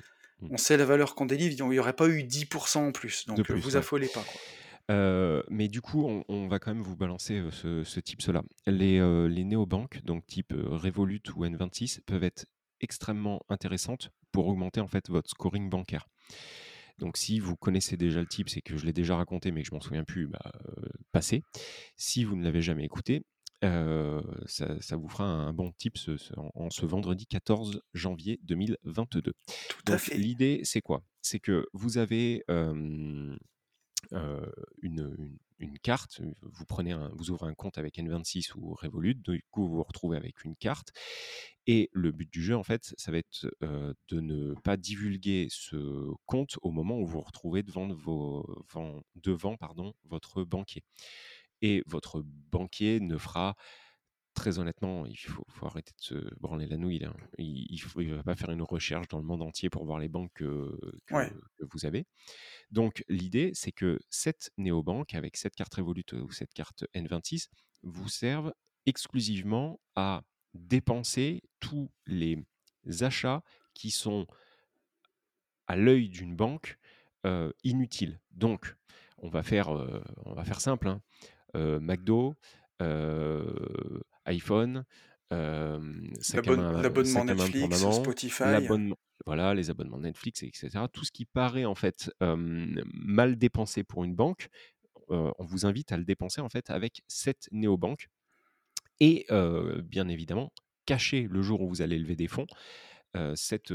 On 0.48 0.56
sait 0.56 0.76
la 0.76 0.84
valeur 0.84 1.14
qu'on 1.14 1.26
délivre, 1.26 1.54
il 1.58 1.68
n'y 1.68 1.78
aurait 1.78 1.92
pas 1.92 2.08
eu 2.08 2.22
10% 2.22 2.78
en 2.78 2.92
plus. 2.92 3.26
Donc 3.26 3.48
ne 3.48 3.54
vous 3.56 3.76
affolez 3.76 4.08
pas. 4.08 4.24
mais 5.50 5.68
du 5.68 5.80
coup, 5.80 6.24
on, 6.28 6.48
va 6.48 6.58
quand 6.58 6.74
même 6.74 6.82
vous 6.82 6.96
balancer 6.96 7.42
ce, 7.50 7.84
ce 7.84 8.00
type-là. 8.00 8.42
Les, 8.66 9.00
les 9.28 9.44
néobanques, 9.44 10.02
donc 10.04 10.26
type 10.26 10.52
Revolut 10.56 11.22
ou 11.36 11.44
N26, 11.44 12.00
peuvent 12.06 12.24
être 12.24 12.46
extrêmement 12.80 13.40
intéressantes 13.48 14.10
pour 14.32 14.46
augmenter 14.46 14.80
en 14.80 14.88
fait 14.88 15.08
votre 15.08 15.28
scoring 15.28 15.68
bancaire. 15.68 16.06
Donc 16.98 17.16
si 17.16 17.40
vous 17.40 17.56
connaissez 17.56 17.96
déjà 17.96 18.20
le 18.20 18.26
type, 18.26 18.50
c'est 18.50 18.60
que 18.60 18.76
je 18.76 18.84
l'ai 18.84 18.92
déjà 18.92 19.16
raconté 19.16 19.50
mais 19.50 19.62
que 19.62 19.68
je 19.68 19.74
m'en 19.74 19.80
souviens 19.80 20.04
plus, 20.04 20.26
bah, 20.26 20.52
passez. 21.12 21.42
Si 21.96 22.24
vous 22.24 22.36
ne 22.36 22.44
l'avez 22.44 22.60
jamais 22.60 22.84
écouté, 22.84 23.24
ça, 23.62 24.96
vous 24.96 25.08
fera 25.08 25.24
un 25.24 25.52
bon 25.52 25.72
tip 25.72 25.98
en, 26.36 26.70
ce 26.70 26.86
vendredi 26.86 27.26
14 27.26 27.82
janvier 27.94 28.40
2022. 28.44 29.20
Tout 29.22 29.32
à 29.86 29.98
fait. 29.98 30.16
L'idée, 30.16 30.60
c'est 30.64 30.80
quoi? 30.80 31.02
C'est 31.20 31.40
que 31.40 31.66
vous 31.72 31.98
avez 31.98 32.44
une, 32.48 33.38
carte, 35.82 36.22
vous, 36.40 36.64
prenez 36.64 36.94
vous 37.12 37.30
ouvrez 37.30 37.50
un 37.50 37.54
compte 37.54 37.76
avec 37.76 37.98
N26 37.98 38.52
ou 38.56 38.74
Revolut, 38.74 39.14
du 39.14 39.44
coup 39.50 39.68
vous 39.68 39.76
vous 39.76 39.82
retrouvez 39.82 40.16
avec 40.16 40.44
une 40.44 40.56
carte. 40.56 40.92
Et 41.66 41.90
le 41.92 42.10
but 42.10 42.32
du 42.32 42.42
jeu, 42.42 42.56
en 42.56 42.62
fait, 42.62 42.94
ça 42.96 43.12
va 43.12 43.18
être 43.18 43.46
de 43.60 44.20
ne 44.20 44.54
pas 44.64 44.78
divulguer 44.78 45.48
ce 45.50 46.08
compte 46.24 46.56
au 46.62 46.70
moment 46.70 46.98
où 46.98 47.06
vous 47.06 47.12
vous 47.12 47.20
retrouvez 47.20 47.62
devant, 47.62 47.86
vos, 47.88 48.64
devant 49.16 49.56
pardon, 49.56 49.92
votre 50.04 50.44
banquier 50.44 50.82
et 51.62 51.82
votre 51.86 52.22
banquier 52.24 53.00
ne 53.00 53.16
fera 53.18 53.56
très 54.34 54.58
honnêtement, 54.58 55.06
il 55.06 55.18
faut, 55.18 55.44
arrêter 55.62 55.92
de 55.98 56.02
se 56.02 56.34
branler 56.40 56.66
la 56.66 56.76
nouille. 56.76 57.06
Il 57.38 57.80
ne 57.96 58.14
va 58.14 58.22
pas 58.22 58.36
faire 58.36 58.50
une 58.50 58.62
recherche 58.62 59.08
dans 59.08 59.18
le 59.18 59.24
monde 59.24 59.42
entier 59.42 59.68
pour 59.68 59.84
voir 59.84 59.98
les 59.98 60.08
banques 60.08 60.32
que, 60.34 60.78
vous 61.60 61.84
avez. 61.84 62.06
Donc 62.70 63.04
l'idée, 63.08 63.50
c'est 63.54 63.72
que 63.72 63.98
cette 64.08 64.50
néobanque, 64.56 65.14
avec 65.14 65.36
cette 65.36 65.54
carte 65.54 65.74
Revolut 65.74 66.04
ou 66.12 66.30
cette 66.30 66.54
carte 66.54 66.84
N26, 66.94 67.48
vous 67.82 68.08
serve 68.08 68.52
exclusivement 68.86 69.80
à 69.94 70.22
dépenser 70.54 71.42
tous 71.60 71.90
les 72.06 72.42
achats 73.00 73.42
qui 73.74 73.90
sont 73.90 74.26
à 75.66 75.76
l'œil 75.76 76.08
d'une 76.08 76.34
banque 76.34 76.78
inutiles. 77.62 78.20
Donc, 78.30 78.74
on 79.18 79.28
va 79.28 79.42
faire, 79.42 79.68
on 80.24 80.32
va 80.32 80.44
faire 80.44 80.62
simple. 80.62 80.88
Hein 80.88 81.02
McDo, 81.54 82.34
iPhone, 84.24 84.84
l'abonnement 85.30 87.24
Netflix, 87.24 87.84
Spotify. 87.92 88.66
Voilà, 89.26 89.52
les 89.54 89.68
abonnements 89.68 89.98
Netflix, 89.98 90.42
etc. 90.42 90.70
Tout 90.92 91.04
ce 91.04 91.12
qui 91.12 91.26
paraît 91.26 91.66
en 91.66 91.74
fait 91.74 92.10
mal 92.20 93.36
dépensé 93.36 93.84
pour 93.84 94.04
une 94.04 94.14
banque, 94.14 94.48
on 95.08 95.44
vous 95.44 95.66
invite 95.66 95.92
à 95.92 95.96
le 95.96 96.04
dépenser 96.04 96.40
en 96.40 96.48
fait 96.48 96.70
avec 96.70 97.02
cette 97.06 97.48
néobanque. 97.52 98.08
Et 98.98 99.26
bien 99.84 100.08
évidemment, 100.08 100.52
cacher 100.86 101.28
le 101.30 101.42
jour 101.42 101.60
où 101.60 101.68
vous 101.68 101.82
allez 101.82 101.98
lever 101.98 102.16
des 102.16 102.28
fonds, 102.28 102.46
cette, 103.34 103.72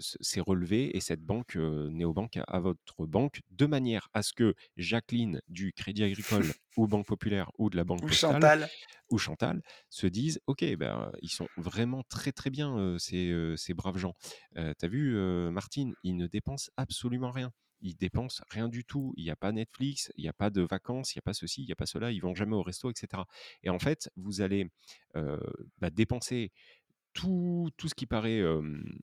ces 0.00 0.40
relevés 0.40 0.96
et 0.96 1.00
cette 1.00 1.22
banque, 1.22 1.56
néobanque 1.56 2.38
à, 2.46 2.60
votre 2.60 3.06
banque, 3.06 3.40
de 3.50 3.66
manière 3.66 4.08
à 4.12 4.22
ce 4.22 4.32
que 4.32 4.54
Jacqueline 4.76 5.40
du 5.48 5.72
Crédit 5.72 6.02
Agricole 6.02 6.44
ou 6.76 6.86
Banque 6.86 7.06
Populaire 7.06 7.50
ou 7.58 7.70
de 7.70 7.76
la 7.76 7.84
Banque 7.84 8.02
ou 8.02 8.06
Postale 8.06 8.32
Chantal. 8.32 8.68
ou 9.10 9.18
Chantal 9.18 9.62
se 9.88 10.06
disent 10.06 10.40
Ok, 10.46 10.64
ben, 10.76 11.12
ils 11.22 11.30
sont 11.30 11.48
vraiment 11.56 12.02
très 12.08 12.32
très 12.32 12.50
bien 12.50 12.96
ces, 12.98 13.54
ces 13.56 13.74
braves 13.74 13.98
gens. 13.98 14.14
T'as 14.54 14.88
vu, 14.88 15.14
Martine, 15.50 15.94
ils 16.02 16.16
ne 16.16 16.26
dépensent 16.26 16.70
absolument 16.76 17.30
rien 17.30 17.52
ils 17.82 17.96
dépensent 17.96 18.42
rien 18.50 18.68
du 18.68 18.84
tout. 18.84 19.12
Il 19.16 19.24
n'y 19.24 19.30
a 19.30 19.36
pas 19.36 19.52
Netflix, 19.52 20.12
il 20.16 20.22
n'y 20.22 20.28
a 20.28 20.32
pas 20.32 20.50
de 20.50 20.62
vacances, 20.62 21.14
il 21.14 21.18
n'y 21.18 21.20
a 21.20 21.22
pas 21.22 21.34
ceci, 21.34 21.62
il 21.62 21.66
n'y 21.66 21.72
a 21.72 21.76
pas 21.76 21.86
cela, 21.86 22.10
ils 22.10 22.20
vont 22.20 22.34
jamais 22.34 22.56
au 22.56 22.62
resto, 22.62 22.90
etc. 22.90 23.22
Et 23.62 23.70
en 23.70 23.78
fait, 23.78 24.10
vous 24.16 24.40
allez 24.40 24.70
bah, 25.14 25.90
dépenser 25.90 26.52
tout, 27.20 27.70
tout, 27.76 27.88
ce 27.88 27.94
qui 27.94 28.06
paraît 28.06 28.42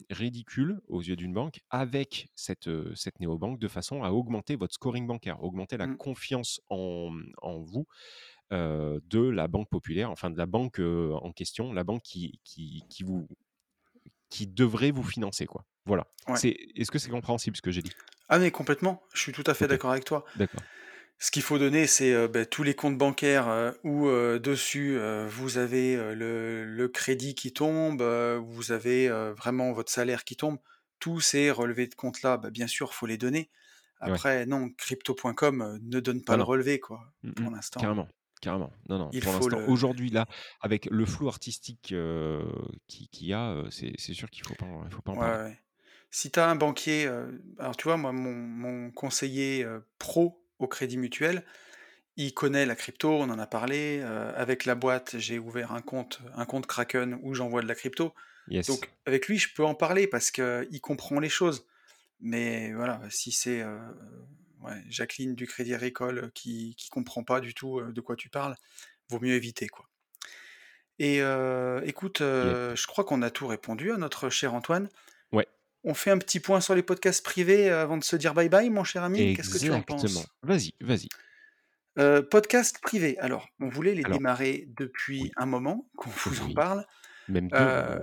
ridicule 0.09 0.79
aux 0.87 1.01
yeux 1.01 1.15
d'une 1.15 1.33
banque 1.33 1.59
avec 1.69 2.29
cette, 2.35 2.69
cette 2.95 3.19
néobanque 3.19 3.59
de 3.59 3.67
façon 3.67 4.03
à 4.03 4.11
augmenter 4.11 4.55
votre 4.55 4.73
scoring 4.73 5.07
bancaire, 5.07 5.43
augmenter 5.43 5.77
la 5.77 5.87
Mmh. 5.87 5.97
confiance 5.97 6.61
en, 6.69 7.11
en 7.41 7.59
vous 7.59 7.85
de 8.51 9.29
la 9.29 9.47
banque 9.47 9.69
populaire, 9.69 10.11
enfin 10.11 10.29
de 10.29 10.37
la 10.37 10.45
banque 10.45 10.79
en 10.79 11.31
question, 11.31 11.73
la 11.73 11.83
banque 11.83 12.03
qui, 12.03 12.39
qui, 12.43 12.83
qui, 12.89 13.03
vous, 13.03 13.27
qui 14.29 14.47
devrait 14.47 14.91
vous 14.91 15.03
financer. 15.03 15.45
Quoi. 15.45 15.65
Voilà. 15.85 16.05
Ouais. 16.27 16.37
C'est, 16.37 16.55
est-ce 16.75 16.91
que 16.91 16.99
c'est 16.99 17.09
compréhensible 17.09 17.57
ce 17.57 17.61
que 17.61 17.71
j'ai 17.71 17.81
dit? 17.81 17.91
Ah 18.29 18.39
mais 18.39 18.51
complètement, 18.51 19.03
je 19.13 19.21
suis 19.21 19.31
tout 19.31 19.43
à 19.47 19.53
fait 19.53 19.67
d'accord 19.67 19.91
avec 19.91 20.05
toi. 20.05 20.23
D'accord. 20.35 20.61
Ce 21.19 21.31
qu'il 21.31 21.41
faut 21.41 21.57
donner, 21.57 21.87
c'est 21.87 22.13
euh, 22.13 22.27
ben, 22.27 22.45
tous 22.45 22.63
les 22.63 22.73
comptes 22.75 22.97
bancaires 22.97 23.47
euh, 23.47 23.71
où 23.83 24.07
euh, 24.07 24.39
dessus 24.39 24.97
vous 25.27 25.57
avez 25.57 25.95
le, 26.15 26.65
le 26.65 26.87
crédit 26.89 27.33
qui 27.35 27.53
tombe, 27.53 28.01
vous 28.01 28.71
avez 28.71 29.09
vraiment 29.37 29.71
votre 29.73 29.91
salaire 29.91 30.23
qui 30.23 30.35
tombe. 30.35 30.57
Tous 30.99 31.19
ces 31.21 31.51
relevés 31.51 31.87
de 31.87 31.95
compte-là, 31.95 32.37
ben, 32.37 32.49
bien 32.49 32.67
sûr, 32.67 32.93
faut 32.93 33.05
les 33.05 33.17
donner. 33.17 33.49
Ouais. 34.01 34.11
Après, 34.11 34.45
non, 34.45 34.69
crypto.com 34.77 35.79
ne 35.81 35.99
donne 35.99 36.21
pas 36.23 36.33
Non, 36.33 36.37
le 36.39 36.43
relevé, 36.43 36.79
quoi, 36.79 37.01
Mm, 37.23 37.31
pour 37.33 37.51
mm, 37.51 37.55
l'instant. 37.55 37.79
Carrément. 37.79 38.07
Carrément. 38.41 38.73
Non, 38.89 38.97
non. 38.99 39.09
Il 39.13 39.21
Pour 39.21 39.31
l'instant, 39.33 39.59
le... 39.59 39.69
aujourd'hui, 39.69 40.09
là, 40.09 40.25
avec 40.59 40.87
le 40.91 41.05
flou 41.05 41.29
artistique 41.29 41.93
euh, 41.93 42.43
qui- 42.87 43.07
qu'il 43.07 43.27
y 43.27 43.33
a, 43.33 43.63
c'est 43.69 43.95
sûr 44.13 44.29
qu'il 44.29 44.45
faut 44.45 44.55
pas, 44.55 44.65
il 44.85 44.93
faut 44.93 45.01
pas 45.01 45.13
en 45.13 45.15
parler. 45.15 45.43
ouais. 45.51 45.59
Si 46.11 46.29
tu 46.29 46.39
as 46.39 46.49
un 46.49 46.55
banquier, 46.55 47.09
alors 47.57 47.75
tu 47.77 47.85
vois, 47.85 47.95
moi, 47.97 48.11
mon, 48.11 48.33
mon 48.33 48.91
conseiller 48.91 49.65
pro 49.97 50.42
au 50.63 50.67
Crédit 50.67 50.97
Mutuel, 50.97 51.43
il 52.15 52.33
connaît 52.33 52.65
la 52.65 52.75
crypto, 52.75 53.09
on 53.11 53.29
en 53.29 53.39
a 53.39 53.47
parlé. 53.47 53.99
euh, 54.01 54.31
avec 54.35 54.65
la 54.65 54.75
boîte, 54.75 55.17
j'ai 55.17 55.39
ouvert 55.39 55.71
un 55.71 55.81
compte, 55.81 56.21
un 56.35 56.45
compte 56.45 56.67
Kraken 56.67 57.19
où 57.21 57.33
j'envoie 57.33 57.61
de 57.61 57.67
la 57.67 57.75
crypto. 57.75 58.13
Yes. 58.47 58.67
Donc 58.67 58.89
avec 59.05 59.27
lui, 59.27 59.37
je 59.37 59.53
peux 59.53 59.63
en 59.65 59.75
parler 59.75 60.07
parce 60.07 60.29
qu'il 60.31 60.79
comprend 60.81 61.19
les 61.19 61.29
choses. 61.29 61.65
Mais 62.19 62.71
voilà, 62.73 63.01
si 63.09 63.31
c'est 63.31 63.61
euh, 63.61 63.79
ouais, 64.61 64.81
Jacqueline 64.89 65.35
du 65.35 65.47
Crédit 65.47 65.73
Agricole 65.73 66.31
qui 66.33 66.75
comprend 66.91 67.23
pas 67.23 67.39
du 67.41 67.53
tout 67.53 67.79
euh, 67.79 67.91
de 67.91 68.01
quoi 68.01 68.15
tu 68.15 68.29
parles, 68.29 68.55
vaut 69.09 69.19
mieux 69.19 69.33
éviter 69.33 69.67
quoi. 69.67 69.89
Et 70.99 71.21
euh, 71.21 71.81
écoute, 71.85 72.19
Yep. 72.19 72.77
je 72.77 72.87
crois 72.87 73.03
qu'on 73.03 73.21
a 73.23 73.31
tout 73.31 73.47
répondu 73.47 73.91
à 73.91 73.97
notre 73.97 74.29
cher 74.29 74.53
Antoine. 74.53 74.87
Ouais. 75.31 75.47
On 75.83 75.93
fait 75.93 76.11
un 76.11 76.17
petit 76.17 76.39
point 76.39 76.61
sur 76.61 76.75
les 76.75 76.83
podcasts 76.83 77.23
privés 77.23 77.69
euh, 77.69 77.81
avant 77.83 77.97
de 77.97 78.03
se 78.03 78.15
dire 78.15 78.33
bye 78.33 78.49
bye, 78.49 78.69
mon 78.69 78.83
cher 78.83 79.03
ami. 79.03 79.35
Qu'est-ce 79.35 79.49
que 79.49 79.57
tu 79.57 79.69
en 79.71 79.75
Exactement. 79.81 79.99
penses? 79.99 80.27
Vas-y, 80.43 80.73
vas-y. 80.81 81.07
euh, 81.99 82.21
podcast 82.21 82.79
privé. 82.81 83.17
Alors, 83.19 83.47
on 83.59 83.69
voulait 83.69 83.93
les 83.93 84.03
Alors, 84.05 84.17
démarrer 84.17 84.65
depuis 84.77 85.23
oui, 85.23 85.31
un 85.37 85.45
moment, 85.45 85.89
qu'on 85.97 86.09
vous 86.09 86.41
en 86.41 86.53
parle. 86.53 86.85
Même 87.27 87.49
deux. 87.49 87.57
Euh, 87.57 87.99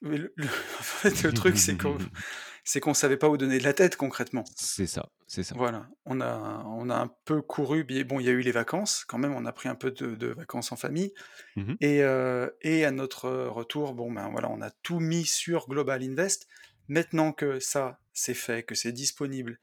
mais 0.00 0.16
le, 0.18 0.32
le- 0.36 0.46
en 0.78 0.82
fait, 0.82 1.22
le 1.22 1.32
truc, 1.32 1.56
c'est 1.56 1.76
qu'on 1.80 1.96
c'est 2.64 2.80
qu'on 2.80 2.94
savait 2.94 3.16
pas 3.16 3.28
où 3.28 3.36
donner 3.36 3.58
de 3.58 3.64
la 3.64 3.72
tête 3.72 3.96
concrètement. 3.96 4.44
C'est 4.56 4.86
ça, 4.88 5.08
c'est 5.28 5.42
ça. 5.44 5.54
Voilà, 5.56 5.88
on 6.04 6.20
a, 6.20 6.64
on 6.66 6.90
a 6.90 6.96
un 6.96 7.10
peu 7.24 7.40
couru. 7.42 7.84
Bon, 8.04 8.18
il 8.20 8.26
y 8.26 8.28
a 8.28 8.32
eu 8.32 8.40
les 8.40 8.52
vacances, 8.52 9.04
quand 9.06 9.18
même, 9.18 9.34
on 9.34 9.46
a 9.46 9.52
pris 9.52 9.68
un 9.68 9.74
peu 9.76 9.90
de, 9.92 10.14
de 10.16 10.26
vacances 10.28 10.72
en 10.72 10.76
famille. 10.76 11.12
Mhm. 11.56 11.76
Et, 11.80 12.02
euh, 12.02 12.48
et 12.60 12.84
à 12.84 12.90
notre 12.90 13.30
retour, 13.30 13.94
bon, 13.94 14.10
ben 14.12 14.28
voilà, 14.30 14.50
on 14.50 14.60
a 14.60 14.70
tout 14.82 14.98
mis 15.00 15.24
sur 15.24 15.68
Global 15.68 16.02
Invest. 16.02 16.48
Maintenant 16.92 17.32
que 17.32 17.58
ça, 17.58 17.98
c'est 18.12 18.34
fait, 18.34 18.62
que 18.62 18.74
c'est 18.74 18.92
disponible, 18.92 19.58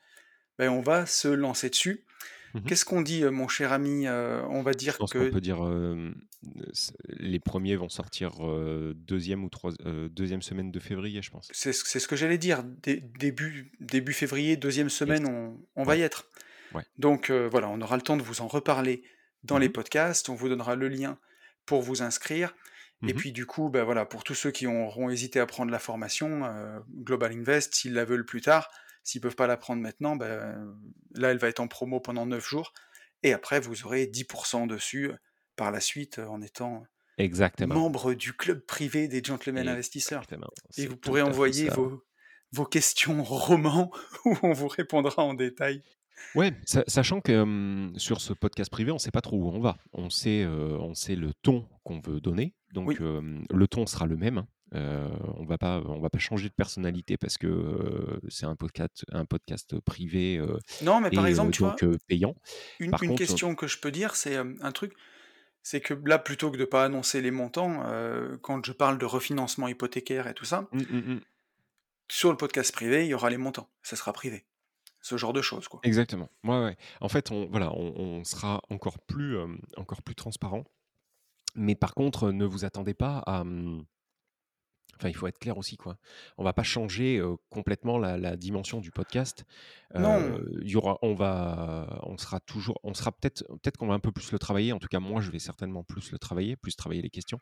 ben 0.58 0.70
on 0.70 0.82
va 0.82 1.06
se 1.06 1.28
lancer 1.28 1.70
dessus. 1.70 2.04
Mhm. 2.56 2.64
Qu'est-ce 2.64 2.84
qu'on 2.86 3.04
dit, 3.04 3.24
euh, 3.24 3.30
mon 3.30 3.48
cher 3.48 3.72
ami 3.72 4.08
Euh, 4.08 4.42
On 4.50 4.64
va 4.64 4.74
dire 4.74 4.98
que 4.98 5.30
peut 5.30 5.40
dire 5.40 5.64
euh, 5.64 6.12
les 7.20 7.40
premiers 7.40 7.76
vont 7.76 7.90
sortir 7.90 8.32
euh, 8.40 8.94
deuxième 8.96 9.44
ou 9.44 9.50
trois, 9.50 9.72
euh, 9.86 10.10
deuxième 10.10 10.42
semaine 10.42 10.72
de 10.72 10.80
février, 10.80 11.22
je 11.22 11.30
pense. 11.30 11.48
c'est 11.54 11.72
ce 11.74 12.08
que 12.08 12.16
j'allais 12.16 12.40
dire. 12.40 12.64
Dé- 12.64 13.04
début, 13.20 13.72
début 13.80 14.14
février, 14.14 14.58
deuxième 14.58 14.90
semaine, 14.90 15.28
on, 15.28 15.60
on 15.76 15.84
va 15.84 15.96
y 15.98 16.02
être. 16.02 16.26
Ouais. 16.74 16.84
Donc 16.98 17.30
voilà, 17.30 17.70
on 17.70 17.80
aura 17.82 17.96
le 17.96 18.02
temps 18.02 18.18
de 18.18 18.24
vous 18.24 18.42
en 18.42 18.48
reparler 18.48 19.04
dans 19.44 19.60
les 19.60 19.68
Mhm. 19.68 19.74
podcasts. 19.74 20.30
On 20.30 20.36
vous 20.36 20.50
donnera 20.50 20.76
le 20.76 20.88
lien 20.88 21.20
pour 21.68 21.82
vous 21.84 22.02
inscrire. 22.02 22.56
Et 23.08 23.14
Mhm. 23.14 23.18
puis 23.18 23.32
du 23.32 23.46
coup, 23.46 23.70
ben 23.70 23.84
voilà, 23.84 24.06
pour 24.06 24.24
tous 24.24 24.36
ceux 24.36 24.52
qui 24.52 24.68
auront 24.68 25.10
hésité 25.10 25.40
à 25.40 25.46
prendre 25.46 25.72
la 25.72 25.80
formation, 25.80 26.46
euh, 26.46 26.80
Global 27.04 27.32
Invest, 27.34 27.74
s'ils 27.76 27.94
la 27.94 28.06
veulent 28.06 28.26
plus 28.26 28.42
tard, 28.42 28.70
s'ils 29.04 29.22
peuvent 29.22 29.36
pas 29.36 29.48
la 29.48 29.58
prendre 29.58 29.82
maintenant, 29.82 30.16
ben, 30.16 30.78
là, 31.16 31.32
elle 31.32 31.38
va 31.38 31.48
être 31.48 31.60
en 31.62 31.68
promo 31.68 32.00
pendant 32.02 32.26
9 32.26 32.46
jours. 32.48 32.74
Et 33.24 33.34
après, 33.34 33.60
vous 33.60 33.86
aurez 33.86 34.08
10% 34.08 34.68
dessus 34.68 35.10
euh, 35.12 35.16
par 35.56 35.72
la 35.72 35.80
suite 35.80 36.20
euh, 36.20 36.28
en 36.28 36.42
étant 36.42 36.84
Exactement. 37.18 37.76
membre 37.76 38.14
du 38.14 38.34
club 38.34 38.66
privé 38.66 39.08
des 39.08 39.24
gentlemen 39.24 39.68
investisseurs. 39.68 40.26
Et 40.78 40.88
vous 40.88 40.98
pourrez 40.98 41.22
envoyer 41.22 41.70
vos, 41.70 42.04
vos 42.54 42.66
questions 42.66 43.24
romans 43.24 43.92
où 44.26 44.36
on 44.44 44.54
vous 44.54 44.68
répondra 44.68 45.24
en 45.24 45.34
détail. 45.34 45.84
Ouais, 46.36 46.54
sa- 46.66 46.84
sachant 46.88 47.22
que 47.22 47.32
hum, 47.42 47.94
sur 47.98 48.22
ce 48.22 48.34
podcast 48.34 48.70
privé, 48.72 48.92
on 48.92 48.96
ne 48.96 49.00
sait 49.00 49.12
pas 49.12 49.22
trop 49.22 49.38
où 49.38 49.50
on 49.50 49.60
va. 49.60 49.78
On 49.94 50.10
sait, 50.10 50.44
euh, 50.44 50.78
on 50.80 50.94
sait 50.94 51.16
le 51.16 51.34
ton 51.42 51.68
qu'on 51.84 52.00
veut 52.00 52.20
donner. 52.22 52.54
Donc 52.74 52.88
Oui. 52.90 52.96
le 53.00 53.68
ton 53.68 53.86
sera 53.86 54.06
le 54.06 54.16
même. 54.18 54.38
hein. 54.40 54.48
Euh, 54.76 55.10
on 55.38 55.46
va 55.46 55.58
pas, 55.58 55.82
on 55.88 56.00
va 56.00 56.12
pas 56.12 56.20
changer 56.20 56.48
de 56.48 56.54
personnalité 56.54 57.18
parce 57.18 57.40
que 57.40 57.48
euh, 57.48 58.20
c'est 58.30 58.46
un 58.46 58.56
podcast, 58.56 59.04
un 59.12 59.26
podcast 59.26 59.80
privé 59.80 60.38
euh, 60.38 60.60
Non, 60.84 61.02
mais 61.02 61.10
par 61.10 61.26
et 61.26 61.30
exemple, 61.32 61.50
euh, 61.50 61.52
tu 61.54 61.64
vois, 61.64 61.72
donc 61.72 61.84
euh, 61.84 61.98
payant. 62.08 62.36
une, 62.80 62.92
Par 62.92 63.02
une 63.02 63.10
contre, 63.10 63.18
question 63.18 63.56
que 63.56 63.66
je 63.66 63.80
peux 63.80 63.90
dire, 63.92 64.16
c'est 64.16 64.36
euh, 64.38 64.54
un 64.62 64.72
truc, 64.72 64.94
c'est 65.64 65.82
que 65.82 65.96
là, 66.06 66.20
plutôt 66.20 66.52
que 66.52 66.58
de 66.58 66.66
pas 66.66 66.86
annoncer 66.86 67.20
les 67.20 67.32
montants, 67.32 67.82
euh, 67.88 68.38
quand 68.44 68.64
je 68.64 68.72
parle 68.72 69.00
de 69.00 69.06
refinancement 69.06 69.68
hypothécaire 69.68 70.28
et 70.28 70.36
tout 70.36 70.46
ça, 70.46 70.68
hum, 70.72 70.82
hum, 70.92 71.04
hum, 71.08 71.22
sur 72.08 72.30
le 72.30 72.38
podcast 72.38 72.72
privé, 72.72 73.06
il 73.06 73.10
y 73.10 73.14
aura 73.16 73.32
les 73.32 73.38
montants. 73.38 73.70
Ça 73.82 73.96
sera 73.96 74.14
privé. 74.14 74.46
Ce 75.02 75.16
genre 75.18 75.34
de 75.34 75.42
choses, 75.42 75.68
quoi. 75.68 75.80
exactement. 75.84 76.30
Ouais, 76.44 76.64
ouais. 76.64 76.78
En 77.02 77.10
fait, 77.10 77.32
on, 77.32 77.48
voilà, 77.50 77.72
on, 77.74 77.94
on 77.98 78.24
sera 78.24 78.62
encore 78.70 79.00
plus, 79.00 79.38
euh, 79.38 79.48
encore 79.78 80.02
plus 80.02 80.16
transparent. 80.16 80.64
Mais 81.56 81.76
par 81.76 81.94
contre, 81.96 82.32
ne 82.32 82.46
vous 82.46 82.66
attendez 82.66 82.94
pas 82.94 83.20
à. 83.26 83.42
hum, 83.42 83.86
Enfin, 84.98 85.08
il 85.08 85.16
faut 85.16 85.28
être 85.28 85.40
clair 85.40 85.58
aussi, 85.58 85.78
quoi. 85.78 85.98
On 86.38 86.44
va 86.44 86.52
pas 86.52 86.64
changer 86.64 87.20
euh, 87.20 87.38
complètement 87.50 87.98
la, 87.98 88.18
la 88.18 88.36
dimension 88.36 88.82
du 88.82 88.92
podcast. 88.92 89.46
Non, 89.96 90.20
Euh, 90.20 90.60
il 90.62 90.70
y 90.70 90.76
aura, 90.76 90.98
on 91.02 91.14
va, 91.14 92.02
on 92.04 92.18
sera 92.18 92.42
toujours, 92.42 92.78
on 92.84 92.94
sera 92.94 93.14
peut-être, 93.14 93.46
peut-être 93.48 93.78
qu'on 93.78 93.88
va 93.88 93.94
un 93.94 94.00
peu 94.02 94.12
plus 94.12 94.34
le 94.34 94.40
travailler. 94.40 94.74
En 94.74 94.80
tout 94.80 94.90
cas, 94.90 95.00
moi, 95.00 95.22
je 95.22 95.32
vais 95.32 95.40
certainement 95.40 95.86
plus 95.86 96.12
le 96.12 96.20
travailler, 96.20 96.58
plus 96.58 96.76
travailler 96.76 97.02
les 97.02 97.10
questions. 97.10 97.40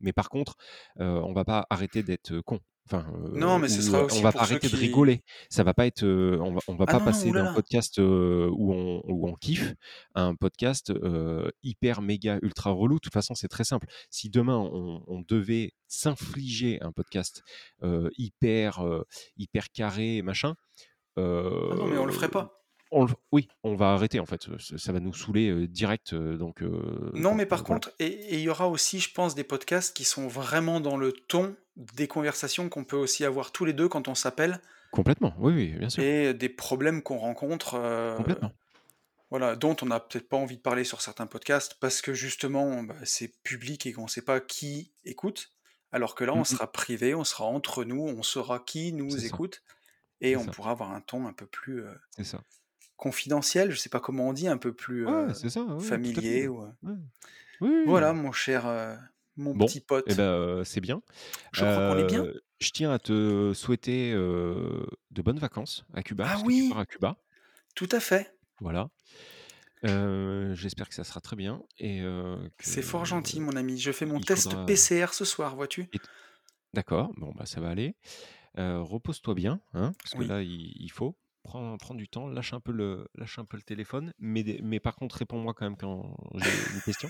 Mais 0.00 0.12
par 0.12 0.28
contre, 0.28 0.56
on 0.96 1.32
va 1.32 1.44
pas 1.44 1.66
arrêter 1.70 2.02
d'être 2.02 2.40
con. 2.40 2.60
Enfin, 2.86 3.06
non, 3.34 3.60
mais 3.60 3.68
ce 3.68 3.82
sera 3.82 3.98
euh, 3.98 4.02
on 4.02 4.06
aussi 4.06 4.22
va 4.22 4.32
pas 4.32 4.40
arrêter 4.40 4.68
de 4.68 4.74
rigoler. 4.74 5.22
Ça 5.48 5.62
va 5.62 5.74
pas 5.74 5.86
être, 5.86 6.02
on 6.04 6.54
va, 6.54 6.60
on 6.66 6.74
va 6.74 6.86
Ah 6.88 6.92
pas 6.92 6.98
non, 6.98 7.04
passer 7.04 7.30
d'un 7.30 7.54
podcast 7.54 7.98
où 7.98 8.72
on, 8.72 9.02
où 9.06 9.28
on 9.28 9.34
kiffe 9.34 9.74
à 10.14 10.22
un 10.22 10.34
podcast 10.34 10.90
euh, 10.90 11.48
hyper 11.62 12.02
méga 12.02 12.38
ultra 12.42 12.70
relou. 12.70 12.96
De 12.96 13.00
toute 13.00 13.12
façon, 13.12 13.36
c'est 13.36 13.48
très 13.48 13.62
simple. 13.62 13.86
Si 14.10 14.28
demain 14.28 14.56
on, 14.56 15.04
on 15.06 15.20
devait 15.20 15.72
s'infliger 15.86 16.82
un 16.82 16.90
podcast 16.90 17.44
euh, 17.84 18.10
hyper, 18.18 18.84
euh, 18.84 19.06
hyper 19.36 19.70
carré, 19.70 20.22
machin. 20.22 20.56
Ah 21.16 21.20
non, 21.20 21.86
mais 21.86 21.98
on 21.98 22.06
le 22.06 22.12
ferait 22.12 22.30
pas. 22.30 22.59
On 22.90 23.06
oui, 23.32 23.48
on 23.62 23.74
va 23.76 23.92
arrêter 23.92 24.20
en 24.20 24.26
fait. 24.26 24.48
Ça, 24.76 24.92
va 24.92 25.00
nous 25.00 25.12
saouler 25.14 25.48
euh, 25.50 25.68
direct. 25.68 26.12
euh, 26.12 26.36
donc, 26.36 26.62
euh, 26.62 27.10
Non, 27.14 27.34
mais 27.34 27.46
par 27.46 27.60
voilà. 27.60 27.74
contre, 27.74 27.92
et 27.98 28.34
il 28.34 28.40
y 28.40 28.48
aura 28.48 28.68
aussi, 28.68 29.00
je 29.00 29.12
pense, 29.12 29.34
des 29.34 29.44
podcasts 29.44 29.94
qui 29.96 30.04
sont 30.04 30.26
vraiment 30.28 30.80
dans 30.80 30.96
le 30.96 31.12
ton 31.12 31.56
des 31.76 32.08
conversations 32.08 32.68
qu'on 32.68 32.84
peut 32.84 32.96
aussi 32.96 33.24
avoir 33.24 33.52
tous 33.52 33.64
les 33.64 33.72
deux 33.72 33.88
quand 33.88 34.08
on 34.08 34.14
s'appelle 34.14 34.60
Complètement, 34.90 35.34
oui, 35.38 35.52
oui, 35.54 35.68
bien 35.78 35.88
sûr. 35.88 36.02
et 36.02 36.34
des 36.34 36.48
problèmes 36.48 37.02
qu'on 37.02 37.18
rencontre. 37.18 37.76
Complètement. 38.16 38.52
Voilà, 39.30 39.54
dont 39.54 39.76
on 39.82 39.86
n'a 39.86 40.00
peut-être 40.00 40.28
pas 40.28 40.36
envie 40.36 40.56
de 40.56 40.60
parler 40.62 40.82
sur 40.82 41.00
certains 41.00 41.26
podcasts 41.28 41.74
parce 41.80 42.02
que 42.02 42.12
justement, 42.14 42.82
bah, 42.82 42.96
c'est 43.04 43.40
public 43.44 43.86
et 43.86 43.92
qu'on 43.92 44.04
ne 44.04 44.08
sait 44.08 44.22
pas 44.24 44.40
qui 44.40 44.92
écoute. 45.04 45.50
Alors 45.92 46.16
que 46.16 46.24
là, 46.24 46.32
on 46.34 46.38
Mmh 46.38 46.40
mh. 46.42 46.44
sera 46.46 46.72
privé, 46.72 47.14
on 47.14 47.22
sera 47.24 47.44
entre 47.44 47.84
nous, 47.84 48.02
on 48.02 48.22
saura 48.24 48.58
qui 48.58 48.92
nous 48.92 49.10
ça, 49.10 49.24
écoute 49.24 49.62
et 50.20 50.36
on 50.36 50.44
ça. 50.44 50.50
pourra 50.50 50.72
avoir 50.72 50.90
un 50.92 51.00
ton 51.00 51.26
un 51.28 51.32
peu 51.32 51.46
plus, 51.46 51.84
C'est 52.16 52.24
ça. 52.24 52.42
Confidentiel, 53.00 53.72
je 53.72 53.78
sais 53.78 53.90
pas 53.90 54.00
comment 54.00 54.28
on 54.28 54.32
dit, 54.34 54.48
un 54.48 54.58
peu 54.58 54.74
plus, 54.74 55.06
Ouais, 55.06 55.32
ça, 55.34 55.48
ouais, 55.64 55.98
fait, 56.00 56.00
familier 56.02 56.48
ouais. 56.48 56.48
ou, 56.48 56.62
heu 56.64 56.72
Ouais. 56.82 56.94
Oui, 57.60 57.70
oui, 57.70 57.84
voilà 57.84 58.12
mon 58.14 58.32
cher, 58.32 58.66
heu, 58.66 58.96
mon 59.36 59.54
Bon, 59.54 59.58
petit 59.58 59.80
et 60.06 60.14
pote. 60.14 60.14
bah, 60.14 60.36
heu, 60.38 60.64
c'est 60.64 60.80
bien. 60.80 61.02
Je 61.52 61.64
crois 61.64 61.82
qu'on 61.82 61.96
est 61.98 62.04
bien? 62.04 62.28
Je 62.60 62.70
tiens 62.70 62.92
à 62.92 62.98
te 62.98 63.52
souhaiter, 63.54 64.12
de 64.12 65.22
bonnes 65.22 65.38
vacances 65.38 65.84
à 65.94 66.02
Cuba, 66.02 66.28
Ah 66.28 66.38
puisque 66.44 66.52
tu 66.52 66.64
pars 66.64 66.78
oui! 66.78 66.80
à 66.80 66.86
Cuba. 66.86 67.16
Tout 67.74 67.88
à 67.92 68.00
fait. 68.00 68.36
Voilà. 68.60 68.90
J'espère 70.54 70.88
que 70.88 70.94
ça 70.94 71.04
sera 71.04 71.20
très 71.20 71.36
bien 71.36 71.62
et 71.78 72.02
C'est 72.60 72.80
fort 72.80 73.04
gentil 73.04 73.38
mon 73.38 73.54
ami, 73.54 73.76
je 73.78 73.92
fais 73.92 74.06
mon 74.06 74.18
test 74.18 74.56
faudra 74.56 74.64
PCR 74.64 75.12
ce 75.12 75.26
soir, 75.26 75.56
vois-tu? 75.56 75.92
et 75.92 76.00
d'accord, 76.74 77.12
bon, 77.16 77.32
bah, 77.36 77.46
ça 77.46 77.60
va 77.62 77.70
aller. 77.70 77.96
Repose-toi 78.56 79.34
bien, 79.34 79.62
hein, 79.74 79.94
parce 80.02 80.14
que 80.14 80.24
là, 80.24 80.42
il 80.42 80.72
il 80.82 80.90
faut. 80.92 81.16
Prends 81.42 81.76
prends 81.78 81.94
du 81.94 82.06
temps, 82.08 82.28
lâche 82.28 82.52
un 82.52 82.60
peu 82.60 82.70
le 82.72 83.06
lâche 83.16 83.38
un 83.38 83.44
peu 83.44 83.56
le 83.56 83.62
téléphone, 83.62 84.12
mais 84.18 84.44
mais 84.62 84.78
par 84.78 84.94
contre, 84.96 85.16
réponds-moi 85.16 85.54
quand 85.54 85.64
même 85.64 85.76
quand 85.76 86.14
j'ai 86.34 86.50
une 86.74 86.82
question 86.82 87.08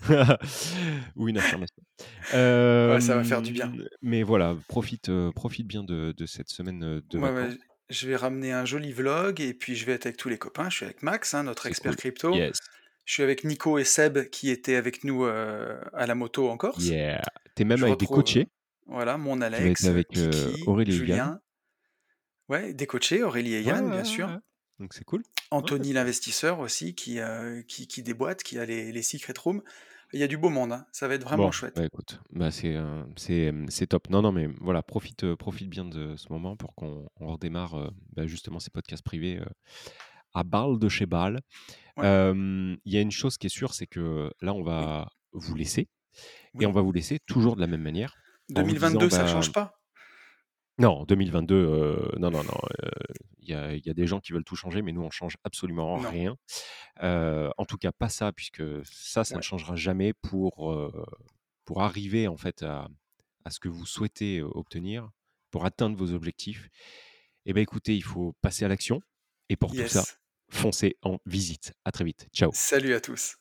ou 1.16 1.28
une 1.28 1.36
affirmation. 1.38 1.82
Ouais, 2.32 3.00
ça 3.00 3.16
va 3.16 3.24
faire 3.24 3.42
du 3.42 3.52
bien. 3.52 3.72
Mais 4.02 4.22
voilà, 4.22 4.56
profite, 4.68 5.08
heu, 5.10 5.30
profite 5.34 5.66
bien 5.66 5.84
de 5.84 6.12
de 6.16 6.26
cette 6.26 6.48
semaine, 6.48 6.82
heu, 6.84 7.02
de 7.10 7.18
Ouais, 7.18 7.30
vacances. 7.32 7.54
ouais, 7.54 7.58
je 7.90 8.06
vais 8.08 8.16
ramener 8.16 8.52
un 8.52 8.64
joli 8.64 8.92
vlog 8.92 9.40
et 9.40 9.52
puis 9.54 9.76
je 9.76 9.84
vais 9.84 9.92
être 9.92 10.06
avec 10.06 10.16
tous 10.16 10.28
les 10.30 10.38
copains. 10.38 10.70
Je 10.70 10.76
suis 10.76 10.84
avec 10.86 11.02
Max, 11.02 11.34
hein, 11.34 11.42
notre 11.42 11.66
expert 11.66 11.92
cool. 11.92 11.98
crypto. 11.98 12.34
Yes. 12.34 12.58
Je 13.04 13.14
suis 13.14 13.22
avec 13.22 13.44
Nico 13.44 13.78
et 13.78 13.84
Seb 13.84 14.30
qui 14.30 14.50
étaient 14.50 14.76
avec 14.76 15.04
nous, 15.04 15.24
heu, 15.24 15.80
à 15.92 16.06
la 16.06 16.14
moto 16.14 16.48
en 16.48 16.56
Corse. 16.56 16.84
Yeah. 16.86 17.20
Tu 17.56 17.62
es 17.62 17.64
même 17.64 17.78
Je 17.78 17.84
avec 17.84 17.98
des 17.98 18.06
coachés. 18.06 18.46
voilà, 18.86 19.18
mon 19.18 19.40
Alex, 19.40 19.84
avec, 19.84 20.08
Kiki, 20.08 20.62
Aurélie 20.66 20.92
et 20.92 20.94
Yann. 21.06 21.06
Julien. 21.06 21.40
Ouais, 22.50 22.74
des 22.74 22.86
coachés, 22.86 23.22
Aurélie 23.22 23.54
et 23.54 23.62
Yann, 23.62 23.88
ouais, 23.88 23.88
bien 23.88 24.04
sûr. 24.04 24.36
Donc 24.78 24.94
c'est 24.94 25.04
cool. 25.04 25.24
Anthony 25.52 25.92
l'investisseur 25.92 26.58
aussi 26.58 26.96
qui, 26.96 27.20
heu, 27.20 27.62
qui 27.62 27.86
qui 27.86 28.02
déboîte, 28.02 28.42
qui 28.42 28.58
a 28.58 28.64
les 28.66 28.90
les 28.90 29.02
secret 29.02 29.34
rooms. 29.38 29.62
Il 30.12 30.18
y 30.18 30.24
a 30.24 30.26
du 30.26 30.36
beau 30.36 30.48
monde, 30.48 30.72
hein, 30.72 30.86
ça 30.92 31.06
va 31.06 31.14
être 31.14 31.22
vraiment 31.22 31.52
Bon, 31.52 31.52
chouette. 31.52 31.76
bah, 31.76 31.84
écoute, 31.84 32.20
bah, 32.32 32.50
c'est, 32.50 32.74
heu, 32.74 33.04
c'est, 33.16 33.52
mmh, 33.52 33.66
c'est 33.70 33.86
top. 33.86 34.10
Non, 34.10 34.20
non, 34.22 34.32
mais 34.32 34.48
voilà, 34.60 34.82
profite, 34.82 35.34
profite 35.36 35.68
bien 35.68 35.84
de 35.84 36.16
ce 36.16 36.26
moment 36.32 36.56
pour 36.56 36.74
qu'on 36.74 37.08
on 37.20 37.28
redémarre, 37.28 37.92
bah, 38.12 38.26
justement 38.26 38.58
ces 38.58 38.70
podcasts 38.70 39.04
privés, 39.04 39.40
à 40.34 40.44
Bâle 40.44 40.78
de 40.78 40.88
chez 40.88 41.06
Bâle. 41.06 41.40
Ouais. 41.96 42.20
Il 42.84 42.92
y 42.92 42.96
a 42.96 43.00
une 43.00 43.10
chose 43.10 43.36
qui 43.38 43.46
est 43.46 43.50
sûre, 43.50 43.74
c'est 43.74 43.86
que 43.86 44.30
là, 44.40 44.54
on 44.54 44.62
Oui. 44.76 44.90
va 44.90 45.08
vous 45.32 45.54
laisser 45.54 45.88
et 46.60 46.66
on 46.66 46.72
va 46.72 46.82
vous 46.82 46.92
laisser 46.92 47.18
toujours 47.26 47.56
de 47.56 47.60
la 47.62 47.66
même 47.68 47.82
manière 47.82 48.18
en 48.54 48.64
vous 48.64 48.74
disant, 48.74 49.04
2022, 49.04 49.10
ça 49.10 49.24
bah 49.24 49.26
change 49.26 49.52
pas? 49.52 49.79
Non, 50.78 51.04
2022, 51.04 51.54
heu, 51.54 52.10
non, 52.18 52.30
non, 52.30 52.42
non, 52.44 52.58
il 53.40 53.48
y 53.50 53.54
a 53.54 53.74
il 53.74 53.84
y 53.86 53.90
a 53.90 53.94
des 53.94 54.06
gens 54.06 54.20
qui 54.20 54.32
veulent 54.32 54.44
tout 54.44 54.56
changer, 54.56 54.82
mais 54.82 54.92
nous, 54.92 55.02
on 55.02 55.10
change 55.10 55.36
absolument 55.44 55.96
Non. 55.96 56.10
rien. 56.10 56.36
Heu, 57.02 57.50
en 57.58 57.64
tout 57.66 57.78
cas, 57.78 57.92
pas 57.92 58.08
ça, 58.08 58.32
puisque 58.32 58.62
ça, 58.84 59.24
ça 59.24 59.36
ne 59.38 59.42
changera 59.42 59.76
jamais 59.76 60.12
pour, 60.14 60.74
pour 61.64 61.82
arriver 61.82 62.28
en 62.28 62.36
fait 62.36 62.62
à 62.62 62.88
à 63.46 63.50
ce 63.50 63.58
que 63.60 63.68
vous 63.68 63.86
souhaitez, 63.86 64.42
obtenir, 64.42 65.10
pour 65.50 65.64
atteindre 65.64 65.96
vos 65.96 66.12
objectifs. 66.12 66.68
Et 67.46 67.54
bah, 67.54 67.60
écoutez, 67.62 67.96
il 67.96 68.02
faut 68.04 68.34
passer 68.42 68.64
à 68.66 68.68
l'action 68.68 69.00
et 69.48 69.56
pour 69.56 69.74
tout 69.74 69.86
ça, 69.86 70.06
foncez 70.50 70.96
en 71.02 71.18
visite. 71.26 71.72
À 71.86 71.92
très 71.92 72.04
vite. 72.04 72.28
Ciao. 72.34 72.52
Salut 72.52 72.94
à 72.94 73.00
tous. 73.00 73.39